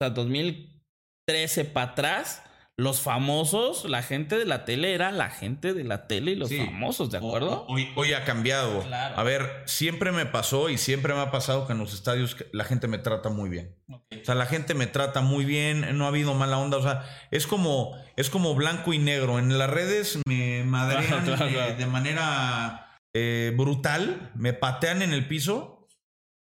o 0.01 0.05
sea, 0.05 0.11
2013 0.11 1.65
para 1.67 1.93
atrás, 1.93 2.43
los 2.79 3.01
famosos, 3.01 3.85
la 3.87 4.03
gente 4.05 4.39
de 4.39 4.45
la 4.47 4.65
tele 4.65 4.95
era 4.95 5.11
la 5.11 5.31
gente 5.31 5.75
de 5.75 5.83
la 5.83 6.07
tele 6.07 6.31
y 6.31 6.35
los 6.37 6.49
Sí. 6.49 6.59
famosos, 6.65 7.11
¿de 7.11 7.19
acuerdo? 7.19 7.67
Hoy, 7.69 7.89
hoy 7.97 8.13
ha 8.13 8.25
cambiado. 8.25 8.83
Claro. 8.83 9.19
A 9.19 9.23
ver, 9.25 9.65
siempre 9.67 10.13
me 10.13 10.27
pasó 10.27 10.71
y 10.71 10.79
siempre 10.79 11.13
me 11.13 11.21
ha 11.21 11.33
pasado 11.33 11.67
que 11.67 11.73
en 11.73 11.81
los 11.81 11.93
estadios 11.93 12.37
la 12.53 12.63
gente 12.63 12.87
me 12.87 12.99
trata 12.99 13.31
muy 13.31 13.51
bien. 13.51 13.75
O 13.91 14.01
sea, 14.25 14.37
la 14.37 14.47
gente 14.47 14.75
me 14.75 14.87
trata 14.87 15.21
muy 15.23 15.45
bien, 15.45 15.99
no 15.99 16.05
ha 16.05 16.09
habido 16.09 16.35
mala 16.35 16.59
onda. 16.59 16.77
O 16.77 16.83
sea, 16.83 17.05
es 17.33 17.49
como, 17.49 17.97
es 18.17 18.31
como 18.31 18.55
blanco 18.55 18.93
y 18.93 18.99
negro. 18.99 19.41
En 19.41 19.59
las 19.59 19.69
redes 19.69 20.21
me 20.25 20.63
madrean 20.63 21.25
Claro, 21.25 21.47
eh, 21.49 21.75
de 21.77 21.87
manera 21.87 22.97
eh, 23.13 23.53
brutal, 23.57 24.31
me 24.37 24.53
patean 24.53 25.03
en 25.03 25.13
el 25.13 25.27
piso, 25.27 25.89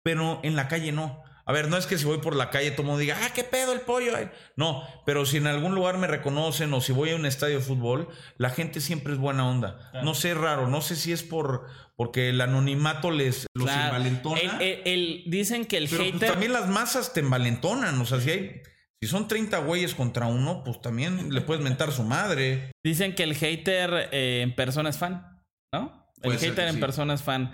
pero 0.03 0.41
en 0.43 0.57
la 0.57 0.67
calle 0.67 0.91
no. 0.91 1.23
A 1.47 1.53
ver, 1.53 1.69
no 1.69 1.77
es 1.77 1.87
que 1.87 1.97
si 1.97 2.03
voy 2.05 2.17
por 2.17 2.35
la 2.35 2.49
calle 2.49 2.71
todo 2.71 2.81
el 2.81 2.87
mundo 2.87 2.99
diga, 2.99 3.17
ah, 3.23 3.29
qué 3.33 3.43
pedo 3.45 3.71
el 3.71 3.79
pollo. 3.81 4.11
No, 4.57 4.83
pero 5.05 5.25
si 5.25 5.37
en 5.37 5.47
algún 5.47 5.73
lugar 5.73 5.97
me 5.97 6.05
reconocen 6.05 6.73
o 6.73 6.81
si 6.81 6.91
voy 6.91 7.11
a 7.11 7.15
un 7.15 7.25
estadio 7.25 7.55
de 7.59 7.63
fútbol, 7.63 8.09
la 8.37 8.49
gente 8.49 8.81
siempre 8.81 9.13
es 9.13 9.19
buena 9.19 9.47
onda. 9.49 9.91
No 10.03 10.13
sé, 10.13 10.33
raro, 10.33 10.67
no 10.67 10.81
sé 10.81 10.95
si 10.97 11.11
es 11.13 11.23
por 11.23 11.65
porque 11.95 12.29
el 12.29 12.41
anonimato 12.41 13.09
les 13.11 13.47
los 13.55 13.65
Claro. 13.65 13.85
envalentona. 13.85 14.39
El- 14.39 14.61
el- 14.61 14.81
el- 14.85 15.23
dicen 15.27 15.65
que 15.65 15.77
el 15.77 15.87
Pero 15.89 16.03
pues, 16.03 16.13
hater... 16.13 16.29
también 16.31 16.53
las 16.53 16.67
masas 16.67 17.13
te 17.13 17.21
envalentonan. 17.21 17.99
O 18.01 18.05
sea, 18.05 18.19
si 18.19 18.29
hay. 18.29 18.61
Si 19.01 19.07
son 19.07 19.27
30 19.27 19.59
güeyes 19.59 19.93
contra 19.95 20.25
uno, 20.25 20.63
pues 20.63 20.81
también 20.81 21.31
le 21.33 21.41
puedes 21.41 21.63
mentar 21.63 21.91
su 21.91 22.03
madre. 22.03 22.71
Dicen 22.83 23.13
que 23.15 23.23
el 23.23 23.35
hater 23.35 24.09
eh, 24.11 24.41
en 24.43 24.55
persona 24.55 24.89
es 24.89 24.97
fan, 24.97 25.39
¿no? 25.71 26.07
El 26.23 26.33
Puede 26.33 26.39
hater 26.49 26.67
en 26.67 26.73
sí. 26.75 26.79
persona 26.81 27.13
es 27.13 27.21
fan. 27.21 27.51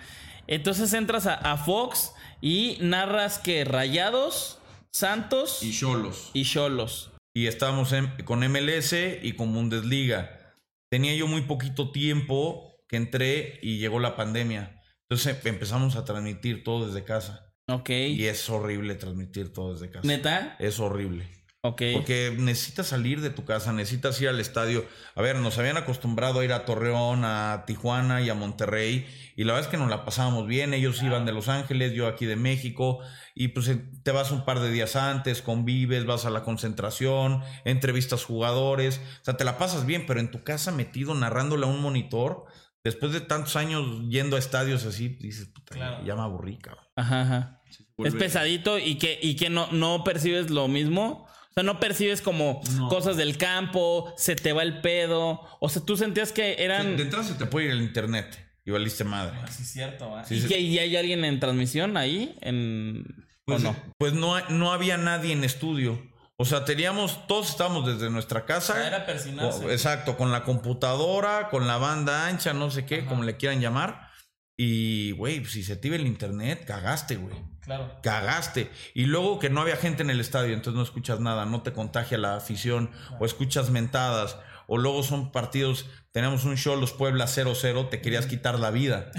Entonces 0.47 0.93
entras 0.93 1.25
a, 1.27 1.33
a 1.35 1.57
Fox 1.57 2.13
y 2.41 2.77
narras 2.81 3.39
que 3.39 3.63
Rayados, 3.65 4.59
Santos 4.91 5.63
y 5.63 5.71
cholos. 5.77 6.31
Cholos. 6.43 7.11
Y 7.35 7.47
estábamos 7.47 7.91
en- 7.93 8.11
con 8.25 8.43
MLS 8.43 8.93
y 9.23 9.33
con 9.33 9.53
Bundesliga. 9.53 10.55
Tenía 10.91 11.15
yo 11.15 11.25
muy 11.27 11.41
poquito 11.41 11.91
tiempo 11.91 12.75
que 12.87 12.97
entré 12.97 13.59
y 13.63 13.79
llegó 13.79 13.99
la 13.99 14.15
pandemia. 14.15 14.79
Entonces 15.09 15.35
em- 15.43 15.53
empezamos 15.53 15.95
a 15.95 16.05
transmitir 16.05 16.63
todo 16.63 16.85
desde 16.87 17.03
casa. 17.03 17.49
Ok. 17.69 17.89
Y 17.89 18.25
es 18.25 18.49
horrible 18.49 18.95
transmitir 18.95 19.51
todo 19.53 19.73
desde 19.73 19.89
casa. 19.89 20.05
¿Neta? 20.07 20.55
Es 20.59 20.79
horrible. 20.79 21.27
Ok. 21.65 21.81
Porque 21.93 22.35
necesitas 22.37 22.87
salir 22.87 23.21
de 23.21 23.29
tu 23.29 23.45
casa, 23.45 23.71
necesitas 23.71 24.19
ir 24.19 24.27
al 24.27 24.41
estadio. 24.41 24.85
A 25.15 25.21
ver, 25.21 25.37
nos 25.37 25.57
habían 25.57 25.77
acostumbrado 25.77 26.41
a 26.41 26.45
ir 26.45 26.51
a 26.51 26.65
Torreón, 26.65 27.23
a 27.23 27.63
Tijuana 27.65 28.21
y 28.21 28.29
a 28.29 28.33
Monterrey. 28.33 29.07
Y 29.37 29.45
la 29.45 29.53
verdad 29.53 29.69
es 29.69 29.71
que 29.71 29.77
nos 29.77 29.89
la 29.89 30.03
pasábamos 30.03 30.45
bien. 30.45 30.73
Ellos 30.73 31.01
iban 31.01 31.25
de 31.25 31.31
Los 31.31 31.47
Ángeles, 31.47 31.93
yo 31.93 32.07
aquí 32.07 32.25
de 32.25 32.35
México. 32.35 32.99
Y 33.33 33.47
pues 33.49 33.69
eh, 33.69 33.81
te 34.03 34.11
vas 34.11 34.31
un 34.31 34.43
par 34.43 34.59
de 34.59 34.71
días 34.71 34.97
antes, 34.97 35.41
convives, 35.41 36.05
vas 36.05 36.25
a 36.25 36.29
la 36.29 36.43
concentración, 36.43 37.41
entrevistas 37.63 38.25
jugadores. 38.25 38.99
O 39.21 39.23
sea, 39.23 39.37
te 39.37 39.45
la 39.45 39.57
pasas 39.57 39.85
bien, 39.85 40.05
pero 40.05 40.19
en 40.19 40.31
tu 40.31 40.43
casa 40.43 40.71
metido 40.73 41.15
narrándole 41.15 41.65
a 41.65 41.69
un 41.69 41.81
monitor. 41.81 42.43
Después 42.83 43.13
de 43.13 43.21
tantos 43.21 43.55
años 43.55 44.01
yendo 44.09 44.35
a 44.35 44.39
estadios 44.39 44.85
así, 44.85 45.07
dices, 45.07 45.47
puta, 45.47 45.75
Claro. 45.75 46.03
ya 46.05 46.15
me 46.15 46.21
aburrí, 46.23 46.57
cabrón. 46.57 46.83
Ajá, 46.97 47.21
ajá. 47.21 47.61
Es 47.99 48.15
pesadito 48.15 48.77
y 48.79 48.95
que, 48.97 49.17
y 49.21 49.35
que 49.37 49.49
no, 49.49 49.71
no 49.71 50.03
percibes 50.03 50.49
lo 50.49 50.67
mismo. 50.67 51.22
O 51.53 51.55
sea, 51.55 51.63
no 51.63 51.79
percibes 51.79 52.21
como 52.23 52.61
No. 52.73 52.89
cosas 52.89 53.15
del 53.15 53.37
campo, 53.37 54.11
se 54.17 54.35
te 54.35 54.53
va 54.53 54.63
el 54.63 54.81
pedo. 54.81 55.41
O 55.59 55.69
sea, 55.69 55.83
tú 55.85 55.95
sentías 55.97 56.31
que 56.31 56.55
eran. 56.63 56.97
De 56.97 57.03
entrada 57.03 57.23
se 57.25 57.35
te 57.35 57.45
puede 57.45 57.67
ir 57.67 57.71
el 57.73 57.81
internet 57.83 58.39
y 58.65 58.71
valiste 58.71 59.03
madre. 59.03 59.37
Sí, 59.51 59.61
es 59.63 59.71
cierto. 59.71 60.17
¿eh? 60.19 60.23
Sí, 60.27 60.35
¿Y 60.35 60.41
sí. 60.41 60.47
que 60.47 60.59
y 60.59 60.79
hay 60.79 60.95
alguien 60.97 61.23
en 61.25 61.39
transmisión 61.39 61.95
ahí? 61.97 62.35
En... 62.41 63.05
Pues, 63.45 63.59
¿O 63.63 63.63
no? 63.71 63.75
pues 63.99 64.13
no, 64.13 64.39
no 64.49 64.71
había 64.71 64.97
nadie 64.97 65.33
en 65.33 65.43
estudio. 65.43 66.01
O 66.37 66.45
sea, 66.45 66.65
teníamos, 66.65 67.27
todos 67.27 67.49
estábamos 67.49 67.85
desde 67.85 68.09
nuestra 68.09 68.45
casa. 68.45 68.87
Era 68.87 69.05
persinarse. 69.05 69.61
Co- 69.63 69.69
Exacto, 69.69 70.17
con 70.17 70.31
la 70.31 70.43
computadora, 70.43 71.49
con 71.49 71.67
la 71.67 71.77
banda 71.77 72.25
ancha, 72.27 72.53
no 72.53 72.71
sé 72.71 72.85
qué, 72.85 73.05
como 73.05 73.23
le 73.23 73.37
quieran 73.37 73.61
llamar. 73.61 74.09
Y, 74.55 75.11
güey, 75.13 75.39
pues, 75.39 75.53
si 75.53 75.63
se 75.63 75.75
te 75.75 75.87
iba 75.87 75.95
el 75.97 76.05
internet, 76.07 76.63
cagaste, 76.65 77.15
güey. 77.15 77.35
Claro. 77.61 77.97
Cagaste. 78.03 78.69
Y 78.93 79.05
luego 79.05 79.39
que 79.39 79.49
no 79.49 79.61
había 79.61 79.77
gente 79.77 80.03
en 80.03 80.09
el 80.09 80.19
estadio, 80.19 80.53
entonces 80.53 80.77
no 80.77 80.83
escuchas 80.83 81.19
nada, 81.19 81.45
no 81.45 81.61
te 81.63 81.73
contagia 81.73 82.17
la 82.17 82.35
afición, 82.35 82.91
o 83.19 83.25
escuchas 83.25 83.69
mentadas, 83.71 84.37
o 84.67 84.77
luego 84.77 85.01
son 85.01 85.31
partidos, 85.31 85.87
tenemos 86.11 86.45
un 86.45 86.55
show, 86.57 86.79
los 86.79 86.91
Puebla 86.91 87.25
0-0, 87.25 87.89
te 87.89 87.99
querías 88.01 88.27
quitar 88.27 88.59
la 88.59 88.69
vida. 88.69 89.11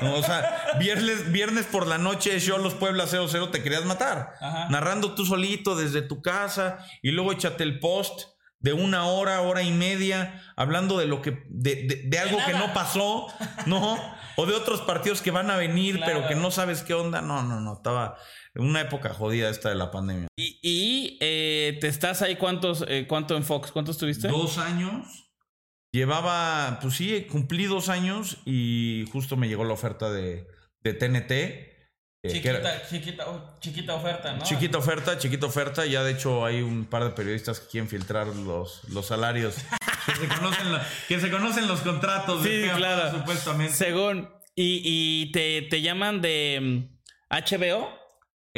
¿no? 0.00 0.14
O 0.18 0.22
sea, 0.22 0.76
viernes, 0.78 1.30
viernes 1.32 1.66
por 1.66 1.86
la 1.86 1.98
noche, 1.98 2.38
show, 2.40 2.56
los 2.58 2.74
Puebla 2.74 3.04
0-0, 3.04 3.50
te 3.50 3.62
querías 3.62 3.84
matar. 3.84 4.34
Ajá. 4.40 4.68
Narrando 4.70 5.14
tú 5.14 5.26
solito 5.26 5.76
desde 5.76 6.00
tu 6.00 6.22
casa, 6.22 6.78
y 7.02 7.10
luego 7.10 7.32
échate 7.32 7.62
el 7.64 7.78
post 7.80 8.28
de 8.60 8.72
una 8.72 9.04
hora, 9.06 9.40
hora 9.42 9.62
y 9.62 9.70
media, 9.72 10.42
hablando 10.56 10.98
de 10.98 11.06
lo 11.06 11.20
que, 11.22 11.44
de, 11.48 11.74
de- 11.86 12.02
de 12.06 12.18
algo 12.18 12.38
que 12.46 12.54
no 12.54 12.72
pasó, 12.72 13.26
¿no? 13.66 13.98
O 14.40 14.46
de 14.46 14.54
otros 14.54 14.80
partidos 14.82 15.20
que 15.20 15.32
van 15.32 15.50
a 15.50 15.56
venir, 15.56 15.96
Claro. 15.96 16.12
pero 16.14 16.28
que 16.28 16.34
no 16.36 16.50
sabes 16.52 16.82
qué 16.82 16.94
onda. 16.94 17.20
No, 17.20 17.42
no, 17.42 17.60
no, 17.60 17.72
estaba 17.74 18.16
una 18.54 18.80
época 18.82 19.12
jodida 19.12 19.50
esta 19.50 19.68
de 19.68 19.74
la 19.74 19.90
pandemia. 19.90 20.28
Y, 20.36 20.60
y, 20.62 21.18
eh, 21.20 21.76
te 21.80 21.88
estás 21.88 22.22
ahí, 22.22 22.36
¿cuántos, 22.36 22.84
eh, 22.86 23.06
¿cuánto 23.08 23.36
en 23.36 23.42
Fox? 23.42 23.72
¿Cuántos 23.72 23.98
tuviste? 23.98 24.28
Dos 24.28 24.58
años. 24.58 25.24
Llevaba, 25.92 26.78
pues 26.80 26.94
sí, 26.94 27.26
cumplí 27.30 27.64
dos 27.64 27.88
años 27.88 28.38
y 28.44 29.04
justo 29.10 29.36
me 29.36 29.48
llegó 29.48 29.64
la 29.64 29.72
oferta 29.72 30.10
de, 30.10 30.46
de 30.82 30.94
TNT. 30.94 31.30
eh, 31.32 31.72
era- 32.22 32.30
Chiquita, 32.30 32.88
chiquita, 32.88 33.28
oh, 33.30 33.58
chiquita 33.60 33.94
oferta, 33.94 34.32
¿no? 34.34 34.42
Chiquita 34.44 34.78
oferta, 34.78 35.18
chiquita 35.18 35.46
oferta. 35.46 35.86
Ya 35.86 36.02
de 36.04 36.12
hecho 36.12 36.44
hay 36.44 36.62
un 36.62 36.84
par 36.84 37.04
de 37.04 37.10
periodistas 37.10 37.58
que 37.60 37.68
quieren 37.68 37.88
filtrar 37.88 38.26
los, 38.28 38.84
los 38.90 39.06
salarios. 39.06 39.54
que, 40.12 40.14
se 40.20 40.28
conocen 40.28 40.72
la- 40.72 40.88
que 41.08 41.20
se 41.20 41.30
conocen 41.30 41.68
los 41.68 41.80
contratos. 41.80 42.42
de 42.42 42.50
Sí, 42.62 42.68
qué 42.70 42.74
claro. 42.76 43.10
Supuestamente. 43.18 43.72
Según. 43.74 44.28
¿Y, 44.54 44.82
y 44.84 45.32
te, 45.32 45.62
te 45.62 45.82
llaman 45.82 46.20
de 46.20 46.58
mm, 47.30 47.30
HBO 47.30 47.88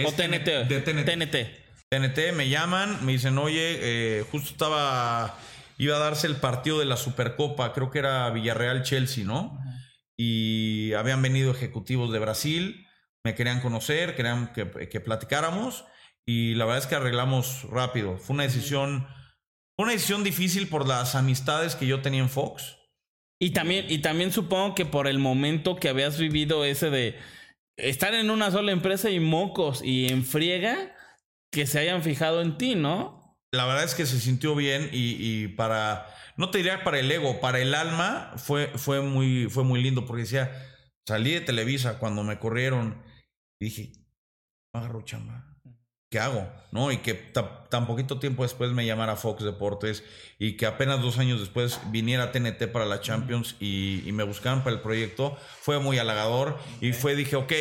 o 0.07 0.13
TNT? 0.13 0.47
de 0.69 0.81
TNT. 0.81 1.05
TNT. 1.05 1.37
TNT 1.91 2.33
me 2.35 2.49
llaman, 2.49 3.05
me 3.05 3.13
dicen, 3.13 3.37
oye, 3.37 3.79
eh, 3.83 4.25
justo 4.31 4.51
estaba, 4.53 5.37
iba 5.77 5.97
a 5.97 5.99
darse 5.99 6.27
el 6.29 6.37
partido 6.37 6.79
de 6.79 6.85
la 6.87 6.97
Supercopa, 6.97 7.73
creo 7.75 7.91
que 7.91 7.99
era 7.99 8.31
Villarreal-Chelsea, 8.31 9.25
¿no? 9.25 9.59
Y 10.17 10.93
habían 10.95 11.21
venido 11.23 11.51
ejecutivos 11.51 12.13
de 12.13 12.19
Brasil, 12.19 12.87
me 13.25 13.35
querían 13.35 13.61
conocer, 13.61 14.15
querían 14.17 14.53
que, 14.53 14.89
que 14.89 15.01
platicáramos 15.01 15.85
y 16.25 16.55
la 16.55 16.65
verdad 16.65 16.79
es 16.83 16.87
que 16.87 16.95
arreglamos 16.95 17.65
rápido. 17.71 18.17
Fue 18.19 18.35
una 18.35 18.45
decisión, 18.45 19.07
fue 19.81 19.85
una 19.85 19.93
decisión 19.93 20.23
difícil 20.25 20.69
por 20.69 20.87
las 20.87 21.15
amistades 21.15 21.75
que 21.75 21.87
yo 21.87 22.03
tenía 22.03 22.21
en 22.21 22.29
Fox. 22.29 22.77
Y 23.41 23.53
también, 23.53 23.87
y 23.89 24.03
también 24.03 24.31
supongo 24.31 24.75
que 24.75 24.85
por 24.85 25.07
el 25.07 25.19
momento 25.19 25.77
que 25.77 25.89
habías 25.89 26.19
vivido 26.19 26.67
ese 26.67 26.91
de 26.91 27.19
estar 27.79 28.13
en 28.13 28.29
una 28.29 28.51
sola 28.51 28.73
empresa 28.73 29.09
y 29.09 29.21
mocos 29.21 29.81
y 29.83 30.09
en 30.13 30.23
friega, 30.27 30.95
que 31.51 31.67
se 31.67 31.79
hayan 31.79 32.03
fijado 32.03 32.43
en 32.43 32.59
ti, 32.59 32.75
¿no? 32.75 33.39
La 33.55 33.65
verdad 33.65 33.85
es 33.85 33.95
que 33.95 34.05
se 34.05 34.21
sintió 34.21 34.55
bien 34.55 34.91
y, 34.93 35.17
y 35.19 35.49
para, 35.49 36.07
no 36.37 36.51
te 36.51 36.59
diría 36.59 36.85
para 36.85 36.99
el 36.99 37.11
ego, 37.11 37.41
para 37.41 37.59
el 37.59 37.75
alma 37.75 38.35
fue, 38.37 38.67
fue, 38.77 39.01
muy, 39.01 39.49
fue 39.49 39.65
muy 39.65 39.83
lindo 39.83 40.05
porque 40.05 40.25
decía, 40.25 40.53
salí 41.09 41.31
de 41.31 41.41
Televisa 41.41 41.99
cuando 41.99 42.23
me 42.23 42.39
corrieron 42.39 43.03
y 43.59 43.65
dije, 43.65 43.93
no 44.75 44.81
agarro 44.81 45.01
chamba. 45.07 45.50
¿Qué 46.11 46.19
hago? 46.19 46.51
¿No? 46.73 46.91
Y 46.91 46.99
que 46.99 47.15
ta- 47.15 47.65
tan 47.69 47.87
poquito 47.87 48.19
tiempo 48.19 48.43
después 48.43 48.73
me 48.73 48.85
llamara 48.85 49.15
Fox 49.17 49.45
Deportes 49.45 50.03
y 50.41 50.57
que 50.57 50.67
apenas 50.67 51.01
dos 51.01 51.19
años 51.19 51.39
después 51.39 51.81
viniera 51.93 52.33
TNT 52.33 52.67
para 52.73 52.85
la 52.85 53.01
Champions 53.01 53.55
y, 53.61 54.03
y 54.05 54.11
me 54.13 54.25
buscaran 54.25 54.65
para 54.65 54.75
el 54.75 54.83
proyecto, 54.83 55.37
fue 55.61 55.79
muy 55.79 55.99
halagador 55.99 56.59
y 56.81 56.93
fue, 56.93 57.15
dije, 57.15 57.37
ok, 57.37 57.53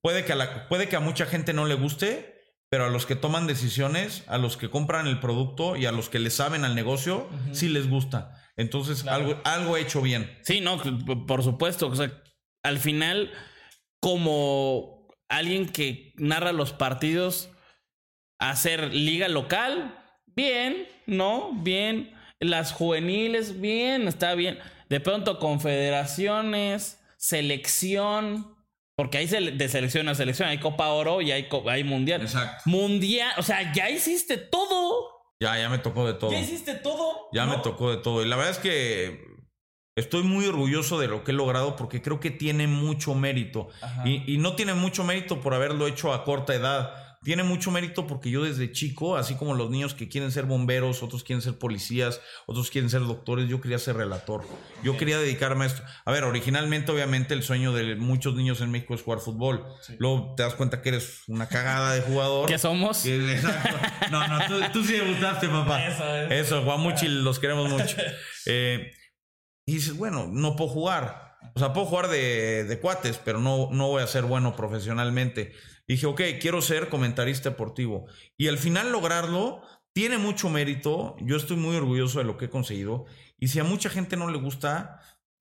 puede 0.00 0.24
que, 0.24 0.32
a 0.32 0.36
la- 0.36 0.66
puede 0.68 0.88
que 0.88 0.96
a 0.96 1.00
mucha 1.00 1.26
gente 1.26 1.52
no 1.52 1.66
le 1.66 1.74
guste, 1.74 2.32
pero 2.70 2.86
a 2.86 2.88
los 2.90 3.04
que 3.04 3.16
toman 3.16 3.46
decisiones, 3.46 4.24
a 4.28 4.38
los 4.38 4.56
que 4.56 4.70
compran 4.70 5.06
el 5.06 5.20
producto 5.20 5.76
y 5.76 5.84
a 5.84 5.92
los 5.92 6.08
que 6.08 6.18
le 6.18 6.30
saben 6.30 6.64
al 6.64 6.74
negocio, 6.74 7.28
sí 7.52 7.68
les 7.68 7.88
gusta. 7.90 8.32
Entonces, 8.56 9.06
algo, 9.06 9.38
algo 9.44 9.76
he 9.76 9.82
hecho 9.82 10.00
bien. 10.00 10.38
Sí, 10.42 10.60
no, 10.62 10.80
por 11.26 11.42
supuesto. 11.42 11.88
O 11.88 11.94
sea, 11.94 12.10
al 12.62 12.78
final, 12.78 13.30
como 14.00 15.06
alguien 15.28 15.68
que 15.68 16.12
narra 16.16 16.52
los 16.52 16.72
partidos, 16.72 17.50
hacer 18.50 18.92
liga 18.94 19.28
local, 19.28 19.98
bien, 20.26 20.86
¿no? 21.06 21.50
Bien. 21.54 22.12
Las 22.40 22.72
juveniles, 22.72 23.60
bien, 23.60 24.06
está 24.08 24.34
bien. 24.34 24.58
De 24.88 25.00
pronto, 25.00 25.38
confederaciones, 25.38 27.00
selección. 27.16 28.54
Porque 28.96 29.18
hay 29.18 29.26
sele- 29.26 29.56
de 29.56 29.68
selección 29.68 30.08
a 30.08 30.14
selección, 30.14 30.48
hay 30.48 30.58
Copa 30.58 30.88
Oro 30.88 31.20
y 31.20 31.32
hay, 31.32 31.48
Mundial. 31.84 32.22
Exacto. 32.22 32.62
Mundial, 32.66 33.32
o 33.38 33.42
sea, 33.42 33.72
ya 33.72 33.90
hiciste 33.90 34.36
todo. 34.36 35.08
Ya, 35.40 35.58
ya 35.58 35.68
me 35.68 35.78
tocó 35.78 36.06
de 36.06 36.14
todo. 36.14 36.30
Ya 36.30 36.38
hiciste 36.40 36.74
todo. 36.74 37.28
Ya 37.32 37.44
¿no? 37.46 37.56
me 37.56 37.62
tocó 37.62 37.90
de 37.90 37.96
todo. 37.96 38.22
Y 38.24 38.28
la 38.28 38.36
verdad 38.36 38.52
es 38.52 38.58
que 38.58 39.20
estoy 39.96 40.22
muy 40.22 40.46
orgulloso 40.46 41.00
de 41.00 41.08
lo 41.08 41.24
que 41.24 41.32
he 41.32 41.34
logrado 41.34 41.74
porque 41.76 42.02
creo 42.02 42.20
que 42.20 42.30
tiene 42.30 42.66
mucho 42.68 43.14
mérito. 43.14 43.68
Y 44.04 44.38
no 44.38 44.54
tiene 44.54 44.74
mucho 44.74 45.02
mérito 45.02 45.40
por 45.40 45.54
haberlo 45.54 45.86
hecho 45.88 46.12
a 46.12 46.24
corta 46.24 46.54
edad. 46.54 47.03
Tiene 47.24 47.42
mucho 47.42 47.70
mérito 47.70 48.06
porque 48.06 48.30
yo 48.30 48.44
desde 48.44 48.70
chico, 48.70 49.16
así 49.16 49.34
como 49.34 49.54
los 49.54 49.70
niños 49.70 49.94
que 49.94 50.08
quieren 50.08 50.30
ser 50.30 50.44
bomberos, 50.44 51.02
otros 51.02 51.24
quieren 51.24 51.40
ser 51.42 51.58
policías, 51.58 52.20
otros 52.46 52.70
quieren 52.70 52.90
ser 52.90 53.00
doctores, 53.00 53.48
yo 53.48 53.60
quería 53.60 53.78
ser 53.78 53.96
relator. 53.96 54.44
Yo 54.82 54.96
quería 54.98 55.18
dedicarme 55.18 55.64
a 55.64 55.68
esto. 55.68 55.82
A 56.04 56.12
ver, 56.12 56.24
originalmente, 56.24 56.92
obviamente, 56.92 57.32
el 57.34 57.42
sueño 57.42 57.72
de 57.72 57.96
muchos 57.96 58.34
niños 58.34 58.60
en 58.60 58.70
México 58.70 58.94
es 58.94 59.02
jugar 59.02 59.20
fútbol. 59.20 59.64
Luego 59.98 60.34
te 60.36 60.42
das 60.42 60.54
cuenta 60.54 60.82
que 60.82 60.90
eres 60.90 61.22
una 61.26 61.48
cagada 61.48 61.94
de 61.94 62.02
jugador. 62.02 62.48
¿Qué 62.48 62.58
somos? 62.58 63.02
Que- 63.02 63.32
Exacto. 63.34 63.76
No, 64.10 64.28
no, 64.28 64.38
tú, 64.46 64.60
tú 64.72 64.84
sí 64.84 64.92
debutaste, 64.92 65.48
papá. 65.48 65.84
Eso 65.86 66.14
es. 66.16 66.30
Eso, 66.46 66.62
Guamuchi, 66.64 67.08
los 67.08 67.38
queremos 67.38 67.68
mucho. 67.70 67.96
Eh, 68.46 68.90
y 69.66 69.76
dices, 69.76 69.96
bueno, 69.96 70.28
no 70.30 70.54
puedo 70.56 70.68
jugar. 70.68 71.33
O 71.54 71.58
sea, 71.60 71.72
puedo 71.72 71.86
jugar 71.86 72.08
de, 72.08 72.64
de 72.64 72.80
cuates, 72.80 73.18
pero 73.24 73.40
no, 73.40 73.68
no 73.70 73.88
voy 73.88 74.02
a 74.02 74.06
ser 74.06 74.24
bueno 74.24 74.56
profesionalmente. 74.56 75.52
dije, 75.86 76.06
ok, 76.06 76.20
quiero 76.40 76.60
ser 76.60 76.88
comentarista 76.88 77.50
deportivo. 77.50 78.06
Y 78.36 78.48
al 78.48 78.58
final 78.58 78.90
lograrlo 78.90 79.62
tiene 79.92 80.18
mucho 80.18 80.50
mérito. 80.50 81.16
Yo 81.20 81.36
estoy 81.36 81.56
muy 81.56 81.76
orgulloso 81.76 82.18
de 82.18 82.24
lo 82.24 82.36
que 82.36 82.46
he 82.46 82.50
conseguido. 82.50 83.06
Y 83.38 83.48
si 83.48 83.60
a 83.60 83.64
mucha 83.64 83.88
gente 83.88 84.16
no 84.16 84.28
le 84.28 84.38
gusta, 84.38 85.00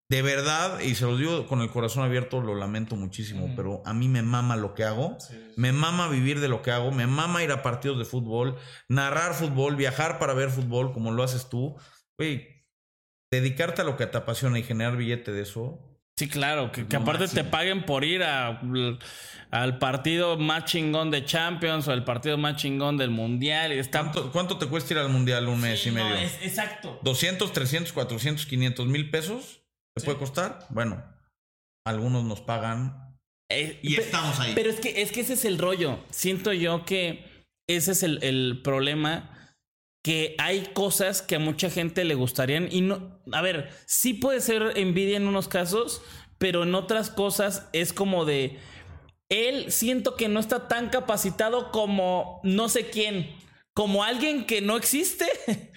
de 0.10 0.22
verdad, 0.22 0.80
y 0.82 0.94
se 0.94 1.06
lo 1.06 1.18
digo 1.18 1.48
con 1.48 1.62
el 1.62 1.72
corazón 1.72 2.04
abierto, 2.04 2.40
lo 2.42 2.54
lamento 2.54 2.96
muchísimo, 2.96 3.52
pero 3.56 3.82
a 3.84 3.96
mí 3.96 4.08
me 4.08 4.22
mama 4.22 4.56
lo 4.56 4.76
que 4.76 4.84
hago. 4.84 5.18
Me 5.58 5.72
mama 5.72 6.08
vivir 6.08 6.40
de 6.40 6.50
lo 6.50 6.62
que 6.62 6.70
hago, 6.70 6.92
me 6.92 7.08
mama 7.08 7.44
ir 7.44 7.52
a 7.52 7.64
partidos 7.64 7.98
de 7.98 8.06
fútbol, 8.06 8.58
narrar 8.88 9.34
fútbol, 9.34 9.76
viajar 9.76 10.20
para 10.20 10.36
ver 10.36 10.52
fútbol 10.52 10.94
como 10.94 11.12
lo 11.12 11.24
haces 11.24 11.50
tú. 11.50 11.76
Güey, 12.18 12.68
dedicarte 13.32 13.82
a 13.82 13.86
lo 13.86 13.98
que 13.98 14.06
te 14.06 14.20
apasiona 14.20 14.60
y 14.60 14.64
generar 14.64 14.98
billete 14.98 15.32
de 15.32 15.42
eso. 15.42 15.93
Sí, 16.18 16.30
claro, 16.30 16.72
que, 16.72 16.82
aparte 16.96 17.24
máximo. 17.24 17.44
te 17.44 17.50
paguen 17.50 17.86
por 17.86 18.04
ir 18.04 18.22
a- 18.24 18.62
al 19.50 19.80
partido 19.80 20.38
más 20.38 20.66
chingón 20.66 21.10
de 21.10 21.26
Champions 21.26 21.88
o 21.88 21.94
el 21.94 22.04
partido 22.04 22.38
más 22.38 22.56
chingón 22.58 22.98
del 22.98 23.10
Mundial. 23.10 23.74
Y 23.74 23.80
está... 23.80 24.02
¿Cuánto, 24.02 24.32
cuánto 24.32 24.58
te 24.60 24.68
cuesta 24.68 24.94
ir 24.94 25.00
al 25.00 25.10
mundial 25.10 25.48
un 25.48 25.60
mes 25.60 25.82
Sí, 25.82 25.90
y 25.90 25.92
no, 25.92 26.04
medio? 26.04 26.16
es- 26.18 26.40
exacto. 26.44 27.00
200, 27.04 27.52
300, 27.52 27.94
400, 27.94 28.46
500 28.46 28.86
mil 28.88 29.10
pesos. 29.10 29.62
¿Te 29.96 30.02
Sí. 30.02 30.06
puede 30.06 30.20
costar? 30.20 30.60
Bueno, 30.70 31.04
algunos 31.86 32.24
nos 32.24 32.42
pagan. 32.42 33.18
Eh, 33.52 33.80
Y 33.84 33.96
pe- 33.96 34.02
estamos 34.04 34.40
ahí. 34.40 34.54
Pero 34.56 34.70
es 34.70 34.80
que, 34.80 35.02
es 35.02 35.12
que 35.12 35.22
ese 35.22 35.34
es 35.34 35.46
el 35.46 35.58
rollo. 35.58 36.00
Siento 36.12 36.54
yo 36.54 36.86
que 36.86 37.46
ese 37.68 37.92
es 37.92 38.04
el, 38.04 38.24
el 38.24 38.62
problema. 38.64 39.33
Que 40.04 40.36
hay 40.38 40.70
cosas 40.74 41.24
que 41.24 41.36
a 41.36 41.40
mucha 41.40 41.72
gente 41.72 42.04
le 42.04 42.14
gustarían. 42.14 42.68
Y 42.72 42.82
no. 42.82 43.20
A 43.32 43.42
ver, 43.42 43.72
sí 43.86 44.14
puede 44.14 44.42
ser 44.42 44.74
envidia 44.76 45.18
en 45.18 45.28
unos 45.28 45.48
casos. 45.48 46.04
Pero 46.38 46.64
en 46.64 46.76
otras 46.76 47.10
cosas 47.10 47.68
es 47.74 47.94
como 47.94 48.26
de. 48.26 48.60
Él 49.30 49.72
siento 49.72 50.16
que 50.16 50.28
no 50.28 50.40
está 50.40 50.68
tan 50.68 50.90
capacitado 50.90 51.72
como 51.72 52.40
no 52.44 52.70
sé 52.70 52.90
quién. 52.90 53.36
Como 53.74 54.04
alguien 54.04 54.46
que 54.46 54.62
no 54.62 54.78
existe. 54.78 55.26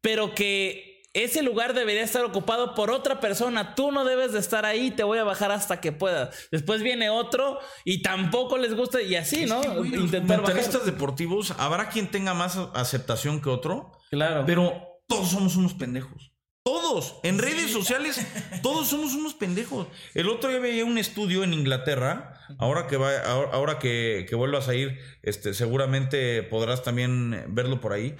pero 0.00 0.34
que 0.34 0.95
ese 1.24 1.42
lugar 1.42 1.72
debería 1.74 2.02
estar 2.02 2.24
ocupado 2.24 2.74
por 2.74 2.90
otra 2.90 3.20
persona. 3.20 3.74
Tú 3.74 3.90
no 3.90 4.04
debes 4.04 4.32
de 4.32 4.38
estar 4.38 4.64
ahí, 4.66 4.90
te 4.90 5.02
voy 5.02 5.18
a 5.18 5.24
bajar 5.24 5.50
hasta 5.50 5.80
que 5.80 5.92
puedas. 5.92 6.48
Después 6.50 6.82
viene 6.82 7.08
otro 7.10 7.58
y 7.84 8.02
tampoco 8.02 8.58
les 8.58 8.74
gusta 8.74 9.00
y 9.00 9.16
así, 9.16 9.46
¿no? 9.46 9.60
Es 9.62 9.90
que, 9.90 9.96
Intentar 9.96 10.42
bajar. 10.42 10.82
deportivos, 10.84 11.52
habrá 11.58 11.88
quien 11.88 12.10
tenga 12.10 12.34
más 12.34 12.56
aceptación 12.74 13.40
que 13.40 13.48
otro, 13.48 13.92
Claro. 14.10 14.44
pero 14.46 14.72
todos 15.08 15.30
somos 15.30 15.56
unos 15.56 15.74
pendejos. 15.74 16.32
Todos, 16.62 17.14
en 17.22 17.38
redes 17.38 17.70
sociales, 17.70 18.20
todos 18.62 18.88
somos 18.88 19.14
unos 19.14 19.34
pendejos. 19.34 19.86
El 20.14 20.28
otro 20.28 20.50
día 20.50 20.58
veía 20.58 20.84
un 20.84 20.98
estudio 20.98 21.44
en 21.44 21.54
Inglaterra, 21.54 22.40
ahora 22.58 22.88
que 22.88 22.96
va, 22.96 23.16
ahora 23.20 23.78
que, 23.78 24.26
que 24.28 24.34
vuelvas 24.34 24.66
a 24.68 24.74
ir, 24.74 24.98
este, 25.22 25.54
seguramente 25.54 26.42
podrás 26.42 26.82
también 26.82 27.44
verlo 27.48 27.80
por 27.80 27.92
ahí. 27.92 28.16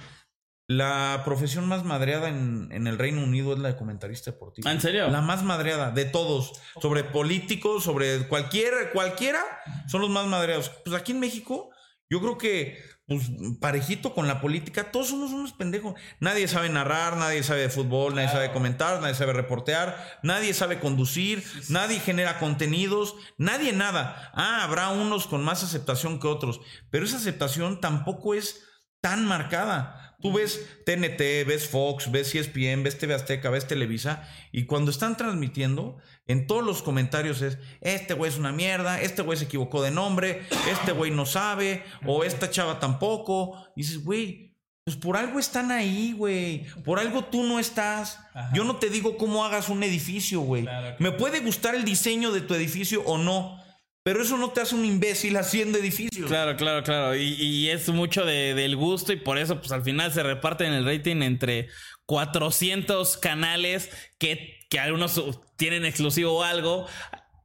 La 0.69 1.21
profesión 1.23 1.65
más 1.65 1.85
madreada 1.85 2.27
en, 2.27 2.67
en, 2.73 2.87
el 2.87 2.97
Reino 2.97 3.23
Unido 3.23 3.53
es 3.53 3.59
la 3.59 3.69
de 3.69 3.77
comentarista 3.77 4.31
deportivo. 4.31 4.67
¿Ah, 4.67 4.73
¿En 4.73 4.81
serio? 4.81 5.07
La 5.07 5.21
más 5.21 5.41
madreada 5.43 5.91
de 5.91 6.03
todos. 6.03 6.59
Sobre 6.81 7.05
políticos, 7.05 7.85
sobre 7.85 8.27
cualquier, 8.27 8.91
cualquiera, 8.91 9.39
son 9.87 10.01
los 10.01 10.09
más 10.09 10.27
madreados. 10.27 10.69
Pues 10.83 10.93
aquí 10.93 11.13
en 11.13 11.21
México, 11.21 11.69
yo 12.09 12.19
creo 12.19 12.37
que, 12.37 12.83
pues, 13.07 13.31
parejito 13.61 14.13
con 14.13 14.27
la 14.27 14.41
política, 14.41 14.91
todos 14.91 15.07
somos 15.07 15.31
unos 15.31 15.53
pendejos. 15.53 15.93
Nadie 16.19 16.49
sabe 16.49 16.67
narrar, 16.67 17.15
nadie 17.15 17.43
sabe 17.43 17.61
de 17.61 17.69
fútbol, 17.69 18.15
nadie 18.15 18.27
sabe 18.27 18.51
comentar, 18.51 18.99
nadie 18.99 19.15
sabe 19.15 19.31
reportear, 19.31 20.19
nadie 20.21 20.53
sabe 20.53 20.81
conducir, 20.81 21.45
nadie 21.69 22.01
genera 22.01 22.39
contenidos, 22.39 23.15
nadie 23.37 23.71
nada. 23.71 24.31
Ah, 24.33 24.65
habrá 24.65 24.89
unos 24.89 25.27
con 25.27 25.45
más 25.45 25.63
aceptación 25.63 26.19
que 26.19 26.27
otros, 26.27 26.59
pero 26.89 27.05
esa 27.05 27.15
aceptación 27.15 27.79
tampoco 27.79 28.33
es 28.33 28.65
tan 28.99 29.25
marcada. 29.25 30.06
Tú 30.19 30.33
ves 30.33 30.67
TNT, 30.85 31.45
ves 31.45 31.67
Fox, 31.67 32.11
ves 32.11 32.33
ESPN, 32.33 32.81
ves 32.81 32.97
TV 32.97 33.13
Azteca, 33.13 33.51
ves 33.51 33.67
Televisa, 33.67 34.27
y 34.51 34.65
cuando 34.65 34.89
están 34.89 35.15
transmitiendo, 35.15 35.97
en 36.25 36.47
todos 36.47 36.63
los 36.63 36.81
comentarios 36.81 37.41
es, 37.43 37.59
este 37.81 38.15
güey 38.15 38.31
es 38.31 38.37
una 38.37 38.51
mierda, 38.51 38.99
este 38.99 39.21
güey 39.21 39.37
se 39.37 39.45
equivocó 39.45 39.83
de 39.83 39.91
nombre, 39.91 40.41
este 40.71 40.91
güey 40.91 41.11
no 41.11 41.27
sabe, 41.27 41.83
o 42.05 42.23
esta 42.23 42.49
chava 42.49 42.79
tampoco. 42.79 43.63
Y 43.75 43.83
dices, 43.83 44.03
güey, 44.03 44.47
pues 44.87 44.95
por 44.95 45.17
algo 45.17 45.37
están 45.37 45.69
ahí, 45.71 46.13
güey. 46.13 46.65
Por 46.85 46.97
algo 46.97 47.25
tú 47.25 47.43
no 47.43 47.59
estás. 47.59 48.19
Yo 48.53 48.63
no 48.63 48.77
te 48.77 48.89
digo 48.89 49.17
cómo 49.17 49.43
hagas 49.43 49.67
un 49.67 49.83
edificio, 49.83 50.39
güey. 50.39 50.65
Me 50.97 51.11
puede 51.11 51.41
gustar 51.41 51.75
el 51.75 51.83
diseño 51.83 52.31
de 52.31 52.39
tu 52.39 52.53
edificio 52.53 53.03
o 53.03 53.17
no. 53.17 53.61
Pero 54.07 54.21
eso 54.21 54.37
no 54.37 54.51
te 54.51 54.61
hace 54.61 54.73
un 54.73 54.85
imbécil 54.85 55.35
haciendo 55.35 55.77
edificios. 55.77 56.29
Claro, 56.29 56.55
claro, 56.55 56.81
claro. 56.81 57.13
Y, 57.13 57.67
es 57.67 57.89
mucho 57.89 58.23
del 58.23 58.77
gusto 58.77 59.11
y 59.11 59.17
por 59.17 59.37
eso, 59.37 59.59
pues 59.59 59.73
al 59.73 59.83
final 59.83 60.13
se 60.13 60.23
reparten 60.23 60.71
el 60.71 60.85
rating 60.85 61.21
entre 61.23 61.67
400 62.05 63.17
canales 63.17 63.89
que, 64.17 64.59
que 64.69 64.79
algunos 64.79 65.41
tienen 65.57 65.83
exclusivo 65.83 66.37
o 66.37 66.43
algo. 66.43 66.87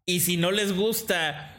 Y 0.06 0.20
si 0.20 0.36
no 0.36 0.52
les 0.52 0.72
gusta 0.72 1.52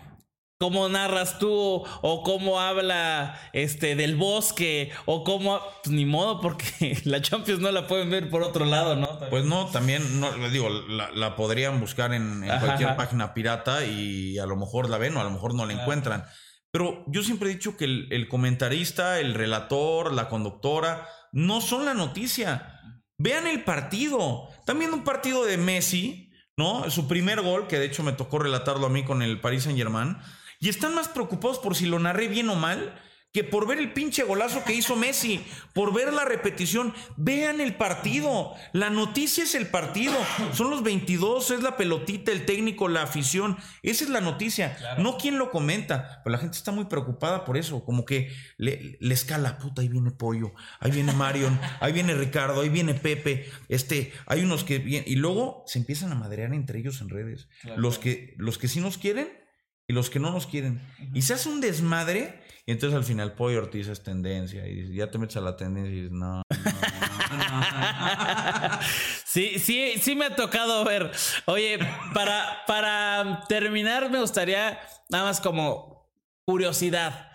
cómo 0.63 0.87
narras 0.87 1.39
tú 1.39 1.83
o 2.01 2.23
cómo 2.23 2.61
habla 2.61 3.37
este 3.51 3.97
del 3.97 4.15
bosque 4.15 4.93
o 5.03 5.25
cómo 5.25 5.59
pues, 5.83 5.93
ni 5.93 6.05
modo 6.05 6.39
porque 6.39 6.97
la 7.03 7.21
Champions 7.21 7.59
no 7.59 7.69
la 7.69 7.85
pueden 7.85 8.09
ver 8.09 8.29
por 8.29 8.43
otro 8.43 8.63
lado, 8.63 8.95
¿no? 8.95 9.19
Pues 9.29 9.43
no, 9.43 9.65
también 9.65 10.21
no 10.21 10.31
digo, 10.51 10.69
la, 10.69 11.35
podrían 11.35 11.81
buscar 11.81 12.13
en, 12.13 12.47
cualquier 12.61 12.95
página 12.95 13.33
pirata 13.33 13.83
y 13.83 14.39
a 14.39 14.45
lo 14.45 14.55
mejor 14.55 14.89
la 14.89 14.97
ven 14.97 15.17
o 15.17 15.19
a 15.19 15.25
lo 15.25 15.31
mejor 15.31 15.53
no 15.53 15.65
la 15.65 15.73
encuentran. 15.73 16.23
Pero 16.71 17.03
yo 17.07 17.23
siempre 17.23 17.49
he 17.49 17.53
dicho 17.53 17.75
que 17.75 17.83
el, 17.83 18.07
el 18.11 18.29
comentarista, 18.29 19.19
el 19.19 19.33
relator, 19.33 20.13
la 20.13 20.29
conductora 20.29 21.09
no 21.33 21.59
son 21.59 21.83
la 21.83 21.93
noticia. 21.93 22.79
Vean 23.17 23.47
el 23.47 23.65
partido. 23.65 24.47
También 24.65 24.93
un 24.93 25.03
partido 25.03 25.43
de 25.43 25.57
Messi, 25.57 26.31
¿no? 26.55 26.89
Su 26.89 27.09
primer 27.09 27.41
gol, 27.41 27.67
que 27.67 27.79
de 27.79 27.85
hecho 27.87 28.01
me 28.01 28.13
tocó 28.13 28.39
relatarlo 28.39 28.85
a 28.87 28.89
mí 28.89 29.03
con 29.03 29.21
el 29.21 29.41
Paris 29.41 29.63
Saint 29.63 29.77
Germain 29.77 30.15
y 30.63 30.69
están 30.69 30.95
más 30.95 31.09
preocupados 31.09 31.59
por 31.59 31.75
si 31.75 31.85
lo 31.85 31.99
narré 31.99 32.29
bien 32.29 32.47
o 32.47 32.55
mal 32.55 32.97
que 33.33 33.43
por 33.43 33.67
ver 33.67 33.79
el 33.79 33.91
pinche 33.91 34.23
golazo 34.23 34.63
que 34.63 34.75
hizo 34.75 34.95
Messi, 34.95 35.43
por 35.73 35.91
ver 35.91 36.13
la 36.13 36.23
repetición. 36.23 36.93
Vean 37.17 37.59
el 37.59 37.75
partido. 37.75 38.53
La 38.73 38.91
noticia 38.91 39.43
es 39.43 39.55
el 39.55 39.67
partido. 39.67 40.13
Son 40.53 40.69
los 40.69 40.83
22, 40.83 41.49
es 41.49 41.63
la 41.63 41.75
pelotita, 41.75 42.31
el 42.31 42.45
técnico, 42.45 42.87
la 42.87 43.01
afición. 43.01 43.57
Esa 43.81 44.03
es 44.03 44.11
la 44.11 44.21
noticia. 44.21 44.77
No 44.99 45.17
quien 45.17 45.39
lo 45.39 45.49
comenta. 45.49 46.21
Pero 46.23 46.31
la 46.31 46.37
gente 46.37 46.57
está 46.57 46.71
muy 46.71 46.85
preocupada 46.85 47.43
por 47.43 47.57
eso. 47.57 47.83
Como 47.83 48.05
que 48.05 48.31
le, 48.57 48.99
escala, 49.01 49.57
puta, 49.57 49.81
ahí 49.81 49.89
viene 49.89 50.11
Pollo, 50.11 50.53
ahí 50.79 50.91
viene 50.91 51.11
Marion, 51.11 51.59
ahí 51.81 51.91
viene 51.91 52.13
Ricardo, 52.13 52.61
ahí 52.61 52.69
viene 52.69 52.93
Pepe. 52.93 53.49
Este, 53.67 54.13
hay 54.27 54.43
unos 54.43 54.63
que 54.63 54.77
vienen. 54.77 55.11
Y 55.11 55.15
luego 55.15 55.63
se 55.65 55.79
empiezan 55.79 56.11
a 56.11 56.15
madrear 56.15 56.53
entre 56.53 56.79
ellos 56.79 57.01
en 57.01 57.09
redes. 57.09 57.49
Los, 57.75 57.97
que, 57.97 58.35
los 58.37 58.59
que 58.59 58.67
sí 58.67 58.79
nos 58.79 58.99
quieren 58.99 59.42
y 59.87 59.93
los 59.93 60.09
que 60.09 60.19
no 60.19 60.31
nos 60.31 60.47
quieren. 60.47 60.81
Y 61.13 61.23
se 61.23 61.33
hace 61.33 61.49
un 61.49 61.61
desmadre 61.61 62.41
y 62.65 62.71
entonces 62.71 62.97
al 62.97 63.03
final 63.03 63.33
Pollo 63.33 63.59
Ortiz 63.59 63.89
es 63.89 64.03
tendencia 64.03 64.65
y 64.67 64.95
ya 64.95 65.11
te 65.11 65.17
metes 65.17 65.35
a 65.35 65.41
la 65.41 65.57
tendencia 65.57 65.91
y 65.91 65.95
dices, 65.95 66.11
no. 66.11 66.43
sí, 69.25 69.59
sí, 69.59 69.95
sí 70.01 70.15
me 70.15 70.25
ha 70.25 70.35
tocado 70.35 70.85
ver. 70.85 71.11
Oye, 71.45 71.79
para, 72.13 72.63
para 72.65 73.43
terminar 73.49 74.09
me 74.09 74.21
gustaría 74.21 74.79
nada 75.09 75.25
más 75.25 75.41
como 75.41 76.09
curiosidad. 76.45 77.31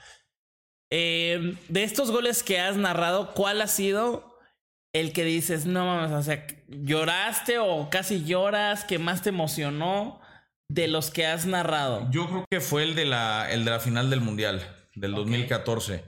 Eh, 0.91 1.59
de 1.69 1.85
estos 1.85 2.11
goles 2.11 2.43
que 2.43 2.59
has 2.59 2.77
narrado, 2.77 3.35
¿cuál 3.35 3.61
ha 3.61 3.67
sido 3.67 4.39
el 4.95 5.13
que 5.13 5.25
dices, 5.25 5.67
no 5.67 5.85
mames, 5.85 6.13
o 6.13 6.23
sea, 6.23 6.47
lloraste 6.69 7.59
o 7.59 7.91
casi 7.91 8.25
lloras, 8.25 8.85
que 8.85 8.99
más 8.99 9.21
te 9.21 9.29
emocionó? 9.29 10.23
De 10.69 10.89
los 10.89 11.11
que 11.11 11.27
has 11.27 11.47
narrado? 11.47 12.09
Yo 12.11 12.27
creo 12.27 12.45
que 12.51 12.61
fue 12.61 12.83
el 12.83 12.95
de 12.95 13.07
la, 13.07 13.51
el 13.51 13.65
de 13.65 13.71
la 13.71 13.81
final 13.81 14.11
del 14.11 14.21
Mundial, 14.21 14.63
del 14.95 15.15
2014. 15.15 16.05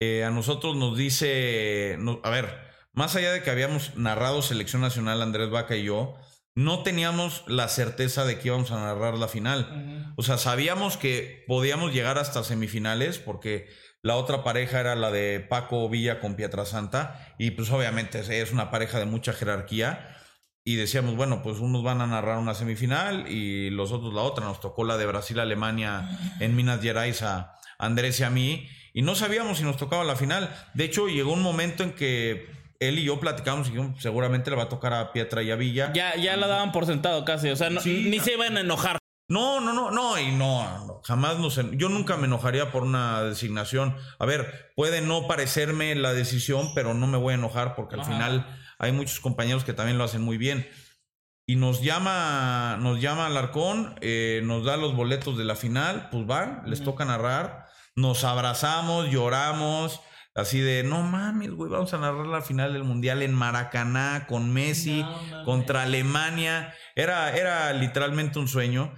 Eh, 0.00 0.24
a 0.24 0.30
nosotros 0.30 0.76
nos 0.76 0.96
dice, 0.96 1.98
a 2.22 2.30
ver, 2.30 2.66
más 2.92 3.16
allá 3.16 3.32
de 3.32 3.42
que 3.42 3.50
habíamos 3.50 3.96
narrado 3.96 4.42
Selección 4.42 4.82
Nacional, 4.82 5.22
Andrés 5.22 5.50
Vaca 5.50 5.76
y 5.76 5.84
yo, 5.84 6.14
no 6.54 6.82
teníamos 6.82 7.44
la 7.46 7.68
certeza 7.68 8.24
de 8.24 8.38
que 8.38 8.48
íbamos 8.48 8.70
a 8.72 8.80
narrar 8.80 9.18
la 9.18 9.28
final. 9.28 10.14
O 10.16 10.22
sea, 10.22 10.38
sabíamos 10.38 10.96
que 10.96 11.44
podíamos 11.46 11.92
llegar 11.92 12.18
hasta 12.18 12.42
semifinales 12.44 13.18
porque 13.18 13.68
la 14.02 14.16
otra 14.16 14.42
pareja 14.42 14.80
era 14.80 14.94
la 14.94 15.10
de 15.10 15.40
Paco 15.40 15.88
Villa 15.90 16.20
con 16.20 16.34
Pietrasanta 16.34 17.34
y 17.38 17.50
pues 17.50 17.70
obviamente 17.70 18.20
es 18.40 18.52
una 18.52 18.70
pareja 18.70 18.98
de 18.98 19.04
mucha 19.04 19.34
jerarquía 19.34 20.15
y 20.66 20.74
decíamos, 20.74 21.14
bueno, 21.14 21.44
pues 21.44 21.60
unos 21.60 21.84
van 21.84 22.00
a 22.00 22.08
narrar 22.08 22.38
una 22.38 22.52
semifinal 22.52 23.30
y 23.30 23.70
los 23.70 23.92
otros 23.92 24.12
la 24.12 24.22
otra. 24.22 24.44
Nos 24.44 24.60
tocó 24.60 24.82
la 24.82 24.96
de 24.96 25.06
Brasil-Alemania 25.06 26.10
en 26.40 26.56
Minas 26.56 26.82
Gerais 26.82 27.22
a 27.22 27.54
Andrés 27.78 28.18
y 28.18 28.24
a 28.24 28.30
mí 28.30 28.68
y 28.92 29.02
no 29.02 29.14
sabíamos 29.14 29.58
si 29.58 29.64
nos 29.64 29.76
tocaba 29.76 30.02
la 30.02 30.16
final. 30.16 30.50
De 30.74 30.82
hecho, 30.82 31.06
llegó 31.06 31.32
un 31.32 31.42
momento 31.42 31.84
en 31.84 31.92
que 31.92 32.50
él 32.80 32.98
y 32.98 33.04
yo 33.04 33.20
platicamos 33.20 33.68
y 33.68 34.00
seguramente 34.00 34.50
le 34.50 34.56
va 34.56 34.64
a 34.64 34.68
tocar 34.68 34.92
a 34.92 35.12
Pietra 35.12 35.40
y 35.44 35.52
a 35.52 35.56
Villa. 35.56 35.92
Ya, 35.94 36.16
ya 36.16 36.36
la 36.36 36.48
daban 36.48 36.72
por 36.72 36.84
sentado 36.84 37.24
casi, 37.24 37.48
o 37.48 37.54
sea, 37.54 37.70
ni 37.70 38.18
se 38.18 38.32
iban 38.32 38.56
a 38.56 38.60
enojar. 38.60 38.98
No, 39.28 39.60
no, 39.60 39.72
no, 39.72 39.92
no, 39.92 40.18
y 40.18 40.32
no, 40.32 41.00
jamás 41.04 41.38
nos, 41.38 41.60
yo 41.76 41.88
nunca 41.88 42.16
me 42.16 42.26
enojaría 42.26 42.72
por 42.72 42.82
una 42.82 43.22
designación. 43.22 43.94
A 44.18 44.26
ver, 44.26 44.72
puede 44.74 45.00
no 45.00 45.28
parecerme 45.28 45.94
la 45.94 46.12
decisión, 46.12 46.72
pero 46.74 46.92
no 46.92 47.06
me 47.06 47.18
voy 47.18 47.32
a 47.32 47.36
enojar 47.36 47.76
porque 47.76 47.94
al 47.94 48.04
final 48.04 48.46
hay 48.78 48.92
muchos 48.92 49.20
compañeros 49.20 49.64
que 49.64 49.72
también 49.72 49.98
lo 49.98 50.04
hacen 50.04 50.22
muy 50.22 50.38
bien. 50.38 50.68
Y 51.48 51.56
nos 51.56 51.80
llama, 51.80 52.76
nos 52.80 53.00
llama 53.00 53.26
Alarcón, 53.26 53.94
eh, 54.00 54.40
nos 54.44 54.64
da 54.64 54.76
los 54.76 54.96
boletos 54.96 55.38
de 55.38 55.44
la 55.44 55.54
final, 55.54 56.08
pues 56.10 56.26
van, 56.26 56.62
les 56.66 56.82
toca 56.82 57.04
narrar, 57.04 57.66
nos 57.94 58.24
abrazamos, 58.24 59.10
lloramos, 59.10 60.00
así 60.34 60.58
de, 60.58 60.82
no 60.82 61.02
mames, 61.02 61.52
güey, 61.52 61.70
vamos 61.70 61.94
a 61.94 61.98
narrar 61.98 62.26
la 62.26 62.42
final 62.42 62.72
del 62.72 62.82
Mundial 62.82 63.22
en 63.22 63.32
Maracaná, 63.32 64.26
con 64.26 64.52
Messi, 64.52 65.06
contra 65.44 65.84
Alemania. 65.84 66.74
Era, 66.96 67.36
era 67.36 67.72
literalmente 67.72 68.40
un 68.40 68.48
sueño. 68.48 68.92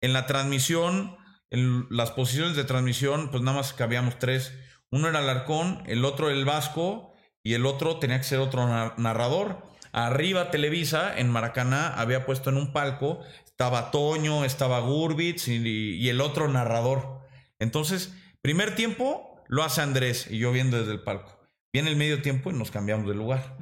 En 0.00 0.12
la 0.12 0.26
transmisión, 0.26 1.16
en 1.50 1.86
las 1.88 2.10
posiciones 2.10 2.56
de 2.56 2.64
transmisión, 2.64 3.30
pues 3.30 3.44
nada 3.44 3.58
más 3.58 3.72
cabíamos 3.72 4.18
tres. 4.18 4.52
Uno 4.90 5.08
era 5.08 5.20
Alarcón, 5.20 5.84
el 5.86 6.04
otro 6.04 6.30
el 6.30 6.44
Vasco 6.44 7.15
y 7.46 7.54
el 7.54 7.64
otro 7.64 8.00
tenía 8.00 8.18
que 8.18 8.24
ser 8.24 8.40
otro 8.40 8.66
narrador. 8.96 9.62
Arriba 9.92 10.50
Televisa, 10.50 11.16
en 11.16 11.30
Maracaná, 11.30 11.94
había 11.94 12.26
puesto 12.26 12.50
en 12.50 12.56
un 12.56 12.72
palco, 12.72 13.20
estaba 13.44 13.92
Toño, 13.92 14.44
estaba 14.44 14.80
Gurbitz 14.80 15.46
y, 15.46 16.08
el 16.08 16.20
otro 16.20 16.48
narrador. 16.48 17.20
Entonces, 17.60 18.12
primer 18.42 18.74
tiempo 18.74 19.40
lo 19.46 19.62
hace 19.62 19.80
Andrés 19.80 20.26
y 20.28 20.38
yo 20.38 20.50
viendo 20.50 20.76
desde 20.76 20.90
el 20.90 21.04
palco. 21.04 21.38
Viene 21.72 21.88
el 21.88 21.94
medio 21.94 22.20
tiempo 22.20 22.50
y 22.50 22.54
nos 22.54 22.72
cambiamos 22.72 23.06
de 23.06 23.14
lugar. 23.14 23.56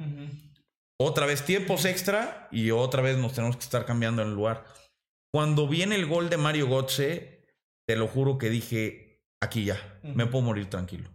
Otra 0.99 1.27
vez 1.27 1.45
tiempos 1.45 1.85
extra 1.85 2.47
y 2.51 2.71
otra 2.71 3.03
vez 3.03 3.19
nos 3.19 3.33
tenemos 3.33 3.55
que 3.55 3.65
estar 3.65 3.85
cambiando 3.85 4.23
en 4.23 4.29
el 4.29 4.33
lugar. 4.33 4.65
Cuando 5.31 5.67
viene 5.67 5.93
el 5.93 6.07
gol 6.07 6.31
de 6.31 6.37
Mario 6.37 6.65
Gotze, 6.65 7.45
te 7.87 7.95
lo 7.95 8.07
juro 8.07 8.39
que 8.39 8.49
dije, 8.49 9.21
aquí 9.39 9.63
ya, 9.63 9.77
me 10.01 10.25
puedo 10.25 10.43
morir 10.43 10.71
tranquilo. 10.71 11.14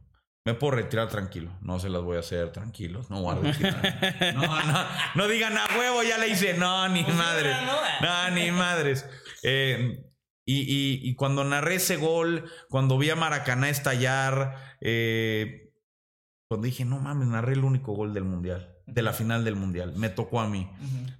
Me 0.51 0.55
puedo 0.55 0.72
retirar 0.72 1.09
tranquilo. 1.09 1.53
No 1.61 1.78
se 1.78 1.88
las 1.88 2.03
voy 2.03 2.16
a 2.16 2.20
hacer 2.20 2.51
tranquilos. 2.51 3.09
No 3.09 3.20
guardo 3.20 3.42
No, 4.34 4.64
no, 4.64 4.86
no 5.14 5.28
digan 5.28 5.57
a 5.57 5.64
huevo, 5.78 6.03
ya 6.03 6.18
le 6.18 6.26
hice. 6.26 6.55
No, 6.55 6.88
ni 6.88 7.05
pues 7.05 7.16
madres. 7.16 7.57
No, 8.03 8.30
ni 8.30 8.51
madres. 8.51 9.09
Eh, 9.44 10.05
y, 10.44 11.14
cuando 11.14 11.44
narré 11.44 11.76
ese 11.76 11.98
gol, 11.98 12.51
cuando 12.68 12.98
vi 12.98 13.11
a 13.11 13.14
Maracaná 13.14 13.68
estallar, 13.68 14.57
eh, 14.80 15.72
cuando 16.48 16.66
dije, 16.66 16.84
no 16.84 16.98
mames, 16.98 17.28
narré 17.28 17.53
el 17.53 17.62
único 17.62 17.92
gol 17.92 18.12
del 18.12 18.24
mundial, 18.24 18.74
de 18.86 19.03
la 19.03 19.12
final 19.12 19.44
del 19.44 19.55
mundial. 19.55 19.92
Me 19.94 20.09
tocó 20.09 20.40
a 20.40 20.48
mí. 20.48 20.68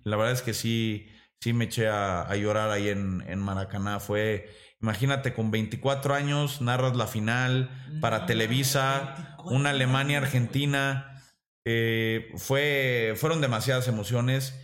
La 0.03 0.17
verdad 0.17 0.33
es 0.33 0.43
que 0.43 0.55
sí, 0.55 1.09
sí 1.41 1.53
me 1.53 1.67
eché 1.67 1.87
a, 1.87 2.35
llorar 2.35 2.71
ahí 2.71 2.89
en, 2.89 3.23
en 3.29 3.39
Maracaná. 3.39 4.01
Fue 4.01 4.51
Imagínate, 4.83 5.35
con 5.35 5.51
24 5.51 6.15
años 6.15 6.61
narras 6.63 6.97
la 6.97 7.07
final 7.07 7.71
para 8.01 8.27
Televisa, 8.27 9.37
una 9.45 9.71
Alemania-Argentina. 9.71 11.07
eh, 11.67 12.33
fue, 12.37 13.13
fueron 13.17 13.43
demasiadas 13.43 13.87
emociones 13.87 14.59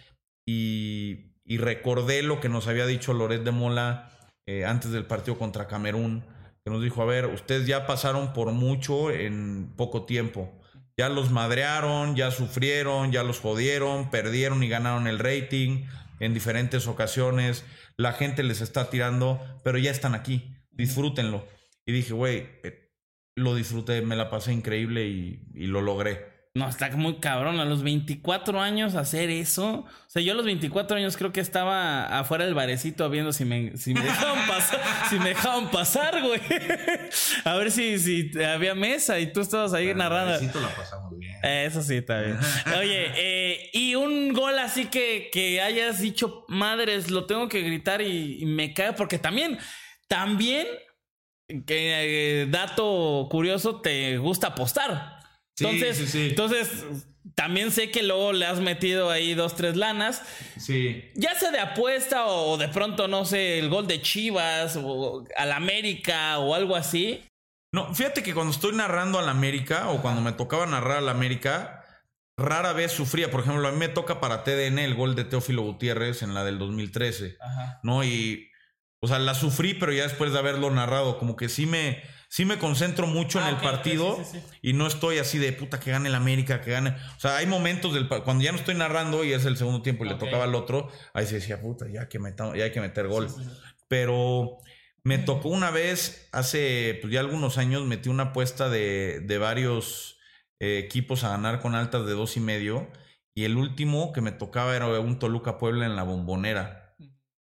y, 0.47 1.35
y 1.45 1.59
recordé 1.59 2.23
lo 2.23 2.41
que 2.41 2.49
nos 2.49 2.67
había 2.67 2.87
dicho 2.87 3.13
Loret 3.13 3.45
de 3.45 3.51
Mola 3.53 4.11
eh, 4.47 4.65
antes 4.65 4.91
del 4.93 5.05
partido 5.07 5.39
contra 5.39 5.67
Camerún, 5.69 6.25
que 6.65 6.71
nos 6.71 6.83
dijo, 6.83 7.03
a 7.03 7.07
ver, 7.07 7.27
ustedes 7.27 7.67
ya 7.67 7.87
pasaron 7.87 8.33
por 8.33 8.53
mucho 8.53 9.11
en 9.11 9.73
poco 9.77 10.07
tiempo. 10.07 10.53
Ya 10.97 11.09
los 11.09 11.31
madrearon, 11.31 12.17
ya 12.17 12.31
sufrieron, 12.31 13.13
ya 13.13 13.23
los 13.23 13.41
jodieron, 13.41 14.09
perdieron 14.11 14.63
y 14.63 14.69
ganaron 14.69 15.07
el 15.07 15.19
rating 15.19 15.85
en 16.21 16.33
diferentes 16.33 16.87
ocasiones. 16.87 17.65
La 17.97 18.13
gente 18.13 18.43
les 18.43 18.61
está 18.61 18.91
tirando, 18.91 19.41
pero 19.65 19.79
ya 19.79 19.91
están 19.91 20.15
aquí. 20.15 20.57
Disfrútenlo. 20.71 21.47
Y 21.87 21.93
dije, 21.93 22.13
güey, 22.13 22.49
eh, 22.63 22.93
lo 23.37 23.55
disfruté, 23.55 24.03
me 24.03 24.17
la 24.17 24.31
pasé 24.31 24.53
increíble 24.53 25.07
y, 25.07 25.49
y 25.55 25.67
lo 25.67 25.81
logré. 25.81 26.36
No, 26.57 26.67
está 26.71 26.89
muy 26.97 27.17
cabrón. 27.17 27.61
A 27.61 27.67
los 27.67 27.83
24 27.83 28.63
años 28.63 28.95
hacer 28.95 29.29
eso. 29.29 29.81
O 29.81 29.87
sea, 30.07 30.23
yo 30.23 30.33
a 30.33 30.35
los 30.35 30.47
24 30.47 30.97
años 30.97 31.19
creo 31.19 31.31
que 31.31 31.41
estaba 31.41 32.19
afuera 32.19 32.47
del 32.47 32.55
barecito 32.55 33.11
viendo 33.11 33.35
si 33.35 33.45
me, 33.45 33.77
si 33.77 33.93
me 33.93 34.01
dejaban 34.01 34.47
pasar, 34.49 34.81
si 35.11 35.19
me 35.19 35.29
dejaban 35.29 35.71
pasar, 35.71 36.23
güey. 36.23 36.41
A 37.45 37.57
ver 37.57 37.71
si, 37.71 37.99
si 37.99 38.43
había 38.43 38.75
mesa 38.75 39.19
y 39.19 39.35
tú 39.35 39.43
estabas 39.43 39.75
ahí 39.75 39.93
narrando. 39.95 40.33
Besito 40.33 40.59
la 40.63 40.75
pasamos 40.75 41.19
bien. 41.19 41.37
Eso 41.45 41.83
sí, 41.83 41.97
está 41.97 42.23
bien. 42.23 42.39
Oye, 42.79 43.13
eh, 43.17 43.71
y 43.75 43.95
un 43.95 44.33
gol 44.33 44.59
así 44.59 44.87
que, 44.87 45.29
que 45.31 45.61
hayas 45.61 46.01
dicho, 46.01 46.47
madres, 46.49 47.11
lo 47.11 47.27
tengo 47.27 47.51
que 47.51 47.61
gritar 47.61 48.01
y, 48.01 48.39
y 48.41 48.47
me 48.47 48.73
cae, 48.73 48.95
porque 48.95 49.19
también, 49.19 49.59
también, 50.09 50.67
que 51.67 52.41
eh, 52.43 52.47
dato 52.49 53.29
curioso, 53.31 53.83
te 53.83 54.17
gusta 54.17 54.47
apostar. 54.49 55.16
Sí, 55.57 55.65
Entonces, 55.65 55.97
sí, 55.97 56.07
sí. 56.07 56.29
entonces, 56.31 56.85
también 57.35 57.71
sé 57.71 57.91
que 57.91 58.03
luego 58.03 58.33
le 58.33 58.47
has 58.47 58.61
metido 58.61 59.11
ahí 59.11 59.35
dos, 59.35 59.57
tres 59.57 59.77
lanas. 59.77 60.23
Sí. 60.59 61.05
Ya 61.15 61.35
sea 61.39 61.51
de 61.51 61.59
apuesta 61.59 62.27
o 62.27 62.57
de 62.57 62.69
pronto, 62.69 63.09
no 63.09 63.25
sé, 63.25 63.59
el 63.59 63.69
gol 63.69 63.87
de 63.87 64.01
Chivas 64.03 64.79
o 64.83 65.25
al 65.37 65.53
América 65.53 66.39
o 66.39 66.55
algo 66.55 66.77
así. 66.77 67.25
No, 67.73 67.95
fíjate 67.95 68.23
que 68.23 68.35
cuando 68.35 68.53
estoy 68.53 68.75
narrando 68.75 69.19
al 69.19 69.29
América 69.29 69.91
o 69.91 70.01
cuando 70.03 70.21
me 70.21 70.33
tocaba 70.33 70.67
narrar 70.67 70.99
al 70.99 71.09
América, 71.09 71.85
rara 72.37 72.73
vez 72.73 72.93
sufría. 72.93 73.31
Por 73.31 73.41
ejemplo, 73.41 73.67
a 73.67 73.73
mí 73.73 73.79
me 73.79 73.89
toca 73.89 74.21
para 74.21 74.45
TDN 74.45 74.79
el 74.79 74.95
gol 74.95 75.15
de 75.15 75.25
Teófilo 75.25 75.63
Gutiérrez 75.63 76.23
en 76.23 76.35
la 76.35 76.45
del 76.45 76.59
2013, 76.59 77.37
Ajá. 77.41 77.81
¿no? 77.83 78.05
Y, 78.05 78.51
o 79.01 79.09
sea, 79.09 79.19
la 79.19 79.35
sufrí, 79.35 79.75
pero 79.75 79.93
ya 79.93 80.05
después 80.05 80.33
de 80.33 80.39
haberlo 80.39 80.71
narrado, 80.71 81.19
como 81.19 81.37
que 81.37 81.49
sí 81.49 81.67
me, 81.67 82.03
sí 82.37 82.45
me 82.45 82.59
concentro 82.59 83.07
mucho 83.07 83.39
Ah, 83.39 83.45
en 83.45 83.49
el 83.49 83.55
ok, 83.55 83.61
ok, 83.65 83.71
partido 83.71 84.17
sí, 84.19 84.25
sí, 84.33 84.39
sí. 84.47 84.59
y 84.61 84.73
no 84.75 84.87
estoy 84.87 85.17
así 85.19 85.39
de 85.39 85.53
puta 85.55 85.81
que 85.81 85.91
gane 85.91 86.09
el 86.11 86.15
América, 86.15 86.61
que 86.61 86.71
gane. 86.73 86.91
O 87.17 87.21
sea, 87.21 87.37
hay 87.39 87.47
momentos 87.47 87.95
del 87.95 88.09
cuando 88.09 88.45
ya 88.45 88.53
no 88.53 88.59
estoy 88.59 88.75
narrando 88.75 89.25
y 89.25 89.33
es 89.33 89.47
el 89.47 89.57
segundo 89.57 89.81
tiempo 89.81 90.05
y 90.05 90.09
le 90.11 90.17
tocaba 90.17 90.45
al 90.45 90.55
otro, 90.55 90.91
ahí 91.15 91.25
se 91.27 91.37
decía, 91.37 91.61
puta, 91.63 91.87
ya 91.89 92.09
que 92.11 92.19
meta- 92.19 92.55
ya 92.55 92.65
hay 92.65 92.73
que 92.73 92.81
meter 92.83 93.07
gol. 93.09 93.29
Pero 93.89 94.59
me 95.03 95.19
tocó 95.19 95.49
una 95.49 95.71
vez, 95.71 96.29
hace 96.33 96.99
pues, 97.01 97.13
ya 97.13 97.21
algunos 97.21 97.59
años, 97.59 97.85
metí 97.85 98.09
una 98.09 98.25
apuesta 98.25 98.69
de, 98.69 99.21
de 99.21 99.39
varios 99.39 100.19
eh, 100.61 100.79
equipos 100.85 101.25
a 101.25 101.29
ganar 101.31 101.61
con 101.61 101.75
altas 101.75 102.07
de 102.07 102.13
dos 102.13 102.37
y 102.37 102.41
medio. 102.41 102.91
Y 103.35 103.45
el 103.45 103.57
último 103.57 104.13
que 104.13 104.21
me 104.23 104.33
tocaba 104.33 104.75
era 104.75 104.89
un 105.01 105.19
Toluca 105.19 105.59
Puebla 105.59 105.87
en 105.87 105.95
la 105.97 106.03
bombonera. 106.03 106.95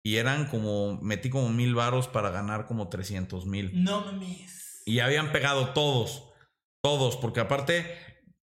Y 0.05 0.17
eran 0.17 0.47
como, 0.47 0.99
metí 1.03 1.29
como 1.31 1.49
mil 1.51 1.75
varos 1.75 2.09
para 2.09 2.31
ganar 2.31 2.67
como 2.67 2.89
300 2.89 3.47
mil. 3.47 3.85
No 3.85 4.01
mames. 4.05 4.62
Y 4.85 5.01
habían 5.01 5.33
pegado 5.33 5.71
todos. 5.71 6.25
Todos. 6.83 7.17
Porque 7.17 7.41
aparte, 7.41 7.97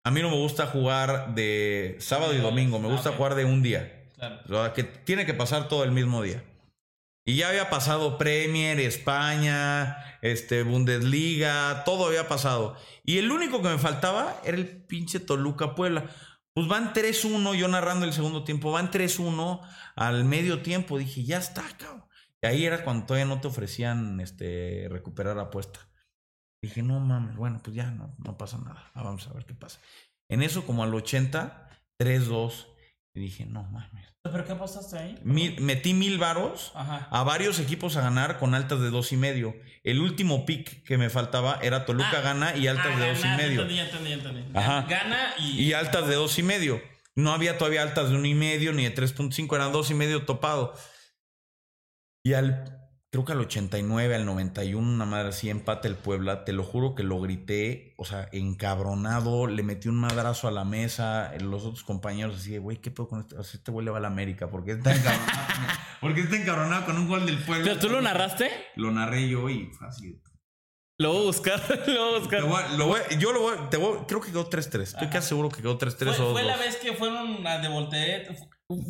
a 0.04 0.10
mí 0.10 0.22
no 0.22 0.30
me 0.30 0.36
gusta 0.36 0.66
jugar 0.66 1.34
de 1.34 1.96
sábado 2.00 2.34
y 2.34 2.38
domingo. 2.38 2.78
Me 2.78 2.88
Ah, 2.88 2.92
gusta 2.92 3.10
ok. 3.10 3.16
jugar 3.16 3.34
de 3.34 3.44
un 3.44 3.62
día. 3.62 4.10
Claro. 4.16 4.72
Que 4.74 4.82
tiene 4.84 5.26
que 5.26 5.34
pasar 5.34 5.68
todo 5.68 5.84
el 5.84 5.92
mismo 5.92 6.22
día. 6.22 6.44
Y 7.24 7.36
ya 7.36 7.50
había 7.50 7.68
pasado 7.68 8.16
Premier, 8.16 8.80
España, 8.80 9.98
este, 10.22 10.62
Bundesliga, 10.62 11.82
todo 11.84 12.06
había 12.06 12.26
pasado. 12.26 12.76
Y 13.04 13.18
el 13.18 13.30
único 13.30 13.60
que 13.60 13.68
me 13.68 13.78
faltaba 13.78 14.40
era 14.44 14.56
el 14.56 14.66
pinche 14.86 15.20
Toluca 15.20 15.74
Puebla. 15.74 16.06
Pues 16.54 16.66
van 16.68 16.92
3-1, 16.94 17.54
yo 17.54 17.68
narrando 17.68 18.06
el 18.06 18.12
segundo 18.12 18.44
tiempo, 18.44 18.72
van 18.72 18.90
3-1 18.90 19.60
al 19.94 20.24
medio 20.24 20.62
tiempo. 20.62 20.98
Dije, 20.98 21.22
ya 21.24 21.38
está, 21.38 21.64
cabrón. 21.76 22.06
Y 22.42 22.46
ahí 22.46 22.64
era 22.64 22.82
cuando 22.82 23.04
todavía 23.06 23.26
no 23.26 23.40
te 23.40 23.48
ofrecían 23.48 24.20
este, 24.20 24.88
recuperar 24.90 25.38
apuesta. 25.38 25.87
Dije, 26.62 26.82
no 26.82 26.98
mames, 27.00 27.36
bueno, 27.36 27.60
pues 27.62 27.76
ya 27.76 27.90
no, 27.90 28.14
no 28.18 28.36
pasa 28.36 28.58
nada. 28.58 28.90
Ah, 28.94 29.02
vamos 29.02 29.26
a 29.28 29.32
ver 29.32 29.44
qué 29.44 29.54
pasa. 29.54 29.80
En 30.28 30.42
eso, 30.42 30.66
como 30.66 30.82
al 30.82 30.92
80, 30.94 31.68
3-2. 32.00 32.66
Y 33.14 33.20
dije, 33.20 33.46
no 33.46 33.62
mames. 33.64 34.06
¿Pero 34.22 34.44
qué 34.44 34.54
pasaste 34.54 34.98
ahí? 34.98 35.18
Mil- 35.24 35.60
metí 35.60 35.94
mil 35.94 36.18
varos 36.18 36.72
Ajá. 36.74 37.08
a 37.10 37.22
varios 37.22 37.58
equipos 37.60 37.96
a 37.96 38.02
ganar 38.02 38.38
con 38.38 38.54
altas 38.54 38.80
de 38.80 38.90
dos 38.90 39.12
y 39.12 39.16
medio. 39.16 39.54
El 39.84 40.00
último 40.00 40.44
pick 40.44 40.82
que 40.84 40.98
me 40.98 41.08
faltaba 41.08 41.58
era 41.62 41.86
Toluca 41.86 42.18
Ah, 42.18 42.20
gana 42.20 42.56
y 42.56 42.66
altas 42.66 42.92
Ah, 42.94 42.98
de 43.00 43.08
dos 43.08 43.24
y 43.24 43.28
medio. 43.28 43.62
Entendí, 43.62 43.80
entendí, 43.80 44.12
entendí. 44.12 44.58
Ajá. 44.58 44.82
Gana 44.88 45.34
y. 45.38 45.62
Y 45.62 45.72
altas 45.72 46.06
de 46.08 46.16
dos 46.16 46.38
y 46.38 46.42
medio. 46.42 46.80
No 47.16 47.32
había 47.32 47.56
todavía 47.58 47.82
altas 47.82 48.10
de 48.10 48.16
uno 48.16 48.26
y 48.26 48.34
medio 48.34 48.72
ni 48.72 48.84
de 48.84 48.94
3.5, 48.94 49.54
eran 49.56 49.72
dos 49.72 49.90
y 49.90 49.94
medio 49.94 50.24
topado. 50.26 50.74
Y 52.24 52.34
al, 52.34 52.77
creo 53.10 53.24
que 53.24 53.32
al 53.32 53.40
89, 53.40 54.14
al 54.14 54.26
91, 54.26 54.86
una 54.86 55.04
madre 55.06 55.28
así, 55.30 55.48
empate 55.50 55.88
el 55.88 55.94
Puebla. 55.96 56.44
Te 56.44 56.52
lo 56.52 56.62
juro 56.62 56.94
que 56.94 57.02
lo 57.02 57.20
grité, 57.20 57.94
o 57.96 58.04
sea, 58.04 58.28
encabronado. 58.32 59.46
Le 59.46 59.62
metí 59.62 59.88
un 59.88 59.96
madrazo 59.96 60.48
a 60.48 60.50
la 60.50 60.64
mesa. 60.64 61.32
Los 61.40 61.64
otros 61.64 61.84
compañeros 61.84 62.36
así 62.36 62.50
de, 62.52 62.58
güey, 62.58 62.78
¿qué 62.78 62.90
pedo 62.90 63.08
con 63.08 63.20
este? 63.20 63.36
O 63.36 63.42
sea, 63.44 63.58
este 63.58 63.70
güey 63.70 63.84
le 63.84 63.90
va 63.90 63.98
a 63.98 64.00
la 64.00 64.08
América. 64.08 64.50
¿Por 64.50 64.64
qué 64.64 64.72
está 64.72 64.94
encabronado? 64.94 65.32
¿Por 66.00 66.14
qué 66.14 66.20
está 66.20 66.36
encabronado 66.36 66.84
con 66.86 66.96
un 66.98 67.08
gol 67.08 67.26
del 67.26 67.38
Puebla? 67.38 67.64
¿Pero 67.64 67.78
tú 67.80 67.88
lo 67.88 68.00
narraste? 68.02 68.50
Lo 68.76 68.90
narré 68.90 69.28
yo 69.28 69.48
y 69.48 69.66
fue 69.72 69.88
así. 69.88 70.20
Lo 71.00 71.12
voy 71.12 71.22
a 71.22 71.26
buscar. 71.26 71.62
lo 71.86 72.04
voy 72.06 72.14
a 72.14 72.18
buscar. 72.18 72.42
Voy 72.42 72.62
a- 72.62 72.68
lo 72.76 72.86
voy 72.88 73.00
a- 73.00 73.18
yo 73.18 73.32
lo 73.32 73.40
voy, 73.40 73.56
a- 73.56 73.70
te 73.70 73.76
voy- 73.76 73.98
creo 74.06 74.20
que 74.20 74.28
quedó 74.30 74.50
3-3. 74.50 74.82
Estoy 74.82 75.08
casi 75.08 75.28
seguro 75.28 75.48
que 75.48 75.62
quedó 75.62 75.78
3-3 75.78 76.14
Fue, 76.16 76.24
o 76.24 76.28
2 76.28 76.32
fue 76.32 76.42
la 76.44 76.56
vez 76.56 76.76
que 76.76 76.92
fueron 76.94 77.46
a 77.46 77.58
de 77.58 77.68
volteet. 77.68 78.28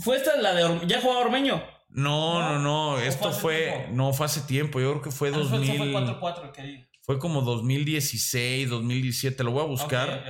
Fue 0.03 0.16
esta 0.16 0.37
la 0.39 0.55
de 0.55 0.64
Or- 0.64 0.87
ya 0.87 1.01
jugaba 1.01 1.21
Ormeño. 1.21 1.62
No, 1.89 2.41
no, 2.41 2.59
no. 2.59 2.91
¿O 2.93 2.99
Esto 2.99 3.32
fue? 3.32 3.89
No, 3.93 4.12
fue 4.12 4.26
hace 4.26 4.41
tiempo. 4.43 4.80
Yo 4.80 4.91
creo 4.93 5.03
que 5.03 5.11
fue 5.11 5.28
Ah, 5.30 5.32
fue- 5.32 5.43
2000. 5.59 5.78
Fue 5.78 5.93
4-4 5.93 6.53
que 6.53 6.61
ahí. 6.61 6.89
Fue 7.03 7.18
como 7.18 7.41
2016, 7.43 8.68
2017. 8.68 9.43
Lo 9.45 9.53
voy 9.53 9.62
a 9.62 9.66
buscar. 9.66 10.22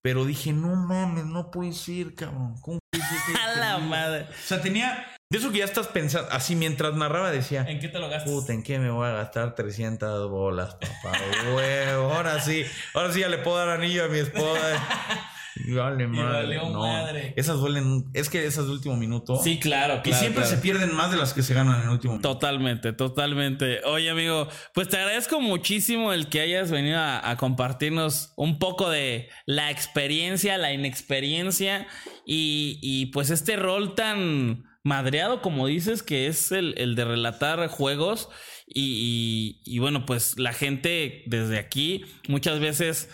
Pero 0.00 0.24
dije, 0.24 0.52
no 0.52 0.74
mames, 0.74 1.26
no 1.26 1.50
puede 1.50 1.72
ser, 1.72 2.14
cabrón. 2.14 2.54
¿Cómo 2.60 2.78
puede 2.90 3.04
ser 3.04 3.18
que 3.26 3.40
A 3.40 3.54
la 3.58 3.78
madre. 3.78 4.22
O 4.30 4.46
sea, 4.46 4.60
tenía. 4.60 5.06
De 5.30 5.38
eso 5.38 5.50
que 5.50 5.58
ya 5.58 5.64
estás 5.64 5.86
pensando. 5.88 6.28
Así 6.30 6.54
mientras 6.56 6.94
narraba 6.94 7.30
decía. 7.30 7.64
¿En 7.68 7.80
qué 7.80 7.88
te 7.88 7.98
lo 7.98 8.08
gastas? 8.08 8.30
Puta, 8.30 8.52
¿en 8.52 8.62
qué 8.62 8.78
me 8.78 8.90
voy 8.90 9.06
a 9.08 9.12
gastar 9.12 9.54
300 9.54 10.28
bolas, 10.30 10.74
papá? 10.74 11.16
Huevo, 11.54 12.12
ahora 12.12 12.38
sí, 12.40 12.64
ahora 12.94 13.12
sí 13.12 13.20
ya 13.20 13.28
le 13.28 13.38
puedo 13.38 13.56
dar 13.56 13.70
anillo 13.70 14.04
a 14.04 14.08
mi 14.08 14.18
esposa. 14.18 14.60
Vale, 15.68 16.06
madre. 16.06 16.32
valió 16.58 16.70
no. 16.70 16.80
madre. 16.86 17.34
Esas 17.36 17.58
duelen, 17.58 18.04
es 18.14 18.28
que 18.28 18.44
esas 18.46 18.66
de 18.66 18.72
último 18.72 18.96
minuto. 18.96 19.36
Sí, 19.42 19.58
claro, 19.58 20.00
Y 20.04 20.12
siempre 20.12 20.42
claro. 20.42 20.56
se 20.56 20.62
pierden 20.62 20.94
más 20.94 21.10
de 21.10 21.16
las 21.18 21.34
que 21.34 21.42
se 21.42 21.54
ganan 21.54 21.76
en 21.76 21.82
el 21.84 21.88
último 21.90 22.14
minuto. 22.14 22.28
Totalmente, 22.32 22.92
totalmente. 22.92 23.80
Oye, 23.84 24.10
amigo, 24.10 24.48
pues 24.74 24.88
te 24.88 24.96
agradezco 24.96 25.40
muchísimo 25.40 26.12
el 26.12 26.28
que 26.28 26.40
hayas 26.40 26.70
venido 26.70 26.98
a, 26.98 27.28
a 27.30 27.36
compartirnos 27.36 28.32
un 28.36 28.58
poco 28.58 28.88
de 28.90 29.28
la 29.46 29.70
experiencia, 29.70 30.56
la 30.58 30.72
inexperiencia 30.72 31.86
y, 32.26 32.78
y, 32.80 33.06
pues 33.06 33.30
este 33.30 33.56
rol 33.56 33.94
tan 33.94 34.64
madreado 34.84 35.42
como 35.42 35.66
dices 35.68 36.02
que 36.02 36.26
es 36.26 36.50
el, 36.50 36.74
el 36.76 36.96
de 36.96 37.04
relatar 37.04 37.68
juegos 37.68 38.28
y, 38.66 39.60
y- 39.64 39.76
y 39.76 39.78
bueno, 39.78 40.06
pues 40.06 40.38
la 40.38 40.52
gente 40.52 41.22
desde 41.26 41.58
aquí 41.58 42.04
muchas 42.26 42.58
veces 42.58 43.08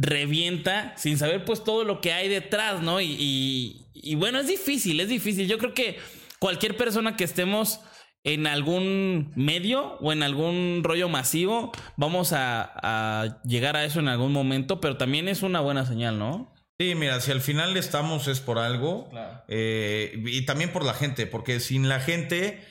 revienta 0.00 0.94
sin 0.96 1.18
saber 1.18 1.44
pues 1.44 1.62
todo 1.64 1.84
lo 1.84 2.00
que 2.00 2.12
hay 2.12 2.28
detrás, 2.28 2.82
¿no? 2.82 3.00
Y, 3.00 3.16
y- 3.18 3.86
y 4.02 4.14
bueno, 4.14 4.38
es 4.38 4.46
difícil, 4.48 4.98
es 5.00 5.08
difícil. 5.08 5.46
Yo 5.46 5.58
creo 5.58 5.74
que 5.74 5.98
cualquier 6.38 6.76
persona 6.76 7.16
que 7.16 7.24
estemos 7.24 7.80
en 8.24 8.46
algún 8.46 9.32
medio 9.36 9.96
o 10.00 10.12
en 10.12 10.22
algún 10.22 10.80
rollo 10.84 11.08
masivo, 11.08 11.72
vamos 11.96 12.32
a, 12.32 12.70
a 12.82 13.42
llegar 13.44 13.76
a 13.76 13.84
eso 13.84 14.00
en 14.00 14.08
algún 14.08 14.32
momento, 14.32 14.80
pero 14.80 14.96
también 14.96 15.28
es 15.28 15.42
una 15.42 15.60
buena 15.60 15.84
señal, 15.86 16.18
¿no? 16.18 16.54
Sí, 16.78 16.94
mira, 16.94 17.20
si 17.20 17.30
al 17.30 17.42
final 17.42 17.76
estamos 17.76 18.26
es 18.26 18.40
por 18.40 18.58
algo. 18.58 19.08
Claro. 19.10 19.42
eh, 19.48 20.22
y 20.26 20.46
también 20.46 20.72
por 20.72 20.84
la 20.84 20.94
gente, 20.94 21.26
porque 21.26 21.60
sin 21.60 21.88
la 21.90 22.00
gente, 22.00 22.62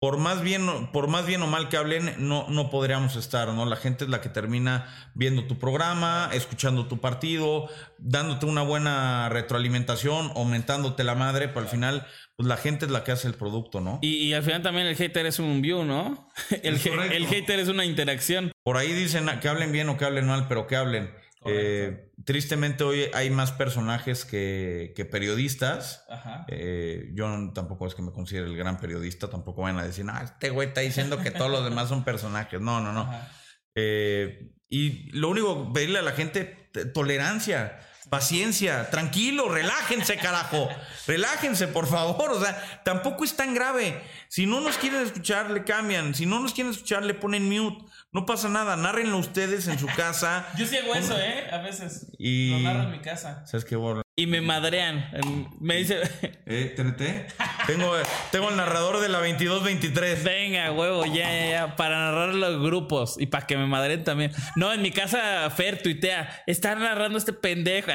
por 0.00 0.16
más 0.16 0.40
bien, 0.40 0.90
por 0.92 1.08
más 1.08 1.26
bien 1.26 1.42
o 1.42 1.46
mal 1.46 1.68
que 1.68 1.76
hablen, 1.76 2.14
no, 2.16 2.46
no 2.48 2.70
podríamos 2.70 3.16
estar, 3.16 3.48
¿no? 3.48 3.66
La 3.66 3.76
gente 3.76 4.04
es 4.04 4.10
la 4.10 4.22
que 4.22 4.30
termina 4.30 4.88
viendo 5.14 5.44
tu 5.44 5.58
programa, 5.58 6.30
escuchando 6.32 6.86
tu 6.86 7.02
partido, 7.02 7.68
dándote 7.98 8.46
una 8.46 8.62
buena 8.62 9.28
retroalimentación, 9.28 10.32
aumentándote 10.34 11.04
la 11.04 11.14
madre, 11.14 11.48
pero 11.48 11.60
al 11.60 11.68
final, 11.68 12.06
pues 12.34 12.48
la 12.48 12.56
gente 12.56 12.86
es 12.86 12.90
la 12.90 13.04
que 13.04 13.12
hace 13.12 13.28
el 13.28 13.34
producto, 13.34 13.82
¿no? 13.82 13.98
Y, 14.00 14.16
y 14.16 14.32
al 14.32 14.42
final 14.42 14.62
también 14.62 14.86
el 14.86 14.96
hater 14.96 15.26
es 15.26 15.38
un 15.38 15.60
view, 15.60 15.84
¿no? 15.84 16.30
El, 16.62 16.78
el 17.12 17.26
hater 17.26 17.60
es 17.60 17.68
una 17.68 17.84
interacción. 17.84 18.52
Por 18.62 18.78
ahí 18.78 18.92
dicen 18.92 19.28
que 19.40 19.48
hablen 19.48 19.70
bien 19.70 19.90
o 19.90 19.98
que 19.98 20.06
hablen 20.06 20.26
mal, 20.26 20.48
pero 20.48 20.66
que 20.66 20.76
hablen. 20.76 21.10
Eh, 21.46 22.12
tristemente 22.24 22.84
hoy 22.84 23.06
hay 23.14 23.30
más 23.30 23.52
personajes 23.52 24.24
que, 24.24 24.92
que 24.94 25.04
periodistas. 25.04 26.04
Eh, 26.48 27.10
yo 27.14 27.26
tampoco 27.54 27.86
es 27.86 27.94
que 27.94 28.02
me 28.02 28.12
considere 28.12 28.46
el 28.46 28.56
gran 28.56 28.78
periodista, 28.78 29.30
tampoco 29.30 29.62
van 29.62 29.78
a 29.78 29.84
decir, 29.84 30.04
ah, 30.08 30.22
este 30.22 30.50
güey 30.50 30.68
está 30.68 30.82
diciendo 30.82 31.18
que 31.18 31.30
todos 31.30 31.50
los 31.50 31.64
demás 31.64 31.88
son 31.88 32.04
personajes. 32.04 32.60
No, 32.60 32.80
no, 32.80 32.92
no. 32.92 33.10
Eh, 33.74 34.52
y 34.68 35.10
lo 35.12 35.30
único, 35.30 35.72
pedirle 35.72 36.00
a 36.00 36.02
la 36.02 36.12
gente 36.12 36.44
tolerancia 36.92 37.80
paciencia, 38.10 38.90
tranquilo, 38.90 39.48
relájense, 39.48 40.16
carajo. 40.16 40.68
Relájense, 41.06 41.68
por 41.68 41.86
favor. 41.86 42.32
O 42.32 42.40
sea, 42.40 42.82
tampoco 42.84 43.24
es 43.24 43.36
tan 43.36 43.54
grave. 43.54 44.02
Si 44.28 44.46
no 44.46 44.60
nos 44.60 44.76
quieren 44.76 45.00
escuchar, 45.00 45.50
le 45.50 45.64
cambian. 45.64 46.14
Si 46.14 46.26
no 46.26 46.40
nos 46.40 46.52
quieren 46.52 46.72
escuchar, 46.72 47.04
le 47.04 47.14
ponen 47.14 47.48
mute. 47.48 47.84
No 48.12 48.26
pasa 48.26 48.48
nada, 48.48 48.76
nárrenlo 48.76 49.16
ustedes 49.18 49.68
en 49.68 49.78
su 49.78 49.86
casa. 49.86 50.46
Yo 50.58 50.66
sí 50.66 50.76
hago 50.76 50.94
eso, 50.94 51.16
¿eh? 51.16 51.48
A 51.52 51.58
veces. 51.58 52.08
Y... 52.18 52.50
Lo 52.50 52.58
narro 52.58 52.82
en 52.82 52.90
mi 52.90 53.00
casa. 53.00 53.46
¿Sabes 53.46 53.64
qué? 53.64 53.76
Y 54.20 54.26
me 54.26 54.42
madrean. 54.42 55.10
Me 55.60 55.76
dice. 55.76 56.02
¿Eh, 56.44 56.74
TNT? 56.76 57.00
tengo, 57.66 57.94
tengo 58.30 58.50
el 58.50 58.56
narrador 58.56 59.00
de 59.00 59.08
la 59.08 59.26
22-23. 59.26 60.22
Venga, 60.22 60.72
huevo, 60.72 61.06
ya, 61.06 61.32
ya, 61.32 61.50
ya. 61.50 61.76
Para 61.76 61.96
narrar 61.96 62.34
los 62.34 62.60
grupos 62.62 63.16
y 63.18 63.24
para 63.24 63.46
que 63.46 63.56
me 63.56 63.64
madren 63.64 64.04
también. 64.04 64.30
No, 64.56 64.74
en 64.74 64.82
mi 64.82 64.90
casa, 64.90 65.48
Fer 65.48 65.82
tuitea. 65.82 66.42
Está 66.46 66.74
narrando 66.74 67.16
este 67.16 67.32
pendejo. 67.32 67.92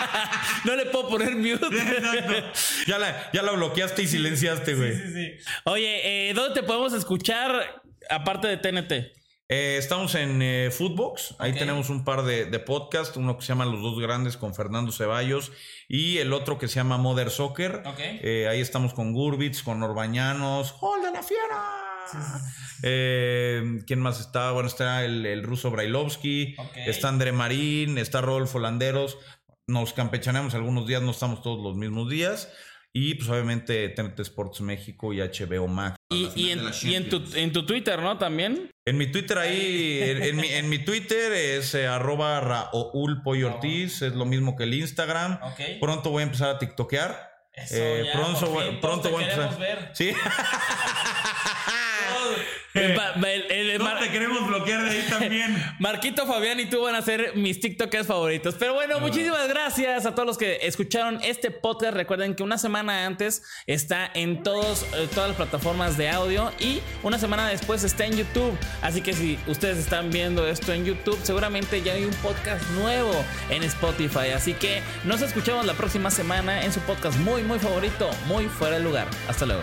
no 0.66 0.76
le 0.76 0.84
puedo 0.84 1.08
poner 1.08 1.34
mute. 1.34 1.66
ya, 2.86 2.98
la, 2.98 3.30
ya 3.32 3.40
la 3.40 3.52
bloqueaste 3.52 4.02
y 4.02 4.06
silenciaste, 4.06 4.74
güey. 4.74 4.94
Sí, 4.94 5.02
sí, 5.06 5.12
sí. 5.14 5.32
Oye, 5.64 6.28
eh, 6.28 6.34
¿dónde 6.34 6.60
te 6.60 6.66
podemos 6.66 6.92
escuchar 6.92 7.82
aparte 8.10 8.48
de 8.48 8.58
TNT? 8.58 9.23
Eh, 9.48 9.76
estamos 9.78 10.14
en 10.14 10.40
eh, 10.40 10.70
Footbox. 10.70 11.34
Ahí 11.38 11.52
tenemos 11.52 11.90
un 11.90 12.04
par 12.04 12.22
de, 12.22 12.46
de 12.46 12.58
podcasts. 12.58 13.16
Uno 13.16 13.36
que 13.36 13.42
se 13.42 13.48
llama 13.48 13.66
Los 13.66 13.82
Dos 13.82 14.00
Grandes 14.00 14.36
con 14.36 14.54
Fernando 14.54 14.90
Ceballos 14.90 15.52
y 15.88 16.18
el 16.18 16.32
otro 16.32 16.58
que 16.58 16.68
se 16.68 16.76
llama 16.76 16.96
Mother 16.96 17.30
Soccer. 17.30 17.82
Eh, 17.98 18.48
ahí 18.48 18.60
estamos 18.60 18.94
con 18.94 19.12
Gurbitz, 19.12 19.62
con 19.62 19.82
Orbañanos. 19.82 20.78
¡Gol 20.80 21.02
de 21.02 21.10
la 21.10 21.22
fiera! 21.22 21.82
¿Quién 23.86 24.00
más 24.00 24.20
está? 24.20 24.52
Bueno, 24.52 24.68
está 24.68 25.04
el, 25.04 25.42
ruso 25.42 25.70
Brailovsky, 25.70 26.54
está 26.86 27.08
André 27.08 27.32
Marín, 27.32 27.98
está 27.98 28.20
Rodolfo 28.20 28.58
Landeros. 28.58 29.18
Nos 29.66 29.94
campechaneamos 29.94 30.54
algunos 30.54 30.86
días, 30.86 31.00
no 31.00 31.12
estamos 31.12 31.42
todos 31.42 31.62
los 31.62 31.76
mismos 31.76 32.10
días. 32.10 32.50
Y 32.96 33.16
pues 33.16 33.28
obviamente 33.28 33.88
TNT 33.88 34.20
Sports 34.20 34.60
México 34.60 35.12
y 35.12 35.18
HBO 35.18 35.66
Max. 35.66 35.96
Y, 36.10 36.50
en, 36.50 36.60
tu, 37.08 37.20
en, 37.34 37.52
tu, 37.52 37.66
Twitter, 37.66 38.00
¿no? 38.00 38.18
También. 38.18 38.70
En 38.86 38.96
mi 38.96 39.10
Twitter 39.10 39.36
ahí, 39.36 39.98
en, 40.00 40.68
mi, 40.68 40.78
Twitter 40.78 41.32
es 41.32 41.74
eh, 41.74 41.88
arroba 41.88 42.40
Raúl 42.40 43.20
Pollo 43.24 43.54
Ortiz, 43.54 44.02
es 44.02 44.14
lo 44.14 44.24
mismo 44.26 44.54
que 44.54 44.62
el 44.62 44.74
Instagram. 44.74 45.40
Pronto 45.80 46.10
voy 46.10 46.20
a 46.20 46.26
empezar 46.26 46.50
a 46.50 46.58
TikTokear. 46.60 47.32
eh, 47.72 48.10
pronto, 48.12 48.54
pronto 48.80 49.10
voy 49.10 49.24
a 49.24 49.32
empezar. 49.32 49.58
Ver. 49.58 49.90
Sí. 49.92 50.12
no 52.74 53.98
te 54.00 54.10
queremos 54.10 54.46
bloquear 54.46 54.84
de 54.84 54.90
ahí 54.90 55.06
también. 55.08 55.56
Marquito, 55.78 56.26
Fabián 56.26 56.58
y 56.60 56.66
tú 56.66 56.82
van 56.82 56.94
a 56.94 57.02
ser 57.02 57.36
mis 57.36 57.60
TikTokers 57.60 58.06
favoritos. 58.06 58.56
Pero 58.58 58.74
bueno, 58.74 59.00
muchísimas 59.00 59.48
gracias 59.48 60.06
a 60.06 60.14
todos 60.14 60.26
los 60.26 60.38
que 60.38 60.58
escucharon 60.62 61.20
este 61.22 61.50
podcast. 61.50 61.94
Recuerden 61.94 62.34
que 62.34 62.42
una 62.42 62.58
semana 62.58 63.06
antes 63.06 63.42
está 63.66 64.10
en 64.14 64.42
todos, 64.42 64.82
eh, 64.94 65.08
todas 65.14 65.28
las 65.28 65.36
plataformas 65.36 65.96
de 65.96 66.10
audio 66.10 66.50
y 66.58 66.80
una 67.02 67.18
semana 67.18 67.48
después 67.48 67.84
está 67.84 68.06
en 68.06 68.16
YouTube. 68.16 68.56
Así 68.82 69.00
que 69.00 69.12
si 69.12 69.38
ustedes 69.46 69.78
están 69.78 70.10
viendo 70.10 70.46
esto 70.46 70.72
en 70.72 70.84
YouTube, 70.84 71.18
seguramente 71.22 71.82
ya 71.82 71.92
hay 71.94 72.04
un 72.04 72.14
podcast 72.14 72.68
nuevo 72.70 73.12
en 73.50 73.62
Spotify. 73.62 74.30
Así 74.34 74.54
que 74.54 74.82
nos 75.04 75.22
escuchamos 75.22 75.64
la 75.66 75.74
próxima 75.74 76.10
semana 76.10 76.64
en 76.64 76.72
su 76.72 76.80
podcast 76.80 77.18
muy, 77.18 77.42
muy 77.42 77.58
favorito, 77.58 78.10
muy 78.26 78.46
fuera 78.46 78.78
de 78.78 78.84
lugar. 78.84 79.08
Hasta 79.28 79.46
luego. 79.46 79.62